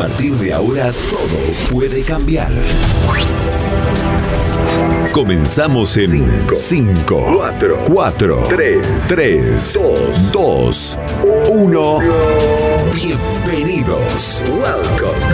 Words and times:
Partir 0.00 0.32
de 0.36 0.50
ahora 0.50 0.92
todo 1.10 1.74
puede 1.74 2.02
cambiar. 2.02 2.48
Comenzamos 5.12 5.94
en 5.98 6.48
5, 6.50 7.26
4, 7.86 8.44
3, 8.48 9.78
2, 10.32 10.98
1. 11.50 12.79
Bienvenidos. 12.94 14.42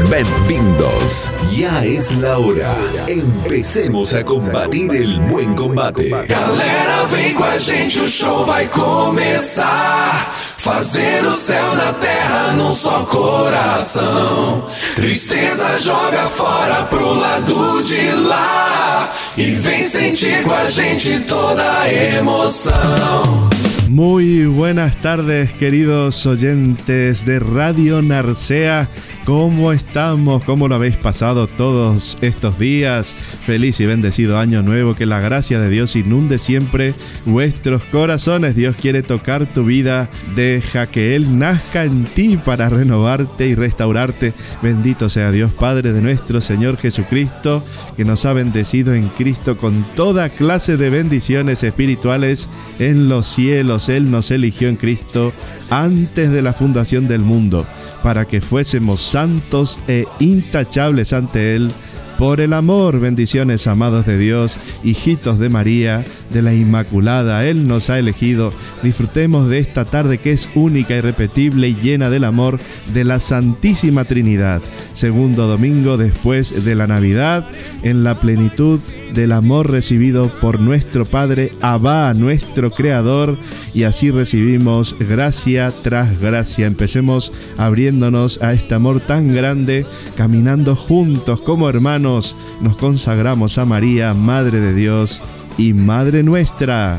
Bienvenidos. 0.09 1.31
Ya 1.51 1.85
es 1.85 2.15
la 2.17 2.39
hora. 2.39 2.75
Empecemos 3.07 4.15
a 4.15 4.25
combatir 4.25 4.95
el 4.95 5.21
buen 5.21 5.55
combate. 5.55 6.09
Galera, 6.09 7.05
vem 7.11 7.35
com 7.35 7.45
a 7.45 7.57
gente, 7.57 8.01
o 8.01 8.09
show 8.09 8.45
vai 8.45 8.67
começar. 8.69 10.33
Fazendo 10.57 11.35
céu 11.35 11.75
na 11.77 11.93
terra 11.95 12.53
num 12.53 12.73
só 12.73 13.05
coração. 13.05 14.65
Tristeza 14.95 15.79
joga 15.79 16.29
fora 16.29 16.85
pro 16.85 17.15
lado 17.15 17.83
de 17.83 18.11
lá. 18.11 19.13
E 19.37 19.53
vem 19.53 19.85
sentir 19.85 20.43
com 20.43 20.53
a 20.53 20.67
gente 20.67 21.20
toda 21.20 21.81
a 21.81 21.93
emoção. 21.93 23.56
Muy 23.89 24.47
buenas 24.47 25.01
tardes, 25.01 25.53
queridos 25.55 26.27
oyentes 26.27 27.25
de 27.25 27.39
Radio 27.39 28.03
Narcea. 28.03 28.89
¿Cómo 29.27 29.73
estamos? 29.73 30.45
¿Cómo 30.45 30.69
lo 30.69 30.77
habéis 30.77 30.97
pasado 30.99 31.49
todos 31.49 32.17
estos 32.21 32.61
días? 32.61 33.13
Feliz 33.45 33.81
y 33.81 33.85
bendecido 33.85 34.39
año 34.39 34.63
nuevo. 34.63 34.95
Que 34.95 35.05
la 35.05 35.19
gracia 35.19 35.59
de 35.59 35.69
Dios 35.69 35.97
inunde 35.97 36.39
siempre 36.39 36.95
vuestros 37.25 37.83
corazones. 37.87 38.55
Dios 38.55 38.77
quiere 38.81 39.03
tocar 39.03 39.47
tu 39.47 39.65
vida. 39.65 40.09
Deja 40.37 40.87
que 40.87 41.17
Él 41.17 41.41
nazca 41.41 41.83
en 41.83 42.05
ti 42.05 42.37
para 42.37 42.69
renovarte 42.69 43.49
y 43.49 43.57
restaurarte. 43.57 44.33
Bendito 44.63 45.09
sea 45.09 45.33
Dios 45.33 45.51
Padre 45.51 45.93
de 45.93 46.03
nuestro 46.03 46.41
Señor 46.41 46.77
Jesucristo, 46.77 47.65
que 47.97 48.05
nos 48.05 48.27
ha 48.27 48.33
bendecido 48.33 48.95
en 48.95 49.09
Cristo 49.09 49.57
con 49.57 49.85
toda 49.97 50.29
clase 50.29 50.77
de 50.77 50.89
bendiciones 50.89 51.65
espirituales 51.65 52.49
en 52.79 53.09
los 53.09 53.27
cielos. 53.27 53.89
Él 53.89 54.09
nos 54.09 54.31
eligió 54.31 54.69
en 54.69 54.77
Cristo 54.77 55.33
antes 55.69 56.31
de 56.31 56.42
la 56.42 56.53
fundación 56.53 57.09
del 57.09 57.23
mundo 57.23 57.67
para 58.06 58.24
que 58.24 58.40
fuésemos 58.40 59.00
santos 59.00 59.80
e 59.89 60.06
intachables 60.20 61.12
ante 61.12 61.56
Él. 61.56 61.72
Por 62.20 62.40
el 62.40 62.52
amor, 62.52 63.00
bendiciones 63.00 63.67
amados 63.67 64.06
de 64.06 64.17
Dios, 64.17 64.58
hijitos 64.84 65.40
de 65.40 65.48
María, 65.48 66.05
de 66.30 66.40
la 66.40 66.55
Inmaculada, 66.55 67.44
Él 67.44 67.67
nos 67.67 67.90
ha 67.90 67.98
elegido. 67.98 68.52
Disfrutemos 68.84 69.48
de 69.48 69.58
esta 69.58 69.86
tarde 69.86 70.18
que 70.18 70.30
es 70.30 70.48
única, 70.55 70.94
irrepetible 70.94 71.68
y 71.68 71.74
llena 71.74 72.08
del 72.08 72.22
amor 72.22 72.61
de 72.94 73.02
la 73.02 73.18
Santísima 73.18 74.05
Trinidad. 74.05 74.62
Segundo 74.94 75.48
domingo 75.48 75.96
después 75.96 76.64
de 76.64 76.77
la 76.77 76.86
Navidad, 76.86 77.50
en 77.83 78.05
la 78.05 78.20
plenitud 78.20 78.78
del 79.14 79.33
amor 79.33 79.70
recibido 79.70 80.28
por 80.40 80.61
nuestro 80.61 81.05
Padre 81.05 81.52
Abba, 81.61 82.12
nuestro 82.14 82.70
Creador, 82.70 83.36
y 83.74 83.84
así 83.84 84.11
recibimos 84.11 84.96
gracia 84.98 85.72
tras 85.83 86.20
gracia. 86.20 86.67
Empecemos 86.67 87.33
abriéndonos 87.56 88.42
a 88.42 88.52
este 88.52 88.74
amor 88.74 89.00
tan 89.00 89.34
grande, 89.34 89.86
caminando 90.17 90.77
juntos 90.77 91.40
como 91.40 91.68
hermanos, 91.68 92.36
nos 92.61 92.77
consagramos 92.77 93.58
a 93.58 93.64
María, 93.64 94.14
Madre 94.14 94.61
de 94.61 94.74
Dios 94.74 95.23
y 95.58 95.73
Madre 95.73 96.23
nuestra. 96.23 96.98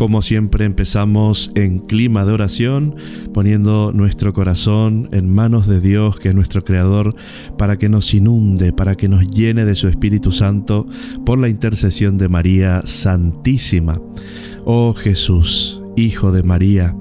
Como 0.00 0.22
siempre 0.22 0.64
empezamos 0.64 1.52
en 1.54 1.78
clima 1.78 2.24
de 2.24 2.32
oración, 2.32 2.94
poniendo 3.34 3.92
nuestro 3.92 4.32
corazón 4.32 5.10
en 5.12 5.28
manos 5.30 5.66
de 5.66 5.78
Dios, 5.78 6.18
que 6.18 6.30
es 6.30 6.34
nuestro 6.34 6.64
Creador, 6.64 7.14
para 7.58 7.76
que 7.76 7.90
nos 7.90 8.14
inunde, 8.14 8.72
para 8.72 8.94
que 8.94 9.10
nos 9.10 9.28
llene 9.28 9.66
de 9.66 9.74
su 9.74 9.88
Espíritu 9.88 10.32
Santo 10.32 10.86
por 11.26 11.38
la 11.38 11.50
intercesión 11.50 12.16
de 12.16 12.30
María 12.30 12.80
Santísima. 12.86 14.00
Oh 14.64 14.94
Jesús, 14.94 15.82
Hijo 15.96 16.32
de 16.32 16.44
María, 16.44 16.96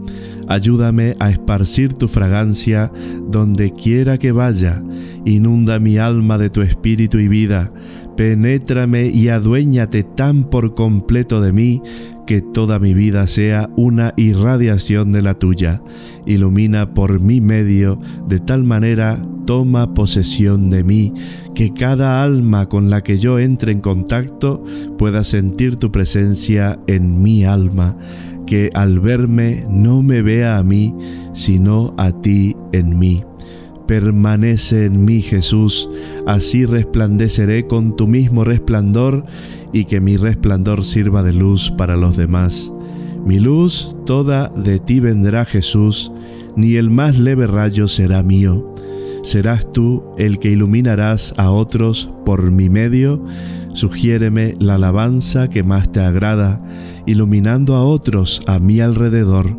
ayúdame 0.50 1.16
a 1.20 1.32
esparcir 1.32 1.94
tu 1.94 2.10
fragancia 2.10 2.92
donde 3.30 3.72
quiera 3.72 4.18
que 4.18 4.34
vaya, 4.34 4.84
inunda 5.24 5.80
mi 5.80 5.98
alma 5.98 6.38
de 6.38 6.50
tu 6.50 6.62
espíritu 6.64 7.18
y 7.20 7.30
vida, 7.30 7.72
penétrame 8.18 9.06
y 9.06 9.30
aduéñate 9.30 10.04
tan 10.04 10.44
por 10.50 10.76
completo 10.76 11.40
de 11.40 11.54
mí 11.54 11.82
que 12.30 12.44
toda 12.44 12.78
mi 12.78 12.94
vida 12.94 13.26
sea 13.26 13.72
una 13.76 14.14
irradiación 14.16 15.12
de 15.12 15.24
la 15.24 15.34
tuya. 15.34 15.82
Ilumina 16.28 16.94
por 16.94 17.20
mi 17.20 17.42
medio, 17.42 17.98
de 18.28 18.40
tal 18.40 18.64
manera 18.64 19.20
toma 19.48 19.96
posesión 19.96 20.70
de 20.70 20.84
mí, 20.84 21.12
que 21.56 21.74
cada 21.74 22.22
alma 22.22 22.70
con 22.70 22.92
la 22.92 23.02
que 23.02 23.18
yo 23.18 23.40
entre 23.40 23.72
en 23.72 23.82
contacto 23.82 24.64
pueda 25.00 25.24
sentir 25.24 25.78
tu 25.78 25.92
presencia 25.92 26.80
en 26.86 27.24
mi 27.24 27.46
alma, 27.46 27.98
que 28.46 28.70
al 28.76 29.00
verme 29.00 29.66
no 29.68 30.04
me 30.04 30.22
vea 30.22 30.60
a 30.60 30.64
mí, 30.64 30.94
sino 31.34 31.96
a 31.98 32.12
ti 32.12 32.56
en 32.74 33.00
mí. 33.00 33.24
Permanece 33.90 34.86
en 34.86 35.04
mí, 35.04 35.24
Jesús, 35.24 35.90
así 36.28 36.64
resplandeceré 36.64 37.66
con 37.66 37.96
tu 37.96 38.06
mismo 38.06 38.44
resplandor 38.44 39.26
y 39.74 39.86
que 39.86 40.00
mi 40.00 40.16
resplandor 40.16 40.84
sirva 40.84 41.24
de 41.24 41.34
luz 41.34 41.74
para 41.76 41.98
los 41.98 42.16
demás. 42.16 42.72
Mi 43.26 43.40
luz 43.40 43.96
toda 44.06 44.50
de 44.50 44.78
ti 44.78 45.00
vendrá, 45.00 45.44
Jesús, 45.44 46.12
ni 46.56 46.76
el 46.76 46.92
más 46.92 47.18
leve 47.18 47.48
rayo 47.48 47.88
será 47.88 48.22
mío. 48.22 48.76
Serás 49.24 49.72
tú 49.72 50.04
el 50.20 50.38
que 50.38 50.52
iluminarás 50.52 51.34
a 51.38 51.50
otros 51.50 52.12
por 52.26 52.52
mi 52.52 52.70
medio. 52.70 53.26
Sugiéreme 53.74 54.54
la 54.60 54.76
alabanza 54.76 55.50
que 55.50 55.64
más 55.64 55.92
te 55.92 56.02
agrada, 56.02 56.64
iluminando 57.08 57.74
a 57.74 57.84
otros 57.84 58.44
a 58.46 58.60
mi 58.60 58.82
alrededor 58.82 59.58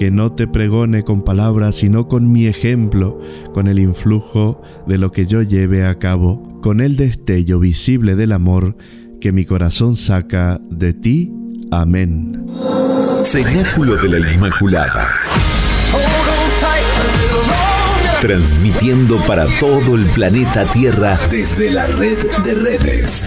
que 0.00 0.10
no 0.10 0.32
te 0.32 0.46
pregone 0.46 1.04
con 1.04 1.24
palabras, 1.24 1.76
sino 1.76 2.08
con 2.08 2.32
mi 2.32 2.46
ejemplo, 2.46 3.20
con 3.52 3.68
el 3.68 3.78
influjo 3.78 4.62
de 4.86 4.96
lo 4.96 5.10
que 5.10 5.26
yo 5.26 5.42
lleve 5.42 5.84
a 5.84 5.98
cabo, 5.98 6.58
con 6.62 6.80
el 6.80 6.96
destello 6.96 7.58
visible 7.58 8.16
del 8.16 8.32
amor 8.32 8.78
que 9.20 9.30
mi 9.30 9.44
corazón 9.44 9.96
saca 9.96 10.58
de 10.70 10.94
ti. 10.94 11.34
Amén. 11.70 12.46
Cenáculo 13.26 13.96
de 13.96 14.08
la 14.08 14.32
Inmaculada. 14.32 15.06
Transmitiendo 18.22 19.18
para 19.26 19.44
todo 19.58 19.96
el 19.96 20.06
planeta 20.14 20.64
Tierra 20.72 21.20
desde 21.30 21.72
la 21.72 21.86
red 21.86 22.16
de 22.42 22.54
redes. 22.54 23.26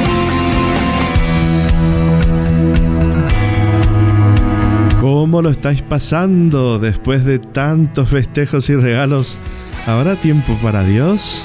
¿Cómo 5.01 5.41
lo 5.41 5.49
estáis 5.49 5.81
pasando 5.81 6.77
después 6.77 7.25
de 7.25 7.39
tantos 7.39 8.09
festejos 8.09 8.69
y 8.69 8.75
regalos? 8.75 9.35
¿Habrá 9.87 10.15
tiempo 10.15 10.55
para 10.61 10.83
Dios? 10.83 11.43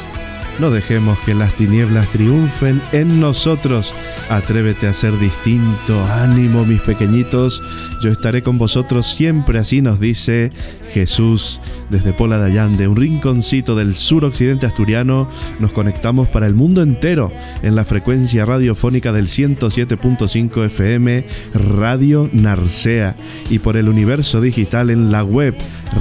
No 0.59 0.71
dejemos 0.71 1.19
que 1.21 1.33
las 1.35 1.55
tinieblas 1.55 2.07
triunfen 2.09 2.83
en 2.93 3.19
nosotros. 3.19 3.95
Atrévete 4.29 4.89
a 4.89 4.93
ser 4.93 5.19
distinto. 5.19 6.05
Ánimo, 6.07 6.65
mis 6.65 6.81
pequeñitos. 6.81 7.63
Yo 8.01 8.11
estaré 8.11 8.43
con 8.43 8.59
vosotros 8.59 9.07
siempre, 9.07 9.59
así 9.59 9.83
nos 9.83 10.01
dice 10.01 10.51
Jesús. 10.93 11.61
Desde 11.91 12.13
Pola 12.13 12.39
de 12.39 12.47
Allande, 12.47 12.89
un 12.89 12.97
rinconcito 12.97 13.77
del 13.77 13.95
suroccidente 13.95 14.67
asturiano, 14.67 15.31
nos 15.61 15.71
conectamos 15.71 16.27
para 16.29 16.49
el 16.49 16.55
mundo 16.55 16.83
entero 16.83 17.31
en 17.63 17.77
la 17.77 17.85
frecuencia 17.85 18.45
radiofónica 18.45 19.13
del 19.13 19.29
107.5 19.29 20.65
FM 20.65 21.25
Radio 21.55 22.29
Narcea 22.33 23.15
y 23.51 23.61
por 23.61 23.77
el 23.77 23.89
universo 23.89 24.41
digital 24.41 24.91
en 24.91 25.13
la 25.13 25.23
web 25.23 25.55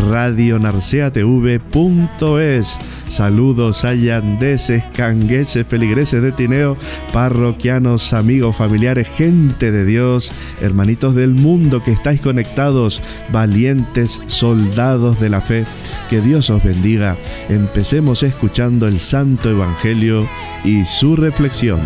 radionarceatv.es. 0.10 2.80
Saludos 3.08 3.86
allandeses, 3.86 4.84
cangueses, 4.96 5.68
feligreses 5.68 6.24
de 6.24 6.32
Tineo, 6.32 6.76
parroquianos, 7.14 8.15
amigos, 8.16 8.56
familiares, 8.56 9.08
gente 9.10 9.72
de 9.72 9.86
Dios, 9.86 10.32
hermanitos 10.62 11.16
del 11.16 11.32
mundo 11.32 11.84
que 11.84 11.92
estáis 11.92 12.22
conectados, 12.22 13.02
valientes 13.32 14.22
soldados 14.28 15.20
de 15.20 15.30
la 15.30 15.42
fe. 15.42 15.66
Que 16.10 16.22
Dios 16.22 16.50
os 16.50 16.64
bendiga. 16.64 17.18
Empecemos 17.50 18.24
escuchando 18.24 18.88
el 18.88 19.00
Santo 19.00 19.50
Evangelio 19.50 20.28
y 20.64 20.86
su 20.86 21.16
reflexión. 21.16 21.82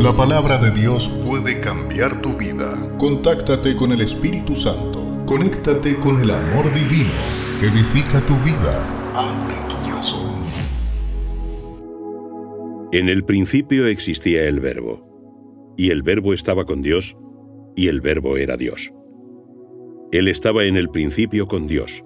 La 0.00 0.16
palabra 0.16 0.58
de 0.58 0.72
Dios 0.72 1.08
puede 1.24 1.60
cambiar 1.60 2.20
tu 2.20 2.36
vida. 2.36 2.74
Contáctate 2.98 3.76
con 3.76 3.92
el 3.92 4.00
Espíritu 4.00 4.56
Santo. 4.56 5.24
Conéctate 5.26 5.96
con 5.96 6.20
el 6.20 6.30
amor 6.30 6.72
divino. 6.74 7.12
Edifica 7.62 8.20
tu 8.22 8.36
vida. 8.38 8.82
Abre 9.14 9.54
tu 9.68 9.76
corazón. 9.88 10.28
En 12.90 13.08
el 13.08 13.24
principio 13.24 13.86
existía 13.86 14.44
el 14.44 14.60
verbo, 14.60 15.07
y 15.78 15.90
el 15.90 16.02
verbo 16.02 16.34
estaba 16.34 16.66
con 16.66 16.82
Dios, 16.82 17.16
y 17.76 17.86
el 17.86 18.00
verbo 18.00 18.36
era 18.36 18.56
Dios. 18.56 18.92
Él 20.10 20.26
estaba 20.26 20.64
en 20.64 20.76
el 20.76 20.90
principio 20.90 21.46
con 21.46 21.68
Dios. 21.68 22.04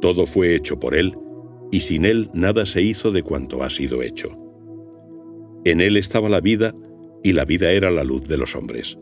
Todo 0.00 0.24
fue 0.24 0.56
hecho 0.56 0.78
por 0.78 0.94
Él, 0.94 1.14
y 1.70 1.80
sin 1.80 2.06
Él 2.06 2.30
nada 2.32 2.64
se 2.64 2.80
hizo 2.80 3.12
de 3.12 3.22
cuanto 3.22 3.62
ha 3.62 3.68
sido 3.68 4.00
hecho. 4.00 4.30
En 5.66 5.82
Él 5.82 5.98
estaba 5.98 6.30
la 6.30 6.40
vida, 6.40 6.72
y 7.22 7.34
la 7.34 7.44
vida 7.44 7.70
era 7.70 7.90
la 7.90 8.02
luz 8.02 8.26
de 8.28 8.38
los 8.38 8.56
hombres. 8.56 8.98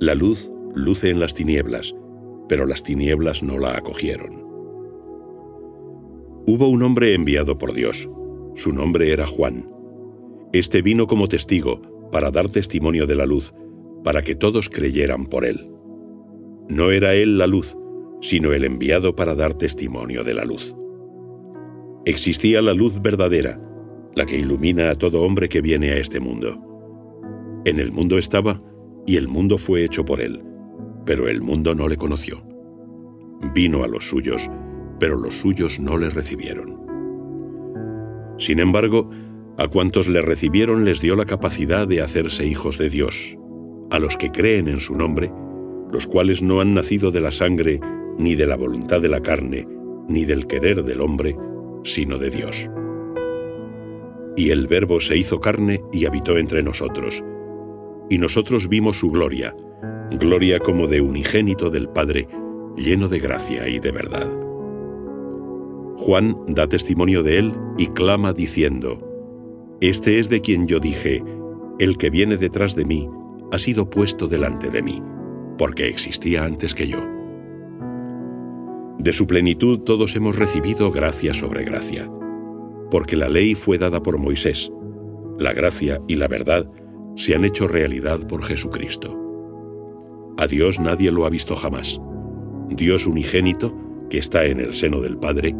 La 0.00 0.14
luz 0.14 0.50
luce 0.74 1.10
en 1.10 1.20
las 1.20 1.34
tinieblas, 1.34 1.94
pero 2.48 2.64
las 2.64 2.82
tinieblas 2.82 3.42
no 3.42 3.58
la 3.58 3.76
acogieron. 3.76 4.42
Hubo 6.46 6.66
un 6.68 6.82
hombre 6.82 7.12
enviado 7.12 7.58
por 7.58 7.74
Dios. 7.74 8.08
Su 8.54 8.72
nombre 8.72 9.12
era 9.12 9.26
Juan. 9.26 9.68
Este 10.54 10.80
vino 10.80 11.06
como 11.06 11.28
testigo 11.28 11.91
para 12.12 12.30
dar 12.30 12.48
testimonio 12.48 13.06
de 13.08 13.16
la 13.16 13.26
luz, 13.26 13.52
para 14.04 14.22
que 14.22 14.36
todos 14.36 14.68
creyeran 14.68 15.26
por 15.26 15.44
él. 15.44 15.68
No 16.68 16.92
era 16.92 17.14
él 17.14 17.38
la 17.38 17.48
luz, 17.48 17.76
sino 18.20 18.52
el 18.52 18.64
enviado 18.64 19.16
para 19.16 19.34
dar 19.34 19.54
testimonio 19.54 20.22
de 20.22 20.34
la 20.34 20.44
luz. 20.44 20.76
Existía 22.04 22.62
la 22.62 22.74
luz 22.74 23.02
verdadera, 23.02 23.60
la 24.14 24.26
que 24.26 24.38
ilumina 24.38 24.90
a 24.90 24.94
todo 24.94 25.22
hombre 25.22 25.48
que 25.48 25.60
viene 25.60 25.90
a 25.90 25.96
este 25.96 26.20
mundo. 26.20 26.60
En 27.64 27.80
el 27.80 27.92
mundo 27.92 28.18
estaba, 28.18 28.62
y 29.06 29.16
el 29.16 29.26
mundo 29.26 29.58
fue 29.58 29.84
hecho 29.84 30.04
por 30.04 30.20
él, 30.20 30.42
pero 31.04 31.28
el 31.28 31.40
mundo 31.40 31.74
no 31.74 31.88
le 31.88 31.96
conoció. 31.96 32.42
Vino 33.54 33.82
a 33.82 33.88
los 33.88 34.08
suyos, 34.08 34.48
pero 35.00 35.16
los 35.16 35.34
suyos 35.34 35.80
no 35.80 35.96
le 35.96 36.10
recibieron. 36.10 36.80
Sin 38.38 38.60
embargo, 38.60 39.10
a 39.58 39.68
cuantos 39.68 40.08
le 40.08 40.22
recibieron 40.22 40.84
les 40.84 41.00
dio 41.00 41.14
la 41.14 41.26
capacidad 41.26 41.86
de 41.86 42.00
hacerse 42.00 42.46
hijos 42.46 42.78
de 42.78 42.88
Dios, 42.88 43.36
a 43.90 43.98
los 43.98 44.16
que 44.16 44.30
creen 44.30 44.68
en 44.68 44.80
su 44.80 44.96
nombre, 44.96 45.30
los 45.90 46.06
cuales 46.06 46.42
no 46.42 46.60
han 46.60 46.74
nacido 46.74 47.10
de 47.10 47.20
la 47.20 47.30
sangre, 47.30 47.80
ni 48.18 48.34
de 48.34 48.46
la 48.46 48.56
voluntad 48.56 49.00
de 49.00 49.08
la 49.08 49.20
carne, 49.20 49.68
ni 50.08 50.24
del 50.24 50.46
querer 50.46 50.84
del 50.84 51.00
hombre, 51.00 51.36
sino 51.84 52.18
de 52.18 52.30
Dios. 52.30 52.68
Y 54.36 54.50
el 54.50 54.66
Verbo 54.66 55.00
se 55.00 55.16
hizo 55.16 55.40
carne 55.40 55.82
y 55.92 56.06
habitó 56.06 56.38
entre 56.38 56.62
nosotros, 56.62 57.22
y 58.08 58.18
nosotros 58.18 58.68
vimos 58.68 58.98
su 58.98 59.10
gloria, 59.10 59.54
gloria 60.10 60.58
como 60.58 60.86
de 60.86 61.00
unigénito 61.00 61.70
del 61.70 61.88
Padre, 61.88 62.28
lleno 62.76 63.08
de 63.08 63.18
gracia 63.18 63.68
y 63.68 63.78
de 63.78 63.92
verdad. 63.92 64.30
Juan 65.98 66.36
da 66.48 66.66
testimonio 66.66 67.22
de 67.22 67.38
él 67.38 67.52
y 67.78 67.88
clama 67.88 68.32
diciendo, 68.32 69.11
Este 69.82 70.20
es 70.20 70.28
de 70.28 70.40
quien 70.40 70.68
yo 70.68 70.78
dije, 70.78 71.24
el 71.80 71.98
que 71.98 72.08
viene 72.08 72.36
detrás 72.36 72.76
de 72.76 72.84
mí 72.84 73.08
ha 73.50 73.58
sido 73.58 73.90
puesto 73.90 74.28
delante 74.28 74.70
de 74.70 74.80
mí, 74.80 75.02
porque 75.58 75.88
existía 75.88 76.44
antes 76.44 76.72
que 76.72 76.86
yo. 76.86 77.00
De 79.00 79.12
su 79.12 79.26
plenitud 79.26 79.80
todos 79.80 80.14
hemos 80.14 80.38
recibido 80.38 80.92
gracia 80.92 81.34
sobre 81.34 81.64
gracia, 81.64 82.08
porque 82.92 83.16
la 83.16 83.28
ley 83.28 83.56
fue 83.56 83.76
dada 83.76 84.00
por 84.04 84.18
Moisés, 84.18 84.70
la 85.40 85.52
gracia 85.52 86.00
y 86.06 86.14
la 86.14 86.28
verdad 86.28 86.70
se 87.16 87.34
han 87.34 87.44
hecho 87.44 87.66
realidad 87.66 88.24
por 88.28 88.44
Jesucristo. 88.44 89.18
A 90.38 90.46
Dios 90.46 90.78
nadie 90.78 91.10
lo 91.10 91.26
ha 91.26 91.28
visto 91.28 91.56
jamás. 91.56 92.00
Dios 92.68 93.04
unigénito, 93.08 93.76
que 94.08 94.18
está 94.18 94.44
en 94.44 94.60
el 94.60 94.74
seno 94.74 95.00
del 95.00 95.18
Padre, 95.18 95.56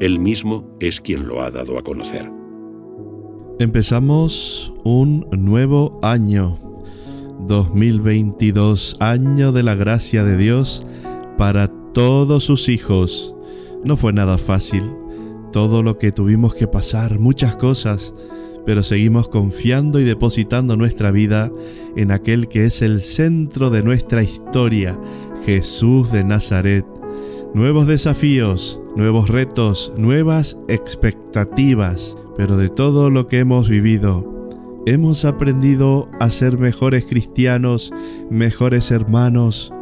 Él 0.00 0.20
mismo 0.20 0.74
es 0.80 1.02
quien 1.02 1.28
lo 1.28 1.42
ha 1.42 1.50
dado 1.50 1.76
a 1.76 1.82
conocer. 1.82 2.37
Empezamos 3.60 4.72
un 4.84 5.26
nuevo 5.32 5.98
año, 6.00 6.56
2022, 7.48 8.98
año 9.00 9.50
de 9.50 9.64
la 9.64 9.74
gracia 9.74 10.22
de 10.22 10.36
Dios 10.36 10.84
para 11.36 11.66
todos 11.66 12.44
sus 12.44 12.68
hijos. 12.68 13.34
No 13.82 13.96
fue 13.96 14.12
nada 14.12 14.38
fácil, 14.38 14.84
todo 15.50 15.82
lo 15.82 15.98
que 15.98 16.12
tuvimos 16.12 16.54
que 16.54 16.68
pasar, 16.68 17.18
muchas 17.18 17.56
cosas, 17.56 18.14
pero 18.64 18.84
seguimos 18.84 19.28
confiando 19.28 19.98
y 19.98 20.04
depositando 20.04 20.76
nuestra 20.76 21.10
vida 21.10 21.50
en 21.96 22.12
aquel 22.12 22.46
que 22.46 22.64
es 22.64 22.80
el 22.80 23.00
centro 23.00 23.70
de 23.70 23.82
nuestra 23.82 24.22
historia, 24.22 24.96
Jesús 25.44 26.12
de 26.12 26.22
Nazaret. 26.22 26.86
Nuevos 27.54 27.88
desafíos, 27.88 28.80
nuevos 28.94 29.28
retos, 29.28 29.92
nuevas 29.96 30.56
expectativas, 30.68 32.16
pero 32.38 32.56
de 32.56 32.68
todo 32.68 33.10
lo 33.10 33.26
que 33.26 33.40
hemos 33.40 33.68
vivido, 33.68 34.46
hemos 34.86 35.24
aprendido 35.24 36.08
a 36.20 36.30
ser 36.30 36.56
mejores 36.56 37.04
cristianos, 37.04 37.92
mejores 38.30 38.92
hermanos. 38.92 39.74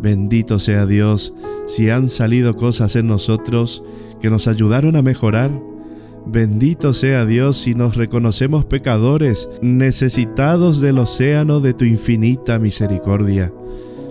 Bendito 0.00 0.58
sea 0.58 0.86
Dios 0.86 1.32
si 1.66 1.90
han 1.90 2.08
salido 2.08 2.56
cosas 2.56 2.96
en 2.96 3.06
nosotros 3.06 3.84
que 4.20 4.28
nos 4.28 4.48
ayudaron 4.48 4.96
a 4.96 5.02
mejorar. 5.02 5.52
Bendito 6.26 6.94
sea 6.94 7.26
Dios 7.26 7.58
si 7.58 7.76
nos 7.76 7.96
reconocemos 7.96 8.64
pecadores, 8.64 9.48
necesitados 9.62 10.80
del 10.80 10.98
océano 10.98 11.60
de 11.60 11.74
tu 11.74 11.84
infinita 11.84 12.58
misericordia. 12.58 13.52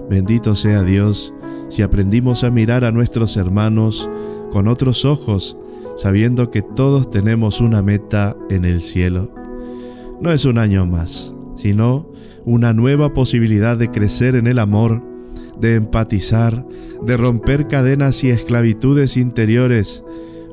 Bendito 0.09 0.55
sea 0.55 0.83
Dios 0.83 1.33
si 1.67 1.81
aprendimos 1.81 2.45
a 2.45 2.49
mirar 2.49 2.85
a 2.85 2.91
nuestros 2.91 3.35
hermanos 3.35 4.09
con 4.51 4.69
otros 4.69 5.03
ojos, 5.03 5.57
sabiendo 5.95 6.49
que 6.49 6.61
todos 6.61 7.09
tenemos 7.09 7.61
una 7.61 7.81
meta 7.81 8.35
en 8.49 8.65
el 8.65 8.79
cielo. 8.79 9.33
No 10.21 10.31
es 10.31 10.45
un 10.45 10.57
año 10.57 10.85
más, 10.85 11.33
sino 11.55 12.09
una 12.45 12.73
nueva 12.73 13.13
posibilidad 13.13 13.77
de 13.77 13.89
crecer 13.89 14.35
en 14.35 14.47
el 14.47 14.59
amor, 14.59 15.01
de 15.59 15.75
empatizar, 15.75 16.65
de 17.05 17.17
romper 17.17 17.67
cadenas 17.67 18.23
y 18.23 18.29
esclavitudes 18.29 19.17
interiores, 19.17 20.03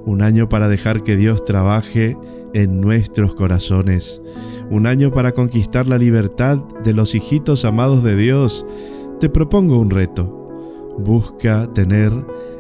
un 0.05 0.23
año 0.23 0.49
para 0.49 0.69
dejar 0.69 1.03
que 1.03 1.17
Dios 1.17 1.45
trabaje 1.45 2.17
en 2.55 2.81
nuestros 2.81 3.35
corazones, 3.35 4.21
un 4.71 4.87
año 4.87 5.13
para 5.13 5.33
conquistar 5.33 5.87
la 5.87 5.99
libertad 5.99 6.65
de 6.85 6.93
los 6.93 7.15
hijitos 7.15 7.65
amados 7.65 8.03
de 8.03 8.17
Dios, 8.17 8.67
te 9.21 9.29
propongo 9.29 9.79
un 9.79 9.91
reto. 9.91 10.37
Busca 10.99 11.73
tener 11.73 12.13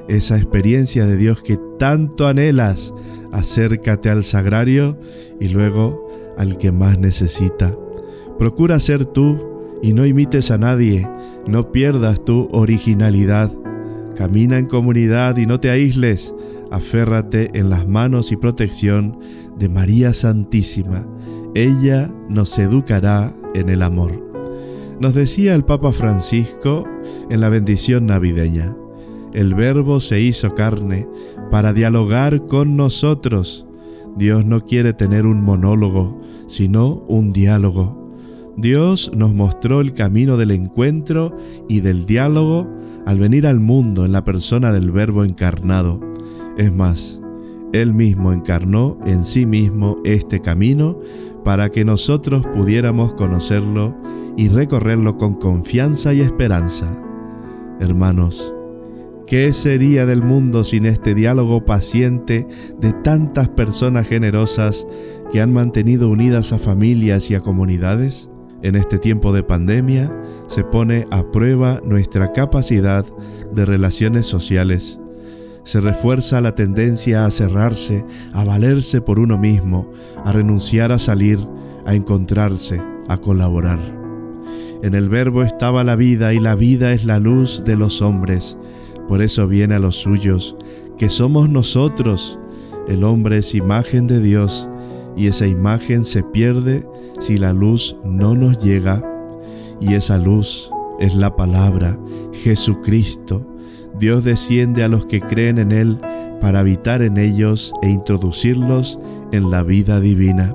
esa 0.08 0.36
experiencia 0.36 1.06
de 1.06 1.16
Dios 1.16 1.42
que 1.42 1.58
tanto 1.78 2.26
anhelas, 2.26 2.94
acércate 3.32 4.10
al 4.10 4.24
sagrario 4.24 4.98
y 5.40 5.48
luego 5.48 6.08
al 6.36 6.58
que 6.58 6.72
más 6.72 6.98
necesita. 6.98 7.72
Procura 8.38 8.78
ser 8.78 9.04
tú 9.04 9.38
y 9.82 9.92
no 9.92 10.06
imites 10.06 10.50
a 10.50 10.58
nadie, 10.58 11.08
no 11.46 11.72
pierdas 11.72 12.24
tu 12.24 12.48
originalidad. 12.52 13.52
Camina 14.16 14.58
en 14.58 14.66
comunidad 14.66 15.36
y 15.36 15.46
no 15.46 15.60
te 15.60 15.70
aísles, 15.70 16.34
aférrate 16.70 17.50
en 17.54 17.70
las 17.70 17.86
manos 17.86 18.32
y 18.32 18.36
protección 18.36 19.18
de 19.58 19.68
María 19.68 20.12
Santísima. 20.12 21.06
Ella 21.54 22.12
nos 22.28 22.58
educará 22.58 23.34
en 23.54 23.68
el 23.68 23.82
amor. 23.82 24.30
Nos 25.00 25.14
decía 25.14 25.54
el 25.54 25.64
Papa 25.64 25.92
Francisco 25.92 26.84
en 27.30 27.40
la 27.40 27.48
bendición 27.48 28.06
navideña, 28.06 28.76
el 29.32 29.54
Verbo 29.54 30.00
se 30.00 30.20
hizo 30.20 30.54
carne 30.54 31.06
para 31.50 31.72
dialogar 31.72 32.46
con 32.46 32.76
nosotros. 32.76 33.66
Dios 34.16 34.44
no 34.44 34.64
quiere 34.64 34.92
tener 34.92 35.26
un 35.26 35.42
monólogo, 35.42 36.20
sino 36.46 37.04
un 37.08 37.32
diálogo. 37.32 38.00
Dios 38.56 39.10
nos 39.14 39.32
mostró 39.32 39.80
el 39.80 39.92
camino 39.92 40.36
del 40.36 40.50
encuentro 40.50 41.36
y 41.68 41.80
del 41.80 42.06
diálogo 42.06 42.68
al 43.06 43.18
venir 43.18 43.46
al 43.46 43.60
mundo 43.60 44.04
en 44.04 44.12
la 44.12 44.24
persona 44.24 44.72
del 44.72 44.90
Verbo 44.90 45.24
encarnado. 45.24 46.00
Es 46.58 46.74
más, 46.74 47.20
Él 47.72 47.94
mismo 47.94 48.32
encarnó 48.32 48.98
en 49.06 49.24
sí 49.24 49.46
mismo 49.46 49.98
este 50.04 50.40
camino 50.40 50.98
para 51.44 51.70
que 51.70 51.84
nosotros 51.84 52.46
pudiéramos 52.54 53.14
conocerlo 53.14 53.94
y 54.36 54.48
recorrerlo 54.48 55.16
con 55.16 55.34
confianza 55.34 56.12
y 56.12 56.20
esperanza. 56.20 56.86
Hermanos, 57.80 58.52
¿qué 59.30 59.52
sería 59.52 60.06
del 60.06 60.24
mundo 60.24 60.64
sin 60.64 60.86
este 60.86 61.14
diálogo 61.14 61.64
paciente 61.64 62.48
de 62.80 62.92
tantas 62.92 63.48
personas 63.48 64.08
generosas 64.08 64.84
que 65.30 65.40
han 65.40 65.52
mantenido 65.52 66.08
unidas 66.08 66.52
a 66.52 66.58
familias 66.58 67.30
y 67.30 67.36
a 67.36 67.40
comunidades? 67.40 68.28
En 68.60 68.74
este 68.74 68.98
tiempo 68.98 69.32
de 69.32 69.44
pandemia 69.44 70.12
se 70.48 70.64
pone 70.64 71.04
a 71.12 71.30
prueba 71.30 71.80
nuestra 71.84 72.32
capacidad 72.32 73.06
de 73.54 73.64
relaciones 73.64 74.26
sociales. 74.26 74.98
Se 75.62 75.80
refuerza 75.80 76.40
la 76.40 76.56
tendencia 76.56 77.24
a 77.24 77.30
cerrarse, 77.30 78.04
a 78.32 78.42
valerse 78.42 79.00
por 79.00 79.20
uno 79.20 79.38
mismo, 79.38 79.92
a 80.24 80.32
renunciar 80.32 80.90
a 80.90 80.98
salir, 80.98 81.38
a 81.86 81.94
encontrarse, 81.94 82.82
a 83.06 83.18
colaborar. 83.18 83.78
En 84.82 84.94
el 84.94 85.08
verbo 85.08 85.44
estaba 85.44 85.84
la 85.84 85.94
vida 85.94 86.34
y 86.34 86.40
la 86.40 86.56
vida 86.56 86.90
es 86.90 87.04
la 87.04 87.20
luz 87.20 87.62
de 87.64 87.76
los 87.76 88.02
hombres. 88.02 88.58
Por 89.10 89.22
eso 89.22 89.48
viene 89.48 89.74
a 89.74 89.80
los 89.80 89.96
suyos, 89.96 90.54
que 90.96 91.08
somos 91.08 91.50
nosotros. 91.50 92.38
El 92.86 93.02
hombre 93.02 93.38
es 93.38 93.56
imagen 93.56 94.06
de 94.06 94.20
Dios 94.20 94.68
y 95.16 95.26
esa 95.26 95.48
imagen 95.48 96.04
se 96.04 96.22
pierde 96.22 96.86
si 97.18 97.36
la 97.36 97.52
luz 97.52 97.96
no 98.04 98.36
nos 98.36 98.62
llega. 98.62 99.02
Y 99.80 99.94
esa 99.94 100.16
luz 100.16 100.70
es 101.00 101.16
la 101.16 101.34
palabra, 101.34 101.98
Jesucristo. 102.44 103.44
Dios 103.98 104.22
desciende 104.22 104.84
a 104.84 104.88
los 104.88 105.06
que 105.06 105.20
creen 105.20 105.58
en 105.58 105.72
Él 105.72 105.98
para 106.40 106.60
habitar 106.60 107.02
en 107.02 107.18
ellos 107.18 107.72
e 107.82 107.90
introducirlos 107.90 108.96
en 109.32 109.50
la 109.50 109.64
vida 109.64 109.98
divina. 109.98 110.54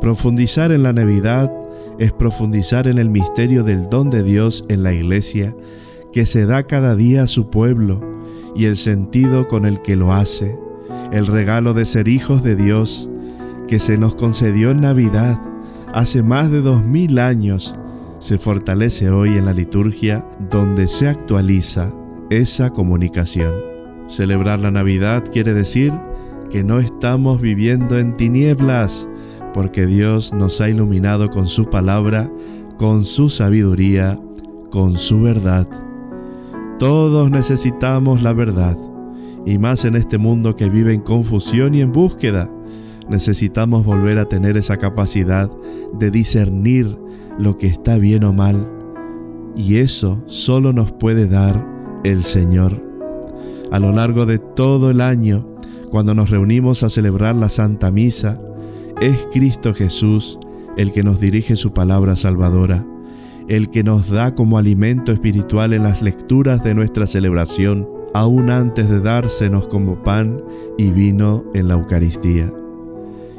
Profundizar 0.00 0.70
en 0.70 0.84
la 0.84 0.92
Navidad 0.92 1.52
es 1.98 2.12
profundizar 2.12 2.86
en 2.86 2.98
el 2.98 3.10
misterio 3.10 3.64
del 3.64 3.88
don 3.88 4.08
de 4.08 4.22
Dios 4.22 4.64
en 4.68 4.84
la 4.84 4.92
iglesia 4.92 5.52
que 6.16 6.24
se 6.24 6.46
da 6.46 6.62
cada 6.62 6.96
día 6.96 7.24
a 7.24 7.26
su 7.26 7.50
pueblo 7.50 8.00
y 8.54 8.64
el 8.64 8.78
sentido 8.78 9.48
con 9.48 9.66
el 9.66 9.82
que 9.82 9.96
lo 9.96 10.14
hace, 10.14 10.58
el 11.12 11.26
regalo 11.26 11.74
de 11.74 11.84
ser 11.84 12.08
hijos 12.08 12.42
de 12.42 12.56
Dios 12.56 13.10
que 13.68 13.78
se 13.78 13.98
nos 13.98 14.14
concedió 14.14 14.70
en 14.70 14.80
Navidad 14.80 15.38
hace 15.92 16.22
más 16.22 16.50
de 16.50 16.62
dos 16.62 16.82
mil 16.82 17.18
años, 17.18 17.74
se 18.18 18.38
fortalece 18.38 19.10
hoy 19.10 19.36
en 19.36 19.44
la 19.44 19.52
liturgia 19.52 20.26
donde 20.48 20.88
se 20.88 21.06
actualiza 21.06 21.92
esa 22.30 22.70
comunicación. 22.70 23.52
Celebrar 24.08 24.60
la 24.60 24.70
Navidad 24.70 25.22
quiere 25.30 25.52
decir 25.52 25.92
que 26.48 26.64
no 26.64 26.78
estamos 26.78 27.42
viviendo 27.42 27.98
en 27.98 28.16
tinieblas, 28.16 29.06
porque 29.52 29.84
Dios 29.84 30.32
nos 30.32 30.62
ha 30.62 30.70
iluminado 30.70 31.28
con 31.28 31.46
su 31.46 31.68
palabra, 31.68 32.32
con 32.78 33.04
su 33.04 33.28
sabiduría, 33.28 34.18
con 34.70 34.96
su 34.96 35.20
verdad. 35.20 35.85
Todos 36.78 37.30
necesitamos 37.30 38.22
la 38.22 38.34
verdad, 38.34 38.76
y 39.46 39.56
más 39.58 39.86
en 39.86 39.96
este 39.96 40.18
mundo 40.18 40.56
que 40.56 40.68
vive 40.68 40.92
en 40.92 41.00
confusión 41.00 41.74
y 41.74 41.80
en 41.80 41.90
búsqueda. 41.90 42.50
Necesitamos 43.08 43.86
volver 43.86 44.18
a 44.18 44.28
tener 44.28 44.58
esa 44.58 44.76
capacidad 44.76 45.50
de 45.98 46.10
discernir 46.10 46.98
lo 47.38 47.56
que 47.56 47.66
está 47.66 47.96
bien 47.96 48.24
o 48.24 48.34
mal, 48.34 48.68
y 49.56 49.76
eso 49.76 50.22
solo 50.26 50.74
nos 50.74 50.92
puede 50.92 51.28
dar 51.28 51.66
el 52.04 52.22
Señor. 52.22 52.84
A 53.72 53.78
lo 53.78 53.90
largo 53.92 54.26
de 54.26 54.38
todo 54.38 54.90
el 54.90 55.00
año, 55.00 55.46
cuando 55.90 56.14
nos 56.14 56.28
reunimos 56.28 56.82
a 56.82 56.90
celebrar 56.90 57.36
la 57.36 57.48
Santa 57.48 57.90
Misa, 57.90 58.38
es 59.00 59.26
Cristo 59.32 59.72
Jesús 59.72 60.38
el 60.76 60.92
que 60.92 61.02
nos 61.02 61.20
dirige 61.20 61.56
su 61.56 61.72
palabra 61.72 62.16
salvadora, 62.16 62.84
el 63.48 63.70
que 63.70 63.82
nos 63.82 64.10
da 64.10 64.34
como 64.34 64.58
alimento 64.58 65.12
espiritual 65.12 65.72
en 65.72 65.84
las 65.84 66.02
lecturas 66.02 66.62
de 66.64 66.74
nuestra 66.74 67.06
celebración, 67.06 67.88
aún 68.14 68.50
antes 68.50 68.88
de 68.88 69.00
dársenos 69.00 69.68
como 69.68 70.02
pan 70.02 70.42
y 70.76 70.90
vino 70.90 71.44
en 71.54 71.68
la 71.68 71.74
Eucaristía. 71.74 72.52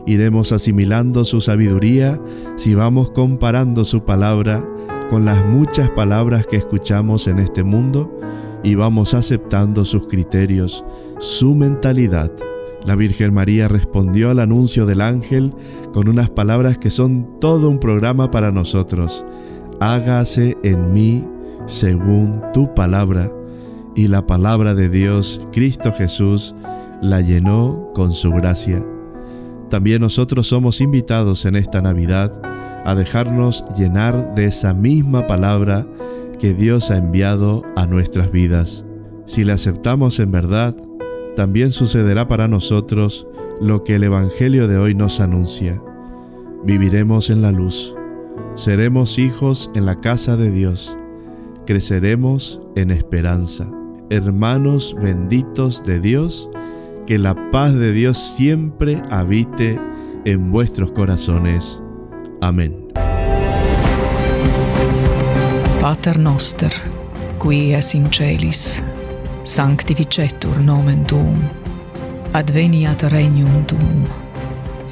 Iremos 0.06 0.54
asimilando 0.54 1.26
su 1.26 1.42
sabiduría 1.42 2.22
si 2.56 2.74
vamos 2.74 3.12
comparando 3.12 3.84
su 3.84 4.06
palabra 4.06 4.66
con 5.10 5.26
las 5.26 5.46
muchas 5.46 5.90
palabras 5.90 6.48
que 6.48 6.56
escuchamos 6.56 7.28
en 7.28 7.40
este 7.40 7.64
mundo 7.64 8.18
y 8.64 8.76
vamos 8.76 9.14
aceptando 9.14 9.84
sus 9.84 10.08
criterios, 10.08 10.86
su 11.20 11.56
mentalidad. 11.56 12.32
La 12.86 12.96
Virgen 12.96 13.34
María 13.34 13.68
respondió 13.68 14.30
al 14.30 14.40
anuncio 14.40 14.86
del 14.86 15.02
ángel 15.02 15.54
con 15.94 16.08
unas 16.08 16.30
palabras 16.30 16.78
que 16.78 16.90
son 16.90 17.40
todo 17.42 17.70
un 17.70 17.80
programa 17.80 18.32
para 18.32 18.52
nosotros. 18.52 19.26
Hágase 19.80 20.58
en 20.64 20.94
mí 20.94 21.24
según 21.68 22.42
tu 22.54 22.74
palabra. 22.74 23.32
Y 23.96 24.08
la 24.08 24.26
palabra 24.26 24.76
de 24.76 24.90
Dios, 24.90 25.42
Cristo 25.52 25.92
Jesús, 25.92 26.56
la 27.02 27.22
llenó 27.22 27.92
con 27.94 28.14
su 28.14 28.32
gracia. 28.32 28.84
También 29.70 30.02
nosotros 30.02 30.48
somos 30.48 30.82
invitados 30.82 31.46
en 31.46 31.56
esta 31.56 31.82
Navidad 31.82 32.42
a 32.86 32.96
dejarnos 32.96 33.66
llenar 33.78 34.34
de 34.34 34.46
esa 34.46 34.74
misma 34.74 35.28
palabra 35.28 35.86
que 36.40 36.54
Dios 36.54 36.90
ha 36.92 36.98
enviado 36.98 37.64
a 37.76 37.86
nuestras 37.86 38.32
vidas. 38.32 38.86
Si 39.26 39.44
la 39.44 39.56
aceptamos 39.56 40.20
en 40.20 40.32
verdad, 40.32 40.76
también 41.36 41.72
sucederá 41.72 42.28
para 42.28 42.48
nosotros 42.48 43.28
lo 43.60 43.84
que 43.84 43.96
el 43.96 44.04
Evangelio 44.04 44.68
de 44.68 44.78
hoy 44.78 44.96
nos 44.96 45.20
anuncia. 45.20 45.82
Viviremos 46.64 47.30
en 47.30 47.42
la 47.42 47.52
luz, 47.52 47.94
seremos 48.58 49.20
hijos 49.20 49.70
en 49.76 49.86
la 49.86 50.02
casa 50.02 50.36
de 50.36 50.52
Dios, 50.52 50.98
creceremos 51.66 52.60
en 52.76 52.92
esperanza. 52.92 53.70
Hermanos 54.10 54.96
benditos 55.02 55.84
de 55.86 56.02
Dios, 56.02 56.50
que 57.06 57.18
la 57.20 57.36
paz 57.52 57.74
de 57.74 57.94
Dios 57.94 58.18
siempre 58.18 59.02
habite 59.10 59.80
en 60.26 60.52
vuestros 60.52 60.92
corazones. 60.92 61.82
Amén. 62.42 62.76
Pater 65.82 66.20
noster, 66.20 66.72
qui 67.42 67.74
es 67.74 67.96
in 67.96 68.12
celis 68.12 68.84
sanctificetur 69.48 70.60
nomen 70.60 71.06
tuum, 71.06 71.40
adveniat 72.34 73.04
regnum 73.04 73.64
tuum, 73.66 74.04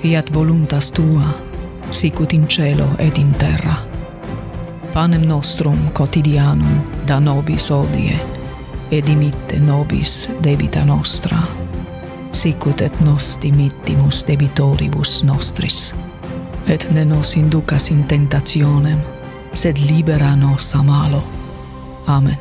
fiat 0.02 0.32
voluntas 0.32 0.92
tua, 0.92 1.45
sicut 1.92 2.34
in 2.34 2.48
cielo 2.48 2.88
et 2.98 3.18
in 3.18 3.34
terra. 3.34 3.76
Panem 4.94 5.22
nostrum 5.22 5.90
quotidianum 5.92 6.82
da 7.08 7.20
nobis 7.20 7.72
odie, 7.72 8.20
et 8.92 9.06
dimitte 9.06 9.60
nobis 9.60 10.30
debita 10.44 10.84
nostra, 10.84 11.42
sicut 12.32 12.82
et 12.82 13.00
nos 13.02 13.38
dimittimus 13.42 14.24
debitoribus 14.28 15.24
nostris. 15.24 15.94
Et 16.68 16.92
ne 16.92 17.06
nos 17.06 17.36
inducas 17.38 17.92
in 17.92 18.04
tentationem, 18.04 19.00
sed 19.54 19.78
libera 19.78 20.36
nos 20.36 20.76
a 20.76 20.84
malo. 20.84 21.24
Amen. 22.08 22.38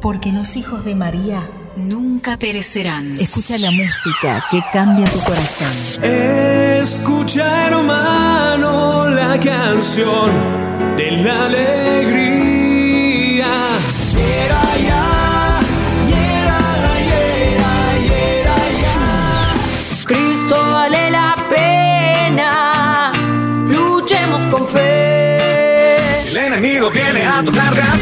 Porque 0.00 0.32
los 0.32 0.56
hijos 0.56 0.84
de 0.84 0.94
María 0.94 1.42
nunca 1.76 2.36
perecerán. 2.36 3.18
Escucha 3.20 3.58
la 3.58 3.70
música 3.70 4.44
que 4.50 4.62
cambia 4.72 5.06
tu 5.06 5.20
corazón. 5.20 5.68
Escucha, 6.02 7.68
hermano, 7.68 9.08
la 9.08 9.38
canción 9.38 10.30
de 10.96 11.10
la 11.22 11.46
alegría. 11.46 12.70
Era 14.16 14.62
ya, 14.88 15.60
era, 16.08 16.60
era, 18.40 18.56
ya. 18.82 18.98
Cristo 20.06 20.56
vale 20.56 21.10
la 21.10 21.46
pena, 21.50 23.12
luchemos 23.68 24.46
con 24.46 24.66
fe. 24.68 26.30
El 26.30 26.36
enemigo 26.36 26.90
viene 26.90 27.24
a 27.26 27.42
tocarte 27.44 27.82
a 27.82 27.96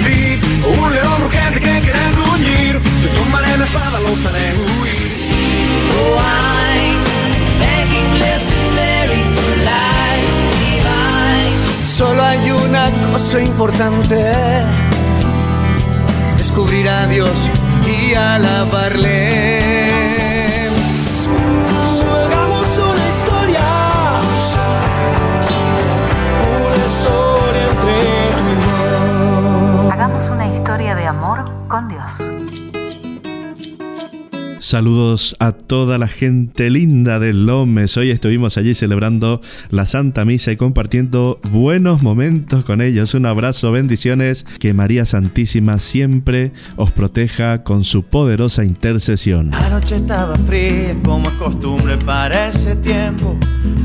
Solo 11.97 12.23
hay 12.23 12.51
una 12.51 12.91
cosa 13.11 13.41
importante, 13.43 14.15
descubrir 16.37 16.89
a 16.89 17.07
Dios 17.09 17.49
y 17.87 18.15
alabarle. 18.15 19.58
Saludos 34.69 35.35
a 35.39 35.53
toda 35.53 35.97
la 35.97 36.09
gente 36.09 36.69
linda 36.69 37.19
de 37.19 37.33
Lomes. 37.33 37.97
Hoy 37.97 38.11
estuvimos 38.11 38.59
allí 38.59 38.75
celebrando 38.75 39.41
la 39.71 39.87
Santa 39.87 40.27
Misa 40.27 40.53
y 40.53 40.59
compartiendo 40.59 41.41
buenos 41.51 42.03
momentos 42.03 42.67
con 42.67 42.83
ellos. 42.83 43.15
Un 43.15 43.25
abrazo, 43.25 43.73
bendiciones. 43.73 44.45
Que 44.59 44.75
María 44.75 45.07
Santísima 45.07 45.79
siempre 45.79 46.53
os 46.77 46.93
proteja 46.93 47.63
con 47.65 47.83
su 47.83 48.03
poderosa 48.03 48.63
intercesión. 48.63 49.55
Anoche 49.55 49.97
estaba 49.97 50.37
fría 50.37 50.95
como 51.03 51.31
es 51.31 51.37
costumbre 51.37 51.97
para 51.97 52.49
ese 52.51 52.77
tiempo, 52.77 53.39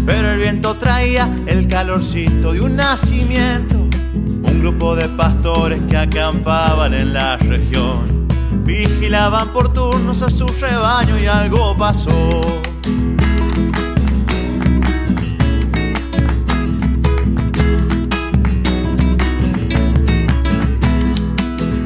pero 0.06 0.32
el 0.32 0.40
viento 0.42 0.76
traía 0.76 1.34
el 1.46 1.70
calorcito 1.70 2.52
de 2.52 2.60
un 2.60 2.76
nacimiento. 2.76 3.88
Un 4.16 4.60
grupo 4.60 4.98
de 4.98 5.08
pastores 5.08 5.80
que 5.90 5.96
acampaban 5.96 6.94
en 6.94 7.14
la 7.14 7.38
región 7.38 8.24
Vigilaban 8.66 9.50
por 9.50 9.74
turnos 9.74 10.22
a 10.22 10.30
su 10.30 10.48
rebaño 10.48 11.20
y 11.20 11.28
algo 11.28 11.76
pasó. 11.78 12.42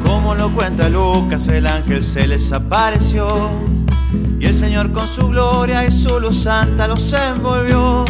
Como 0.04 0.36
lo 0.36 0.54
cuenta 0.54 0.88
Lucas, 0.88 1.48
el 1.48 1.66
ángel 1.66 2.04
se 2.04 2.28
les 2.28 2.52
apareció. 2.52 3.50
Y 4.40 4.46
el 4.46 4.54
Señor 4.54 4.92
con 4.92 5.08
su 5.08 5.28
gloria 5.30 5.88
y 5.88 5.92
su 5.92 6.20
luz 6.20 6.44
santa 6.44 6.88
los 6.88 7.12
envolvió. 7.12 8.06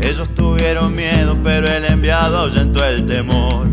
Ellos 0.00 0.28
tuvieron 0.36 0.94
miedo, 0.94 1.36
pero 1.42 1.66
el 1.66 1.84
enviado 1.84 2.38
ahuyentó 2.38 2.84
el 2.84 3.04
temor. 3.06 3.66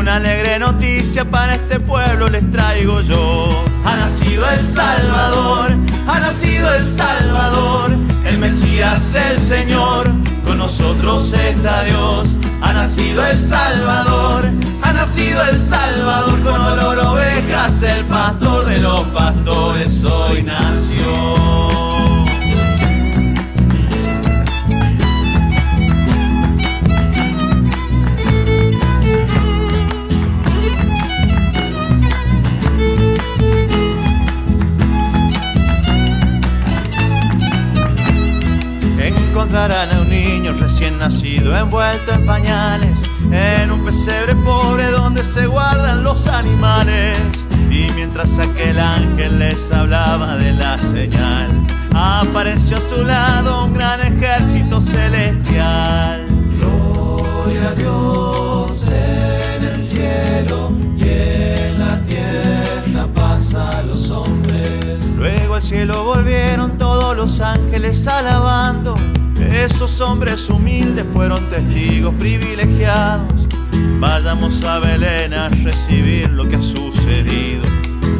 Una 0.00 0.16
alegre 0.16 0.58
noticia 0.58 1.30
para 1.30 1.56
este 1.56 1.78
pueblo 1.78 2.30
les 2.30 2.50
traigo 2.50 3.02
yo. 3.02 3.62
Ha 3.84 3.96
nacido 3.96 4.48
el 4.48 4.64
Salvador, 4.64 5.76
ha 6.08 6.20
nacido 6.20 6.72
el 6.74 6.86
Salvador, 6.86 7.90
el 8.24 8.38
Mesías, 8.38 9.14
el 9.14 9.38
Señor, 9.38 10.10
con 10.46 10.56
nosotros 10.56 11.34
está 11.34 11.82
Dios. 11.82 12.38
Ha 12.62 12.72
nacido 12.72 13.26
el 13.26 13.38
Salvador, 13.38 14.48
ha 14.82 14.92
nacido 14.94 15.44
el 15.44 15.60
Salvador, 15.60 16.40
con 16.44 16.58
olor 16.62 16.98
ovejas, 17.00 17.82
el 17.82 18.02
pastor 18.06 18.64
de 18.64 18.78
los 18.78 19.00
pastores 19.08 20.02
hoy 20.06 20.42
nació. 20.42 21.89
Encontrarán 39.30 39.92
a 39.92 40.00
un 40.00 40.08
niño 40.08 40.52
recién 40.54 40.98
nacido 40.98 41.56
envuelto 41.56 42.12
en 42.12 42.26
pañales, 42.26 43.00
en 43.30 43.70
un 43.70 43.84
pesebre 43.84 44.34
pobre 44.34 44.90
donde 44.90 45.22
se 45.22 45.46
guardan 45.46 46.02
los 46.02 46.26
animales. 46.26 47.16
Y 47.70 47.86
mientras 47.94 48.40
aquel 48.40 48.80
ángel 48.80 49.38
les 49.38 49.70
hablaba 49.70 50.36
de 50.36 50.52
la 50.52 50.76
señal, 50.78 51.64
apareció 51.94 52.78
a 52.78 52.80
su 52.80 53.04
lado 53.04 53.66
un 53.66 53.74
gran 53.74 54.00
ejército 54.00 54.80
celestial. 54.80 56.26
Gloria 56.58 57.68
a 57.68 57.74
Dios 57.74 58.88
en 58.88 59.62
el 59.62 59.76
cielo 59.76 60.72
y 60.96 61.08
en 61.08 61.78
la 61.78 62.00
tierra 62.02 63.06
pasa 63.14 63.78
a 63.78 63.82
los 63.82 64.10
hombres. 64.10 64.39
Al 65.60 65.66
cielo 65.66 66.04
volvieron 66.04 66.78
todos 66.78 67.14
los 67.14 67.38
ángeles 67.42 68.06
alabando 68.06 68.96
esos 69.52 70.00
hombres 70.00 70.48
humildes 70.48 71.04
fueron 71.12 71.38
testigos 71.50 72.14
privilegiados. 72.14 73.46
Vayamos 73.98 74.64
a 74.64 74.78
Belén 74.78 75.34
a 75.34 75.50
recibir 75.50 76.30
lo 76.30 76.48
que 76.48 76.56
ha 76.56 76.62
sucedido. 76.62 77.64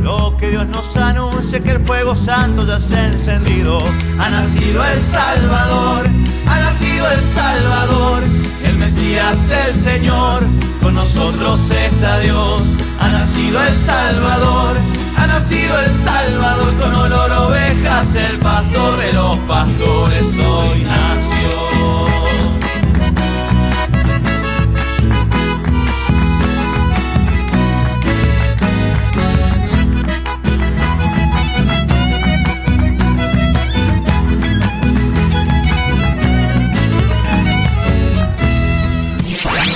Lo 0.02 0.36
que 0.36 0.50
Dios 0.50 0.66
nos 0.66 0.94
anuncia 0.98 1.60
que 1.60 1.70
el 1.70 1.80
fuego 1.80 2.14
santo 2.14 2.66
ya 2.66 2.78
se 2.78 2.96
ha 2.96 3.06
encendido. 3.06 3.82
Ha 4.18 4.28
nacido 4.28 4.84
el 4.84 5.00
Salvador, 5.00 6.06
ha 6.46 6.60
nacido 6.60 7.10
el 7.10 7.24
Salvador, 7.24 8.22
el 8.64 8.76
Mesías, 8.76 9.50
el 9.66 9.74
Señor. 9.74 10.42
Con 10.82 10.94
nosotros 10.94 11.70
está 11.70 12.18
Dios. 12.18 12.76
Ha 13.00 13.08
nacido 13.08 13.62
el 13.62 13.74
Salvador, 13.74 14.76
ha 15.20 15.26
nacido 15.26 15.78
el 15.80 15.92
Salvador 15.92 16.74
con 16.76 16.94
olor 16.94 17.30
ovejas, 17.32 18.14
el 18.14 18.38
pastor 18.38 18.98
de 18.98 19.12
los 19.12 19.36
pastores 19.40 20.26
hoy 20.38 20.82
nació. 20.84 21.70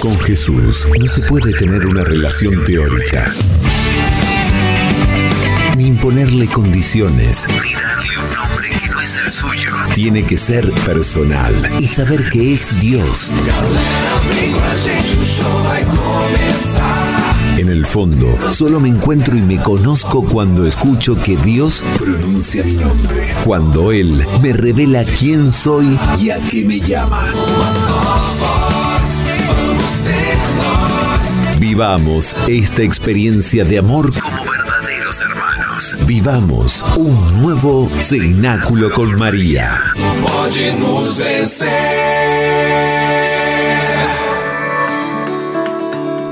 Con 0.01 0.21
Jesús 0.21 0.87
no 1.01 1.07
se 1.07 1.21
puede 1.23 1.51
tener 1.55 1.87
una 1.87 2.05
relación 2.05 2.63
teórica 2.67 3.33
ni 6.05 6.21
imponerle 6.21 6.47
condiciones. 6.49 7.47
Tiene 9.95 10.23
que 10.23 10.37
ser 10.37 10.71
personal 10.85 11.55
y 11.79 11.87
saber 11.87 12.29
que 12.29 12.53
es 12.53 12.79
Dios. 12.79 13.31
En 17.57 17.69
el 17.71 17.87
fondo, 17.87 18.37
solo 18.51 18.81
me 18.81 18.89
encuentro 18.89 19.37
y 19.37 19.41
me 19.41 19.57
conozco 19.63 20.23
cuando 20.25 20.67
escucho 20.67 21.17
que 21.23 21.37
Dios 21.39 21.83
pronuncia 21.97 22.63
mi 22.65 22.73
nombre. 22.73 23.35
Cuando 23.45 23.91
Él 23.93 24.27
me 24.43 24.53
revela 24.53 25.05
quién 25.05 25.51
soy 25.51 25.99
y 26.21 26.31
a 26.31 26.39
qué 26.39 26.65
me 26.65 26.81
llama. 26.81 27.33
Vivamos 31.59 32.37
esta 32.47 32.83
experiencia 32.83 33.65
de 33.65 33.79
amor 33.79 34.13
como. 34.13 34.44
Vivamos 36.03 36.85
un 36.97 37.43
nuevo 37.43 37.89
cenáculo 37.89 38.91
con 38.91 39.17
María. 39.17 39.81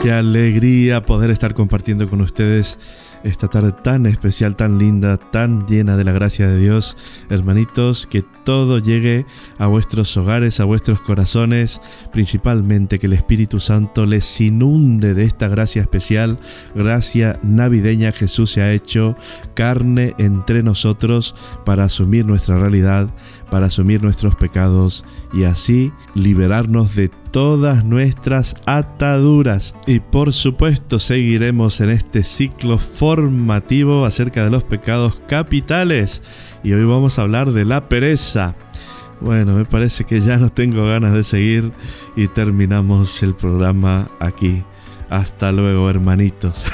Qué 0.03 0.13
alegría 0.13 1.03
poder 1.03 1.31
estar 1.31 1.55
compartiendo 1.55 2.09
con 2.11 2.21
ustedes 2.21 2.79
esta 3.25 3.49
tarde 3.49 3.73
tan 3.73 4.07
especial, 4.07 4.57
tan 4.57 4.79
linda, 4.79 5.17
tan 5.17 5.67
llena 5.67 5.97
de 5.97 6.05
la 6.05 6.13
gracia 6.13 6.49
de 6.49 6.59
Dios. 6.59 6.97
Hermanitos, 7.31 8.07
que 8.07 8.23
todo 8.45 8.79
llegue 8.79 9.27
a 9.59 9.67
vuestros 9.67 10.17
hogares, 10.17 10.61
a 10.61 10.65
vuestros 10.65 11.01
corazones, 11.01 11.81
principalmente 12.13 12.99
que 12.99 13.07
el 13.07 13.13
Espíritu 13.13 13.61
Santo 13.61 14.07
les 14.07 14.41
inunde 14.41 15.15
de 15.15 15.25
esta 15.25 15.49
gracia 15.49 15.83
especial, 15.83 16.39
gracia 16.75 17.39
navideña. 17.43 18.13
Jesús 18.13 18.51
se 18.51 18.63
ha 18.63 18.73
hecho 18.73 19.17
carne 19.55 20.15
entre 20.19 20.63
nosotros 20.63 21.35
para 21.65 21.85
asumir 21.85 22.27
nuestra 22.27 22.59
realidad, 22.59 23.11
para 23.53 23.67
asumir 23.67 24.03
nuestros 24.03 24.35
pecados 24.35 25.05
y 25.31 25.45
así 25.45 25.93
liberarnos 26.15 26.97
de 26.97 27.11
todas 27.31 27.85
nuestras 27.85 28.57
ataduras. 28.65 29.75
Y 29.87 30.01
por 30.01 30.33
supuesto 30.33 30.99
seguiremos 30.99 31.83
en 31.83 31.91
este 31.91 32.25
ciclo 32.25 32.79
formativo 32.79 34.07
acerca 34.07 34.43
de 34.43 34.51
los 34.51 34.65
pecados 34.65 35.21
capitales. 35.29 36.23
Y 36.65 36.73
hoy 36.73 36.87
vamos 36.87 37.19
a 37.19 37.23
hablar 37.23 37.53
de 37.53 37.67
la 37.67 37.91
pereza. 37.91 38.55
Bueno, 39.21 39.53
me 39.53 39.67
parece 39.67 40.05
que 40.05 40.23
ya 40.23 40.39
no 40.39 40.49
tengo 40.49 40.87
ganas 40.87 41.13
de 41.13 41.23
seguir 41.23 41.73
y 42.17 42.29
terminamos 42.29 43.23
el 43.23 43.35
programa 43.35 44.11
aquí. 44.19 44.65
Hasta 45.13 45.53
luego, 45.53 45.91
hermanitos. 45.91 46.65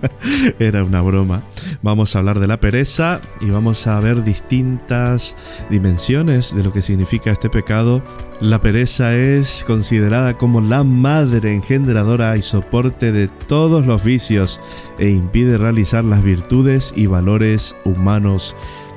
Era 0.58 0.84
una 0.84 1.00
broma. 1.00 1.44
Vamos 1.80 2.14
a 2.14 2.18
hablar 2.18 2.38
de 2.38 2.46
la 2.46 2.60
pereza 2.60 3.18
y 3.40 3.48
vamos 3.48 3.86
a 3.86 3.98
ver 4.00 4.24
distintas 4.24 5.34
dimensiones 5.70 6.54
de 6.54 6.64
lo 6.64 6.70
que 6.70 6.82
significa 6.82 7.30
este 7.30 7.48
pecado. 7.48 8.02
La 8.42 8.60
pereza 8.60 9.16
es 9.16 9.64
considerada 9.66 10.34
como 10.34 10.60
la 10.60 10.84
madre 10.84 11.54
engendradora 11.54 12.36
y 12.36 12.42
soporte 12.42 13.10
de 13.10 13.28
todos 13.28 13.86
los 13.86 14.04
vicios 14.04 14.60
e 14.98 15.08
impide 15.08 15.56
realizar 15.56 16.04
las 16.04 16.22
virtudes 16.22 16.92
y 16.94 17.06
valores 17.06 17.74
humanos. 17.86 18.54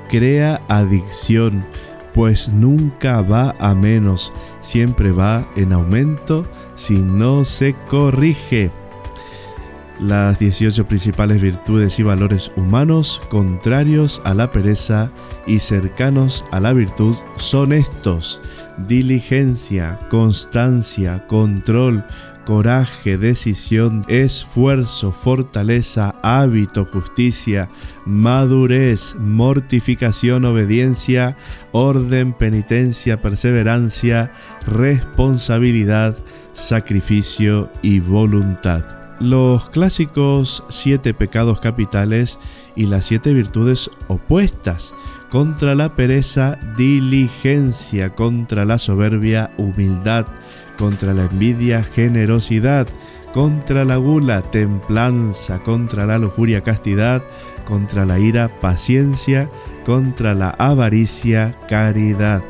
Crea 0.09 0.59
adicción 0.67 1.65
pues 2.13 2.49
nunca 2.49 3.21
va 3.21 3.55
a 3.57 3.73
menos, 3.73 4.33
siempre 4.59 5.13
va 5.13 5.47
en 5.55 5.71
aumento 5.71 6.45
si 6.75 6.95
no 6.97 7.45
se 7.45 7.73
corrige. 7.87 8.69
Las 10.01 10.39
18 10.39 10.87
principales 10.87 11.39
virtudes 11.39 11.99
y 11.99 12.03
valores 12.03 12.51
humanos 12.55 13.21
contrarios 13.29 14.19
a 14.25 14.33
la 14.33 14.51
pereza 14.51 15.11
y 15.45 15.59
cercanos 15.59 16.43
a 16.49 16.59
la 16.59 16.73
virtud 16.73 17.15
son 17.37 17.71
estos: 17.71 18.41
diligencia, 18.87 19.99
constancia, 20.09 21.27
control, 21.27 22.03
coraje, 22.47 23.19
decisión, 23.19 24.03
esfuerzo, 24.07 25.11
fortaleza, 25.11 26.15
hábito, 26.23 26.85
justicia, 26.85 27.69
madurez, 28.03 29.15
mortificación, 29.19 30.45
obediencia, 30.45 31.37
orden, 31.73 32.33
penitencia, 32.33 33.21
perseverancia, 33.21 34.31
responsabilidad, 34.65 36.17
sacrificio 36.53 37.71
y 37.83 37.99
voluntad. 37.99 39.00
Los 39.21 39.69
clásicos 39.69 40.63
siete 40.69 41.13
pecados 41.13 41.59
capitales 41.59 42.39
y 42.75 42.87
las 42.87 43.05
siete 43.05 43.35
virtudes 43.35 43.91
opuestas. 44.07 44.95
Contra 45.29 45.75
la 45.75 45.95
pereza, 45.95 46.57
diligencia, 46.75 48.15
contra 48.15 48.65
la 48.65 48.79
soberbia, 48.79 49.51
humildad, 49.59 50.25
contra 50.75 51.13
la 51.13 51.25
envidia, 51.25 51.83
generosidad, 51.83 52.87
contra 53.31 53.85
la 53.85 53.97
gula, 53.97 54.41
templanza, 54.41 55.59
contra 55.59 56.07
la 56.07 56.17
lujuria, 56.17 56.61
castidad, 56.61 57.21
contra 57.63 58.07
la 58.07 58.17
ira, 58.17 58.49
paciencia, 58.59 59.51
contra 59.85 60.33
la 60.33 60.49
avaricia, 60.49 61.59
caridad. 61.69 62.41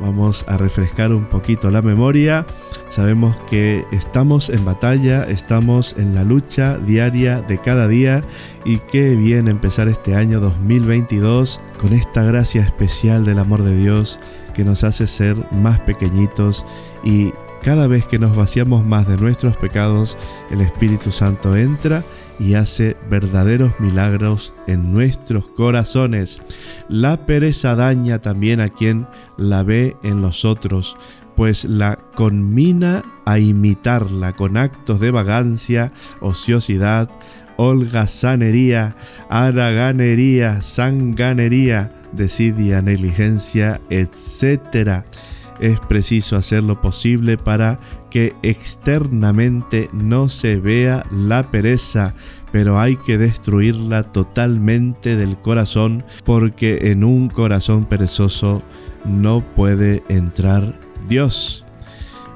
Vamos 0.00 0.44
a 0.48 0.56
refrescar 0.56 1.12
un 1.12 1.26
poquito 1.26 1.70
la 1.70 1.82
memoria. 1.82 2.46
Sabemos 2.88 3.36
que 3.48 3.84
estamos 3.92 4.48
en 4.48 4.64
batalla, 4.64 5.24
estamos 5.24 5.94
en 5.98 6.14
la 6.14 6.24
lucha 6.24 6.78
diaria 6.78 7.42
de 7.42 7.58
cada 7.58 7.86
día 7.86 8.24
y 8.64 8.78
qué 8.78 9.14
bien 9.14 9.48
empezar 9.48 9.88
este 9.88 10.16
año 10.16 10.40
2022 10.40 11.60
con 11.78 11.92
esta 11.92 12.22
gracia 12.22 12.62
especial 12.62 13.24
del 13.24 13.38
amor 13.38 13.62
de 13.62 13.76
Dios 13.76 14.18
que 14.54 14.64
nos 14.64 14.84
hace 14.84 15.06
ser 15.06 15.36
más 15.52 15.80
pequeñitos 15.80 16.64
y 17.04 17.32
cada 17.62 17.86
vez 17.86 18.06
que 18.06 18.18
nos 18.18 18.34
vaciamos 18.34 18.86
más 18.86 19.06
de 19.06 19.18
nuestros 19.18 19.56
pecados, 19.58 20.16
el 20.50 20.62
Espíritu 20.62 21.12
Santo 21.12 21.54
entra 21.56 22.02
y 22.40 22.54
hace 22.54 22.96
verdaderos 23.10 23.78
milagros 23.78 24.54
en 24.66 24.92
nuestros 24.92 25.46
corazones. 25.48 26.40
La 26.88 27.26
pereza 27.26 27.76
daña 27.76 28.20
también 28.20 28.60
a 28.60 28.70
quien 28.70 29.06
la 29.36 29.62
ve 29.62 29.96
en 30.02 30.22
los 30.22 30.46
otros, 30.46 30.96
pues 31.36 31.64
la 31.66 31.98
conmina 32.16 33.04
a 33.26 33.38
imitarla 33.38 34.32
con 34.32 34.56
actos 34.56 34.98
de 35.00 35.10
vagancia, 35.10 35.92
ociosidad, 36.20 37.10
holgazanería, 37.56 38.96
haraganería, 39.28 40.62
sanganería, 40.62 41.92
desidia, 42.12 42.80
negligencia, 42.80 43.82
etc 43.90 45.04
es 45.60 45.78
preciso 45.80 46.36
hacer 46.36 46.62
lo 46.62 46.80
posible 46.80 47.36
para 47.36 47.78
que 48.10 48.34
externamente 48.42 49.88
no 49.92 50.28
se 50.28 50.56
vea 50.56 51.04
la 51.10 51.50
pereza, 51.50 52.14
pero 52.52 52.78
hay 52.80 52.96
que 52.96 53.16
destruirla 53.18 54.02
totalmente 54.02 55.16
del 55.16 55.38
corazón 55.38 56.04
porque 56.24 56.90
en 56.90 57.04
un 57.04 57.28
corazón 57.28 57.84
perezoso 57.84 58.62
no 59.04 59.40
puede 59.54 60.02
entrar 60.08 60.78
Dios. 61.08 61.64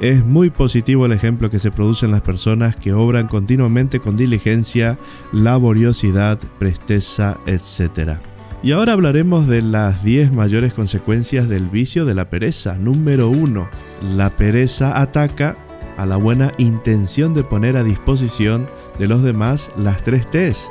Es 0.00 0.24
muy 0.24 0.50
positivo 0.50 1.06
el 1.06 1.12
ejemplo 1.12 1.50
que 1.50 1.58
se 1.58 1.70
produce 1.70 2.06
en 2.06 2.12
las 2.12 2.20
personas 2.20 2.76
que 2.76 2.92
obran 2.92 3.28
continuamente 3.28 4.00
con 4.00 4.16
diligencia, 4.16 4.98
laboriosidad, 5.32 6.38
presteza, 6.58 7.38
etc. 7.46 8.18
Y 8.62 8.72
ahora 8.72 8.94
hablaremos 8.94 9.46
de 9.46 9.62
las 9.62 10.02
10 10.02 10.32
mayores 10.32 10.74
consecuencias 10.74 11.48
del 11.48 11.68
vicio 11.68 12.06
de 12.06 12.14
la 12.14 12.28
pereza. 12.28 12.76
Número 12.78 13.28
1. 13.28 13.68
La 14.16 14.30
pereza 14.30 15.00
ataca 15.00 15.56
a 15.96 16.06
la 16.06 16.16
buena 16.16 16.52
intención 16.58 17.34
de 17.34 17.44
poner 17.44 17.76
a 17.76 17.84
disposición 17.84 18.68
de 18.98 19.06
los 19.06 19.22
demás 19.22 19.72
las 19.76 20.02
tres 20.02 20.30
T's. 20.30 20.70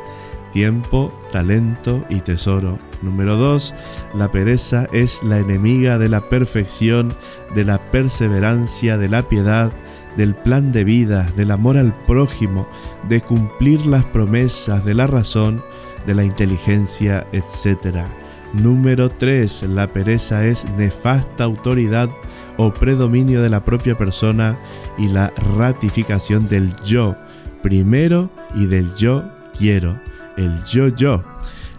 Tiempo, 0.51 1.11
talento 1.31 2.05
y 2.09 2.21
tesoro. 2.21 2.77
Número 3.01 3.37
2. 3.37 3.73
La 4.13 4.31
pereza 4.31 4.87
es 4.93 5.23
la 5.23 5.39
enemiga 5.39 5.97
de 5.97 6.09
la 6.09 6.29
perfección, 6.29 7.13
de 7.55 7.63
la 7.63 7.79
perseverancia, 7.91 8.97
de 8.97 9.09
la 9.09 9.23
piedad, 9.23 9.71
del 10.15 10.35
plan 10.35 10.71
de 10.71 10.83
vida, 10.83 11.27
del 11.35 11.51
amor 11.51 11.77
al 11.77 11.93
prójimo, 12.05 12.67
de 13.09 13.21
cumplir 13.21 13.85
las 13.87 14.05
promesas, 14.05 14.85
de 14.85 14.93
la 14.93 15.07
razón, 15.07 15.63
de 16.05 16.13
la 16.13 16.23
inteligencia, 16.23 17.25
etc. 17.31 18.05
Número 18.53 19.09
3. 19.09 19.63
La 19.63 19.87
pereza 19.87 20.45
es 20.45 20.69
nefasta 20.77 21.43
autoridad 21.43 22.09
o 22.57 22.73
predominio 22.73 23.41
de 23.41 23.49
la 23.49 23.65
propia 23.65 23.97
persona 23.97 24.57
y 24.97 25.07
la 25.07 25.33
ratificación 25.57 26.47
del 26.47 26.73
yo 26.83 27.15
primero 27.61 28.29
y 28.53 28.65
del 28.67 28.93
yo 28.95 29.23
quiero, 29.57 29.99
el 30.37 30.63
yo 30.65 30.89
yo. 30.89 31.23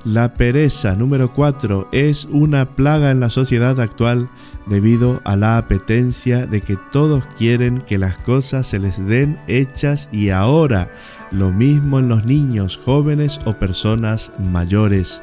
La 0.04 0.34
pereza 0.34 0.94
número 0.96 1.32
4 1.32 1.88
es 1.92 2.26
una 2.30 2.68
plaga 2.68 3.10
en 3.10 3.20
la 3.20 3.30
sociedad 3.30 3.80
actual 3.80 4.28
debido 4.66 5.22
a 5.24 5.34
la 5.34 5.56
apetencia 5.56 6.46
de 6.46 6.60
que 6.60 6.76
todos 6.92 7.24
quieren 7.38 7.78
que 7.78 7.96
las 7.96 8.18
cosas 8.18 8.66
se 8.66 8.78
les 8.78 9.04
den 9.06 9.40
hechas 9.46 10.10
y 10.12 10.28
ahora, 10.28 10.90
lo 11.34 11.50
mismo 11.50 11.98
en 11.98 12.08
los 12.08 12.24
niños, 12.24 12.78
jóvenes 12.82 13.40
o 13.44 13.54
personas 13.54 14.32
mayores. 14.38 15.20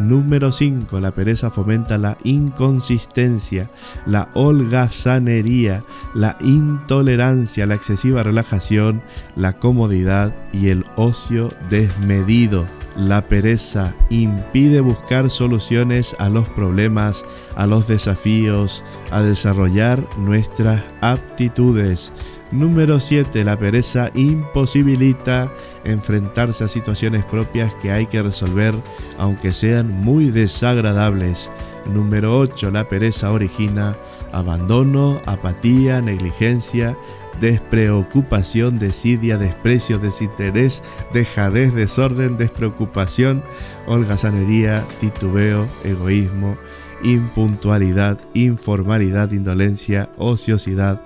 Número 0.00 0.50
5. 0.50 0.98
La 0.98 1.12
pereza 1.12 1.50
fomenta 1.50 1.98
la 1.98 2.18
inconsistencia, 2.24 3.70
la 4.04 4.28
holgazanería, 4.34 5.84
la 6.14 6.36
intolerancia, 6.40 7.66
la 7.66 7.76
excesiva 7.76 8.24
relajación, 8.24 9.02
la 9.36 9.52
comodidad 9.52 10.34
y 10.52 10.68
el 10.68 10.84
ocio 10.96 11.50
desmedido. 11.70 12.66
La 12.96 13.22
pereza 13.22 13.94
impide 14.10 14.80
buscar 14.80 15.30
soluciones 15.30 16.14
a 16.18 16.28
los 16.28 16.48
problemas, 16.50 17.24
a 17.56 17.66
los 17.66 17.86
desafíos, 17.86 18.84
a 19.10 19.22
desarrollar 19.22 20.04
nuestras 20.18 20.82
aptitudes. 21.00 22.12
Número 22.52 23.00
7. 23.00 23.44
La 23.44 23.58
pereza 23.58 24.10
imposibilita 24.14 25.50
enfrentarse 25.84 26.64
a 26.64 26.68
situaciones 26.68 27.24
propias 27.24 27.74
que 27.76 27.90
hay 27.90 28.06
que 28.06 28.22
resolver, 28.22 28.74
aunque 29.18 29.54
sean 29.54 29.90
muy 29.90 30.30
desagradables. 30.30 31.50
Número 31.86 32.36
8. 32.36 32.70
La 32.70 32.88
pereza 32.88 33.32
origina 33.32 33.96
abandono, 34.32 35.22
apatía, 35.24 36.02
negligencia, 36.02 36.96
despreocupación, 37.40 38.78
desidia, 38.78 39.38
desprecio, 39.38 39.98
desinterés, 39.98 40.82
dejadez, 41.14 41.74
desorden, 41.74 42.36
despreocupación, 42.36 43.42
holgazanería, 43.86 44.84
titubeo, 45.00 45.66
egoísmo, 45.84 46.58
impuntualidad, 47.02 48.18
informalidad, 48.34 49.32
indolencia, 49.32 50.10
ociosidad, 50.18 51.00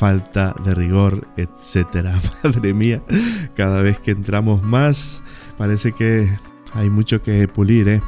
falta 0.00 0.54
de 0.64 0.74
rigor, 0.74 1.28
etcétera. 1.36 2.18
Madre 2.42 2.72
mía, 2.72 3.02
cada 3.54 3.82
vez 3.82 3.98
que 3.98 4.12
entramos 4.12 4.62
más, 4.62 5.22
parece 5.58 5.92
que 5.92 6.26
hay 6.72 6.88
mucho 6.88 7.22
que 7.22 7.46
pulir, 7.48 7.86
¿eh? 7.86 8.00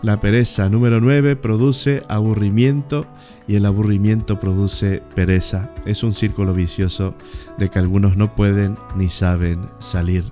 La 0.00 0.18
pereza 0.18 0.70
número 0.70 0.98
9 0.98 1.36
produce 1.36 2.02
aburrimiento 2.08 3.06
y 3.46 3.56
el 3.56 3.66
aburrimiento 3.66 4.40
produce 4.40 5.02
pereza. 5.14 5.74
Es 5.84 6.02
un 6.02 6.14
círculo 6.14 6.54
vicioso 6.54 7.14
de 7.58 7.68
que 7.68 7.80
algunos 7.80 8.16
no 8.16 8.34
pueden 8.34 8.78
ni 8.96 9.10
saben 9.10 9.60
salir. 9.78 10.24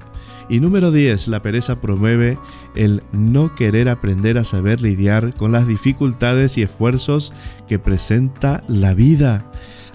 Y 0.49 0.61
número 0.61 0.91
10, 0.91 1.29
la 1.29 1.43
pereza 1.43 1.83
promueve 1.83 2.39
el 2.77 3.03
no 3.13 3.55
querer 3.55 3.91
aprender 3.91 4.39
a 4.39 4.45
saber 4.45 4.81
lidiar 4.81 5.35
con 5.35 5.53
las 5.53 5.67
dificultades 5.67 6.57
y 6.57 6.63
esfuerzos 6.63 7.35
que 7.69 7.79
presenta 7.79 8.65
la 8.69 8.95
vida 8.95 9.51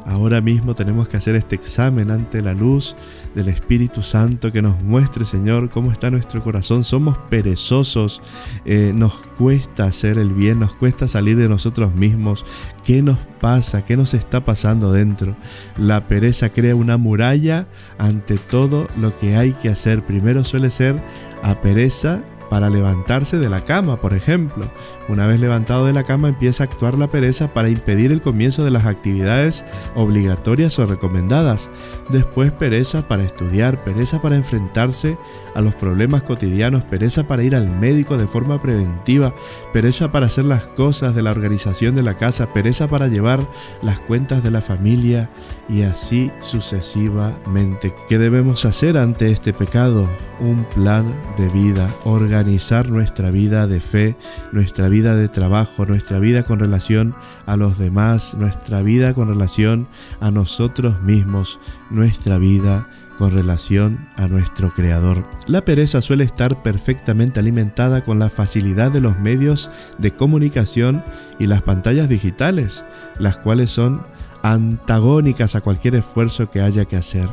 Ahora 0.10 0.42
mismo 0.42 0.74
tenemos 0.74 1.08
que 1.08 1.18
hacer 1.18 1.36
este 1.36 1.56
examen 1.56 2.10
ante 2.10 2.42
la 2.42 2.56
luz 2.56 2.96
del 3.36 3.48
Espíritu 3.48 4.02
Santo 4.02 4.52
que 4.52 4.60
nos 4.60 4.82
muestre, 4.82 5.24
Señor, 5.24 5.70
cómo 5.70 5.92
está 5.92 6.10
nuestro 6.10 6.44
corazón. 6.44 6.84
Somos 6.84 7.16
perezosos, 7.30 8.20
eh, 8.66 8.92
nos 8.96 9.14
cuesta 9.38 9.84
hacer 9.84 10.18
el 10.18 10.34
bien, 10.34 10.60
nos 10.60 10.74
cuesta 10.74 11.08
salir 11.08 11.38
de 11.38 11.48
nosotros 11.48 11.94
mismos. 11.94 12.44
¿Qué 12.84 13.04
nos 13.04 13.20
pasa? 13.40 13.86
¿Qué 13.86 13.96
nos 13.96 14.16
está 14.16 14.44
pasando 14.44 14.92
dentro? 14.92 15.36
La 15.78 16.08
pereza 16.08 16.50
crea 16.50 16.76
una 16.76 16.98
muralla 16.98 17.68
ante 18.00 18.40
todo 18.40 18.88
lo 19.00 19.16
que 19.20 19.36
hay 19.36 19.54
que 19.54 19.70
hacer. 19.70 20.04
Primero 20.04 20.44
suele 20.44 20.72
ser 20.72 21.00
a 21.44 21.62
pereza 21.62 22.24
para 22.50 22.70
levantarse 22.70 23.38
de 23.38 23.50
la 23.50 23.64
cama, 23.64 23.98
por 23.98 24.14
ejemplo. 24.14 24.66
Una 25.08 25.26
vez 25.26 25.40
levantado 25.40 25.86
de 25.86 25.94
la 25.94 26.04
cama 26.04 26.30
empieza 26.30 26.64
a 26.64 26.68
actuar 26.68 26.98
la 26.98 27.08
pereza 27.08 27.54
para 27.54 27.70
impedir 27.70 28.12
el 28.12 28.22
comienzo 28.22 28.64
de 28.64 28.72
las 28.72 28.86
actividades 28.86 29.66
obligatorias 29.96 30.78
o 30.80 30.86
recomendadas. 30.86 31.70
Después 32.10 32.52
pereza 32.52 33.08
para 33.08 33.24
estudiar, 33.24 33.84
pereza 33.84 34.22
para 34.22 34.36
enfrentarse 34.36 35.18
a 35.56 35.62
los 35.62 35.76
problemas 35.76 36.24
cotidianos, 36.24 36.84
pereza 36.84 37.28
para 37.28 37.44
ir 37.44 37.56
al 37.56 37.70
médico 37.70 38.18
de 38.18 38.28
forma 38.28 38.62
preventiva, 38.62 39.34
pereza 39.74 40.12
para 40.12 40.28
hacer 40.28 40.46
las 40.46 40.68
cosas 40.68 41.16
de 41.16 41.22
la 41.22 41.32
organización 41.32 41.96
de 41.96 42.04
la 42.04 42.18
casa, 42.18 42.54
pereza 42.54 42.88
para 42.88 43.08
llevar 43.08 43.40
las 43.82 44.00
cuentas 44.00 44.44
de 44.44 44.52
la 44.52 44.62
familia 44.62 45.30
y 45.68 45.84
así 45.84 46.32
sucesivamente. 46.40 47.94
¿Qué 48.08 48.18
debemos 48.18 48.66
hacer 48.66 48.98
ante 48.98 49.32
este 49.32 49.54
pecado? 49.54 50.10
Un 50.40 50.64
plan 50.64 51.14
de 51.38 51.50
vida, 51.50 51.90
organizar 52.40 52.90
nuestra 52.90 53.32
vida 53.32 53.68
de 53.68 53.82
fe, 53.82 54.16
nuestra 54.54 54.88
vida 54.88 55.14
de 55.14 55.28
trabajo, 55.28 55.86
nuestra 55.86 56.20
vida 56.20 56.44
con 56.44 56.58
relación 56.58 57.14
a 57.46 57.58
los 57.58 57.78
demás, 57.78 58.34
nuestra 58.34 58.82
vida 58.82 59.14
con 59.14 59.28
relación 59.28 59.90
a 60.22 60.32
nosotros 60.32 61.02
mismos, 61.02 61.60
nuestra 61.90 62.38
vida 62.38 62.88
con 63.18 63.32
relación 63.32 64.08
a 64.16 64.30
nuestro 64.30 64.72
Creador. 64.74 65.26
La 65.48 65.66
pereza 65.66 66.02
suele 66.02 66.24
estar 66.24 66.64
perfectamente 66.64 67.42
alimentada 67.42 68.06
con 68.06 68.20
la 68.20 68.30
facilidad 68.30 68.90
de 68.90 69.02
los 69.02 69.20
medios 69.20 69.70
de 69.98 70.12
comunicación 70.12 71.04
y 71.40 71.48
las 71.48 71.62
pantallas 71.62 72.08
digitales, 72.08 72.86
las 73.18 73.38
cuales 73.38 73.70
son 73.70 74.02
antagónicas 74.42 75.56
a 75.56 75.62
cualquier 75.62 75.96
esfuerzo 75.96 76.50
que 76.50 76.62
haya 76.62 76.86
que 76.86 76.96
hacer. 76.96 77.30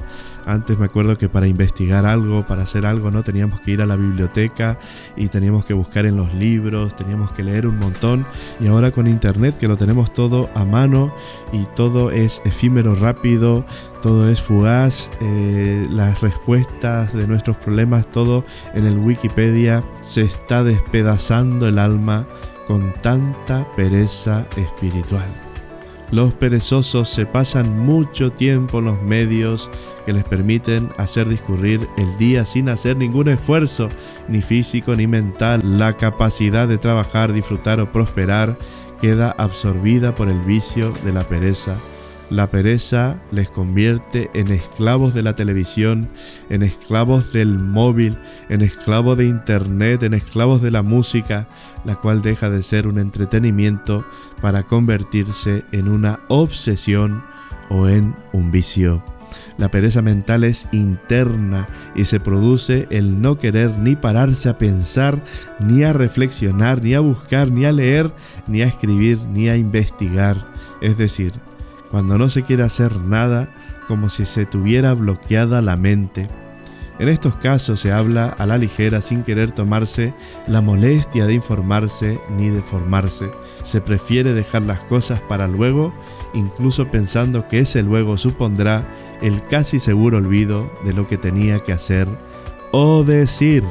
Antes 0.46 0.78
me 0.78 0.84
acuerdo 0.84 1.18
que 1.18 1.28
para 1.28 1.48
investigar 1.48 2.06
algo, 2.06 2.46
para 2.46 2.62
hacer 2.62 2.86
algo, 2.86 3.10
no 3.10 3.24
teníamos 3.24 3.60
que 3.60 3.72
ir 3.72 3.82
a 3.82 3.86
la 3.86 3.96
biblioteca 3.96 4.78
y 5.16 5.26
teníamos 5.26 5.64
que 5.64 5.74
buscar 5.74 6.06
en 6.06 6.16
los 6.16 6.32
libros, 6.34 6.94
teníamos 6.94 7.32
que 7.32 7.42
leer 7.42 7.66
un 7.66 7.80
montón. 7.80 8.24
Y 8.60 8.68
ahora 8.68 8.92
con 8.92 9.08
internet 9.08 9.58
que 9.58 9.66
lo 9.66 9.76
tenemos 9.76 10.14
todo 10.14 10.48
a 10.54 10.64
mano 10.64 11.12
y 11.52 11.64
todo 11.74 12.12
es 12.12 12.42
efímero, 12.44 12.94
rápido, 12.94 13.66
todo 14.02 14.30
es 14.30 14.40
fugaz, 14.40 15.10
eh, 15.20 15.84
las 15.90 16.22
respuestas 16.22 17.12
de 17.12 17.26
nuestros 17.26 17.56
problemas, 17.56 18.08
todo 18.08 18.44
en 18.72 18.86
el 18.86 18.98
Wikipedia 18.98 19.82
se 20.02 20.22
está 20.22 20.62
despedazando 20.62 21.66
el 21.66 21.80
alma 21.80 22.24
con 22.68 22.92
tanta 23.02 23.66
pereza 23.74 24.46
espiritual. 24.56 25.45
Los 26.10 26.34
perezosos 26.34 27.08
se 27.08 27.26
pasan 27.26 27.84
mucho 27.84 28.30
tiempo 28.30 28.78
en 28.78 28.84
los 28.86 29.02
medios 29.02 29.70
que 30.04 30.12
les 30.12 30.24
permiten 30.24 30.90
hacer 30.98 31.28
discurrir 31.28 31.88
el 31.96 32.16
día 32.18 32.44
sin 32.44 32.68
hacer 32.68 32.96
ningún 32.96 33.28
esfuerzo, 33.28 33.88
ni 34.28 34.40
físico 34.40 34.94
ni 34.94 35.06
mental. 35.06 35.60
La 35.64 35.96
capacidad 35.96 36.68
de 36.68 36.78
trabajar, 36.78 37.32
disfrutar 37.32 37.80
o 37.80 37.90
prosperar 37.90 38.56
queda 39.00 39.34
absorbida 39.36 40.14
por 40.14 40.28
el 40.28 40.40
vicio 40.40 40.92
de 41.04 41.12
la 41.12 41.24
pereza 41.24 41.76
la 42.30 42.50
pereza 42.50 43.20
les 43.30 43.48
convierte 43.48 44.30
en 44.34 44.48
esclavos 44.48 45.14
de 45.14 45.22
la 45.22 45.34
televisión, 45.34 46.08
en 46.50 46.62
esclavos 46.62 47.32
del 47.32 47.58
móvil, 47.58 48.18
en 48.48 48.62
esclavos 48.62 49.16
de 49.16 49.26
internet, 49.26 50.02
en 50.02 50.14
esclavos 50.14 50.60
de 50.62 50.70
la 50.70 50.82
música, 50.82 51.48
la 51.84 51.96
cual 51.96 52.22
deja 52.22 52.50
de 52.50 52.62
ser 52.62 52.88
un 52.88 52.98
entretenimiento 52.98 54.04
para 54.40 54.64
convertirse 54.64 55.64
en 55.72 55.88
una 55.88 56.18
obsesión 56.28 57.22
o 57.70 57.88
en 57.88 58.16
un 58.32 58.50
vicio. 58.50 59.02
La 59.56 59.70
pereza 59.70 60.02
mental 60.02 60.44
es 60.44 60.68
interna 60.72 61.68
y 61.94 62.04
se 62.04 62.20
produce 62.20 62.86
el 62.90 63.20
no 63.20 63.38
querer 63.38 63.70
ni 63.78 63.96
pararse 63.96 64.48
a 64.48 64.58
pensar, 64.58 65.22
ni 65.60 65.82
a 65.82 65.92
reflexionar, 65.92 66.82
ni 66.82 66.94
a 66.94 67.00
buscar, 67.00 67.50
ni 67.50 67.64
a 67.64 67.72
leer, 67.72 68.12
ni 68.46 68.62
a 68.62 68.66
escribir, 68.66 69.18
ni 69.32 69.48
a 69.48 69.56
investigar. 69.56 70.36
Es 70.80 70.98
decir, 70.98 71.32
cuando 71.90 72.18
no 72.18 72.29
se 72.29 72.42
quiere 72.42 72.62
hacer 72.62 72.96
nada 73.01 73.49
como 73.88 74.09
si 74.09 74.27
se 74.27 74.46
tuviera 74.46 74.94
bloqueada 74.94 75.62
la 75.62 75.77
mente. 75.77 76.29
En 76.99 77.09
estos 77.09 77.37
casos 77.37 77.81
se 77.81 77.92
habla 77.92 78.29
a 78.38 78.46
la 78.46 78.57
ligera 78.57 79.03
sin 79.03 79.22
querer 79.22 79.53
tomarse 79.53 80.14
la 80.46 80.62
molestia 80.62 81.27
de 81.27 81.35
informarse 81.35 82.18
ni 82.38 82.49
de 82.49 82.62
formarse. 82.62 83.31
Se 83.64 83.83
prefiere 83.83 84.33
dejar 84.33 84.62
las 84.62 84.81
cosas 84.85 85.20
para 85.20 85.46
luego, 85.46 85.92
incluso 86.33 86.87
pensando 86.87 87.49
que 87.49 87.59
ese 87.59 87.83
luego 87.83 88.16
supondrá 88.16 88.87
el 89.20 89.44
casi 89.44 89.79
seguro 89.79 90.16
olvido 90.16 90.72
de 90.85 90.94
lo 90.94 91.07
que 91.07 91.18
tenía 91.18 91.59
que 91.59 91.72
hacer 91.72 92.09
o 92.72 93.05
decir. 93.05 93.62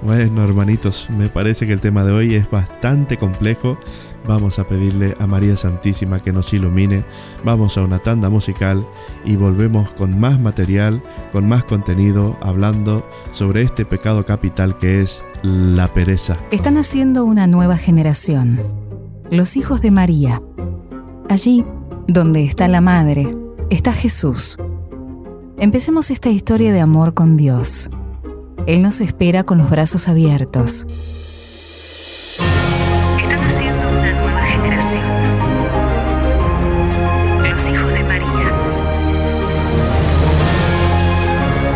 Bueno, 0.00 0.44
hermanitos, 0.44 1.10
me 1.10 1.28
parece 1.28 1.66
que 1.66 1.72
el 1.72 1.80
tema 1.80 2.04
de 2.04 2.12
hoy 2.12 2.34
es 2.34 2.48
bastante 2.50 3.16
complejo 3.16 3.78
Vamos 4.26 4.58
a 4.58 4.64
pedirle 4.64 5.14
a 5.18 5.26
María 5.26 5.56
Santísima 5.56 6.20
que 6.20 6.32
nos 6.32 6.52
ilumine. 6.52 7.04
Vamos 7.44 7.76
a 7.76 7.82
una 7.82 7.98
tanda 7.98 8.28
musical 8.28 8.86
y 9.24 9.36
volvemos 9.36 9.90
con 9.92 10.18
más 10.18 10.40
material, 10.40 11.02
con 11.32 11.48
más 11.48 11.64
contenido, 11.64 12.36
hablando 12.40 13.08
sobre 13.32 13.62
este 13.62 13.84
pecado 13.84 14.24
capital 14.24 14.78
que 14.78 15.02
es 15.02 15.24
la 15.42 15.92
pereza. 15.92 16.36
Están 16.50 16.76
haciendo 16.76 17.24
una 17.24 17.46
nueva 17.46 17.76
generación. 17.76 18.60
Los 19.30 19.56
hijos 19.56 19.80
de 19.80 19.90
María. 19.90 20.42
Allí, 21.28 21.64
donde 22.06 22.44
está 22.44 22.68
la 22.68 22.80
Madre, 22.80 23.28
está 23.70 23.92
Jesús. 23.92 24.58
Empecemos 25.58 26.10
esta 26.10 26.28
historia 26.28 26.72
de 26.72 26.80
amor 26.80 27.14
con 27.14 27.36
Dios. 27.36 27.90
Él 28.66 28.82
nos 28.82 29.00
espera 29.00 29.44
con 29.44 29.58
los 29.58 29.70
brazos 29.70 30.08
abiertos. 30.08 30.86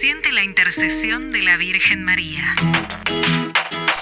siente 0.00 0.32
la 0.32 0.42
intercesión 0.42 1.30
de 1.30 1.42
la 1.42 1.58
Virgen 1.58 2.04
María. 2.04 2.54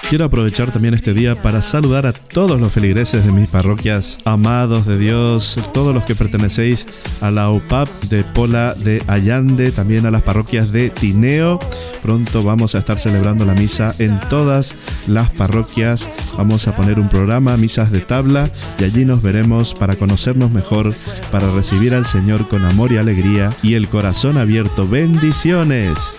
Quiero 0.09 0.25
aprovechar 0.25 0.71
también 0.71 0.95
este 0.95 1.13
día 1.13 1.35
para 1.35 1.61
saludar 1.61 2.07
a 2.07 2.13
todos 2.13 2.59
los 2.59 2.71
feligreses 2.71 3.27
de 3.27 3.31
mis 3.31 3.47
parroquias, 3.47 4.17
amados 4.25 4.87
de 4.87 4.97
Dios, 4.97 5.59
todos 5.71 5.93
los 5.93 6.03
que 6.03 6.15
pertenecéis 6.15 6.87
a 7.21 7.29
la 7.29 7.51
UPAP 7.51 7.87
de 8.05 8.23
Pola 8.23 8.73
de 8.73 9.03
Allande, 9.05 9.71
también 9.71 10.07
a 10.07 10.11
las 10.11 10.23
parroquias 10.23 10.71
de 10.71 10.89
Tineo. 10.89 11.59
Pronto 12.01 12.43
vamos 12.43 12.73
a 12.73 12.79
estar 12.79 12.97
celebrando 12.97 13.45
la 13.45 13.53
misa 13.53 13.93
en 13.99 14.19
todas 14.29 14.73
las 15.05 15.29
parroquias. 15.29 16.07
Vamos 16.35 16.67
a 16.67 16.75
poner 16.75 16.99
un 16.99 17.07
programa, 17.07 17.55
misas 17.57 17.91
de 17.91 17.99
tabla, 17.99 18.49
y 18.79 18.85
allí 18.85 19.05
nos 19.05 19.21
veremos 19.21 19.75
para 19.75 19.95
conocernos 19.95 20.49
mejor, 20.49 20.95
para 21.31 21.51
recibir 21.51 21.93
al 21.93 22.07
Señor 22.07 22.47
con 22.47 22.65
amor 22.65 22.91
y 22.91 22.97
alegría 22.97 23.51
y 23.61 23.75
el 23.75 23.87
corazón 23.87 24.39
abierto. 24.39 24.87
Bendiciones. 24.87 26.18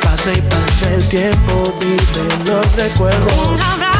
Pase 0.00 0.34
y 0.34 0.40
pase 0.42 0.94
el 0.94 1.08
tiempo, 1.08 1.76
viven 1.80 2.44
los 2.44 2.76
recuerdos. 2.76 3.97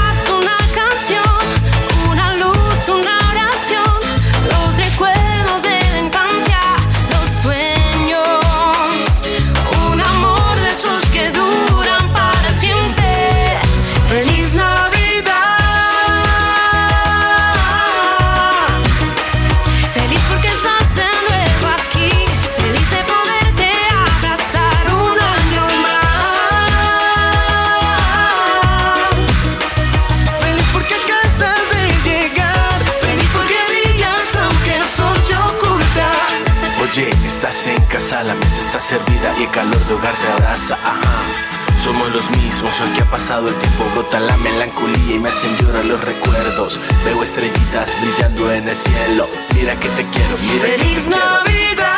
Casa, 37.88 38.22
la 38.22 38.35
mesa 38.35 38.61
está 38.61 38.81
servida 38.81 39.35
y 39.38 39.44
el 39.44 39.51
calor 39.51 39.79
de 39.87 39.94
hogar 39.94 40.14
te 40.14 40.29
abraza. 40.33 40.74
Ajá. 40.85 41.22
Somos 41.83 42.12
los 42.12 42.29
mismos, 42.31 42.72
hoy 42.81 42.90
que 42.96 43.03
ha 43.03 43.11
pasado 43.11 43.48
el 43.48 43.55
tiempo 43.55 43.85
brota 43.94 44.20
la 44.20 44.37
melancolía 44.38 45.14
y 45.14 45.18
me 45.18 45.29
hacen 45.29 45.57
llorar 45.59 45.85
los 45.85 46.01
recuerdos. 46.03 46.81
Veo 47.05 47.22
estrellitas 47.22 47.96
brillando 48.01 48.53
en 48.53 48.68
el 48.68 48.77
cielo. 48.77 49.29
Mira 49.55 49.74
que 49.77 49.88
te 49.90 50.05
quiero, 50.07 50.37
mira 50.40 50.64
que 50.64 50.72
te 50.72 50.79
¡Feliz 50.79 51.05
quiero. 51.07 51.97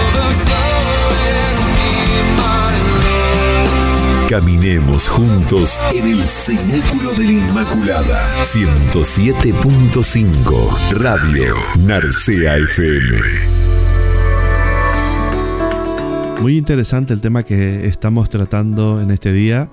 Caminemos 4.31 5.09
juntos 5.09 5.79
en 5.93 6.07
el 6.07 6.25
cenáculo 6.25 7.11
de 7.11 7.25
la 7.25 7.31
Inmaculada. 7.33 8.33
107.5 8.41 10.91
Radio 10.91 11.55
Narcea 11.85 12.55
FM. 12.55 13.19
Muy 16.39 16.55
interesante 16.55 17.13
el 17.13 17.19
tema 17.19 17.43
que 17.43 17.85
estamos 17.87 18.29
tratando 18.29 19.01
en 19.01 19.11
este 19.11 19.33
día 19.33 19.69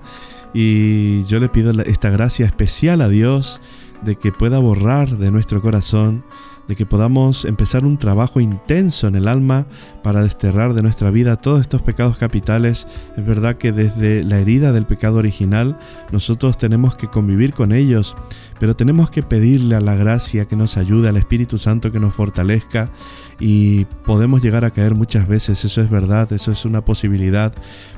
y 0.53 1.23
yo 1.23 1.39
le 1.39 1.47
pido 1.47 1.71
esta 1.83 2.09
gracia 2.09 2.45
especial 2.45 2.99
a 2.99 3.07
Dios 3.07 3.61
de 4.01 4.17
que 4.17 4.33
pueda 4.33 4.59
borrar 4.59 5.17
de 5.17 5.31
nuestro 5.31 5.61
corazón, 5.61 6.25
de 6.69 6.75
que 6.75 6.85
podamos 6.85 7.45
empezar 7.45 7.83
un 7.83 7.97
trabajo 7.97 8.39
intenso 8.39 9.07
en 9.07 9.15
el 9.15 9.27
alma 9.27 9.65
para 10.03 10.21
desterrar 10.21 10.75
de 10.75 10.83
nuestra 10.83 11.09
vida 11.09 11.35
todos 11.35 11.61
estos 11.61 11.81
pecados 11.81 12.17
capitales. 12.17 12.85
Es 13.17 13.25
verdad 13.25 13.55
que 13.55 13.71
desde 13.71 14.23
la 14.23 14.37
herida 14.37 14.71
del 14.71 14.85
pecado 14.85 15.17
original 15.17 15.79
nosotros 16.11 16.59
tenemos 16.59 16.93
que 16.93 17.07
convivir 17.07 17.53
con 17.53 17.71
ellos, 17.71 18.15
pero 18.59 18.75
tenemos 18.75 19.09
que 19.09 19.23
pedirle 19.23 19.75
a 19.75 19.81
la 19.81 19.95
gracia 19.95 20.45
que 20.45 20.55
nos 20.55 20.77
ayude, 20.77 21.09
al 21.09 21.17
Espíritu 21.17 21.57
Santo 21.57 21.91
que 21.91 21.99
nos 21.99 22.13
fortalezca 22.13 22.91
y 23.39 23.85
podemos 24.05 24.43
llegar 24.43 24.65
a 24.65 24.71
caer 24.71 24.95
muchas 24.95 25.27
veces, 25.27 25.63
eso 25.63 25.81
es 25.81 25.89
verdad, 25.89 26.31
eso 26.33 26.51
es 26.51 26.65
una 26.65 26.83
posibilidad, 26.83 27.53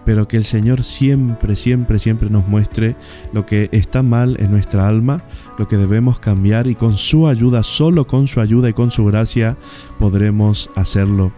pero 0.05 0.27
que 0.27 0.37
el 0.37 0.45
Señor 0.45 0.83
siempre, 0.83 1.55
siempre, 1.55 1.99
siempre 1.99 2.29
nos 2.29 2.47
muestre 2.47 2.95
lo 3.33 3.45
que 3.45 3.69
está 3.71 4.03
mal 4.03 4.37
en 4.39 4.51
nuestra 4.51 4.87
alma, 4.87 5.23
lo 5.57 5.67
que 5.67 5.77
debemos 5.77 6.19
cambiar 6.19 6.67
y 6.67 6.75
con 6.75 6.97
su 6.97 7.27
ayuda, 7.27 7.63
solo 7.63 8.05
con 8.05 8.27
su 8.27 8.39
ayuda 8.39 8.69
y 8.69 8.73
con 8.73 8.91
su 8.91 9.05
gracia 9.05 9.57
podremos 9.99 10.69
hacerlo. 10.75 11.31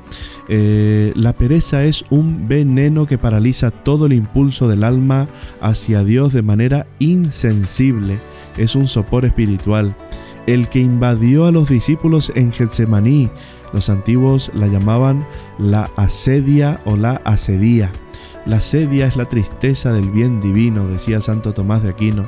Eh, 0.49 1.13
la 1.15 1.33
pereza 1.33 1.85
es 1.85 2.03
un 2.09 2.47
veneno 2.47 3.05
que 3.05 3.17
paraliza 3.17 3.71
todo 3.71 4.07
el 4.07 4.13
impulso 4.13 4.67
del 4.67 4.83
alma 4.83 5.27
hacia 5.61 6.03
Dios 6.03 6.33
de 6.33 6.41
manera 6.41 6.87
insensible, 6.99 8.17
es 8.57 8.75
un 8.75 8.87
sopor 8.87 9.25
espiritual. 9.25 9.95
El 10.45 10.67
que 10.67 10.79
invadió 10.79 11.45
a 11.45 11.51
los 11.51 11.69
discípulos 11.69 12.31
en 12.35 12.51
Getsemaní, 12.51 13.29
los 13.71 13.89
antiguos 13.89 14.51
la 14.55 14.67
llamaban 14.67 15.25
la 15.57 15.89
asedia 15.95 16.81
o 16.85 16.97
la 16.97 17.21
asedía. 17.23 17.91
La 18.45 18.57
asedia 18.57 19.07
es 19.07 19.15
la 19.15 19.29
tristeza 19.29 19.93
del 19.93 20.09
bien 20.09 20.41
divino, 20.41 20.87
decía 20.87 21.21
Santo 21.21 21.53
Tomás 21.53 21.81
de 21.81 21.89
Aquino. 21.89 22.27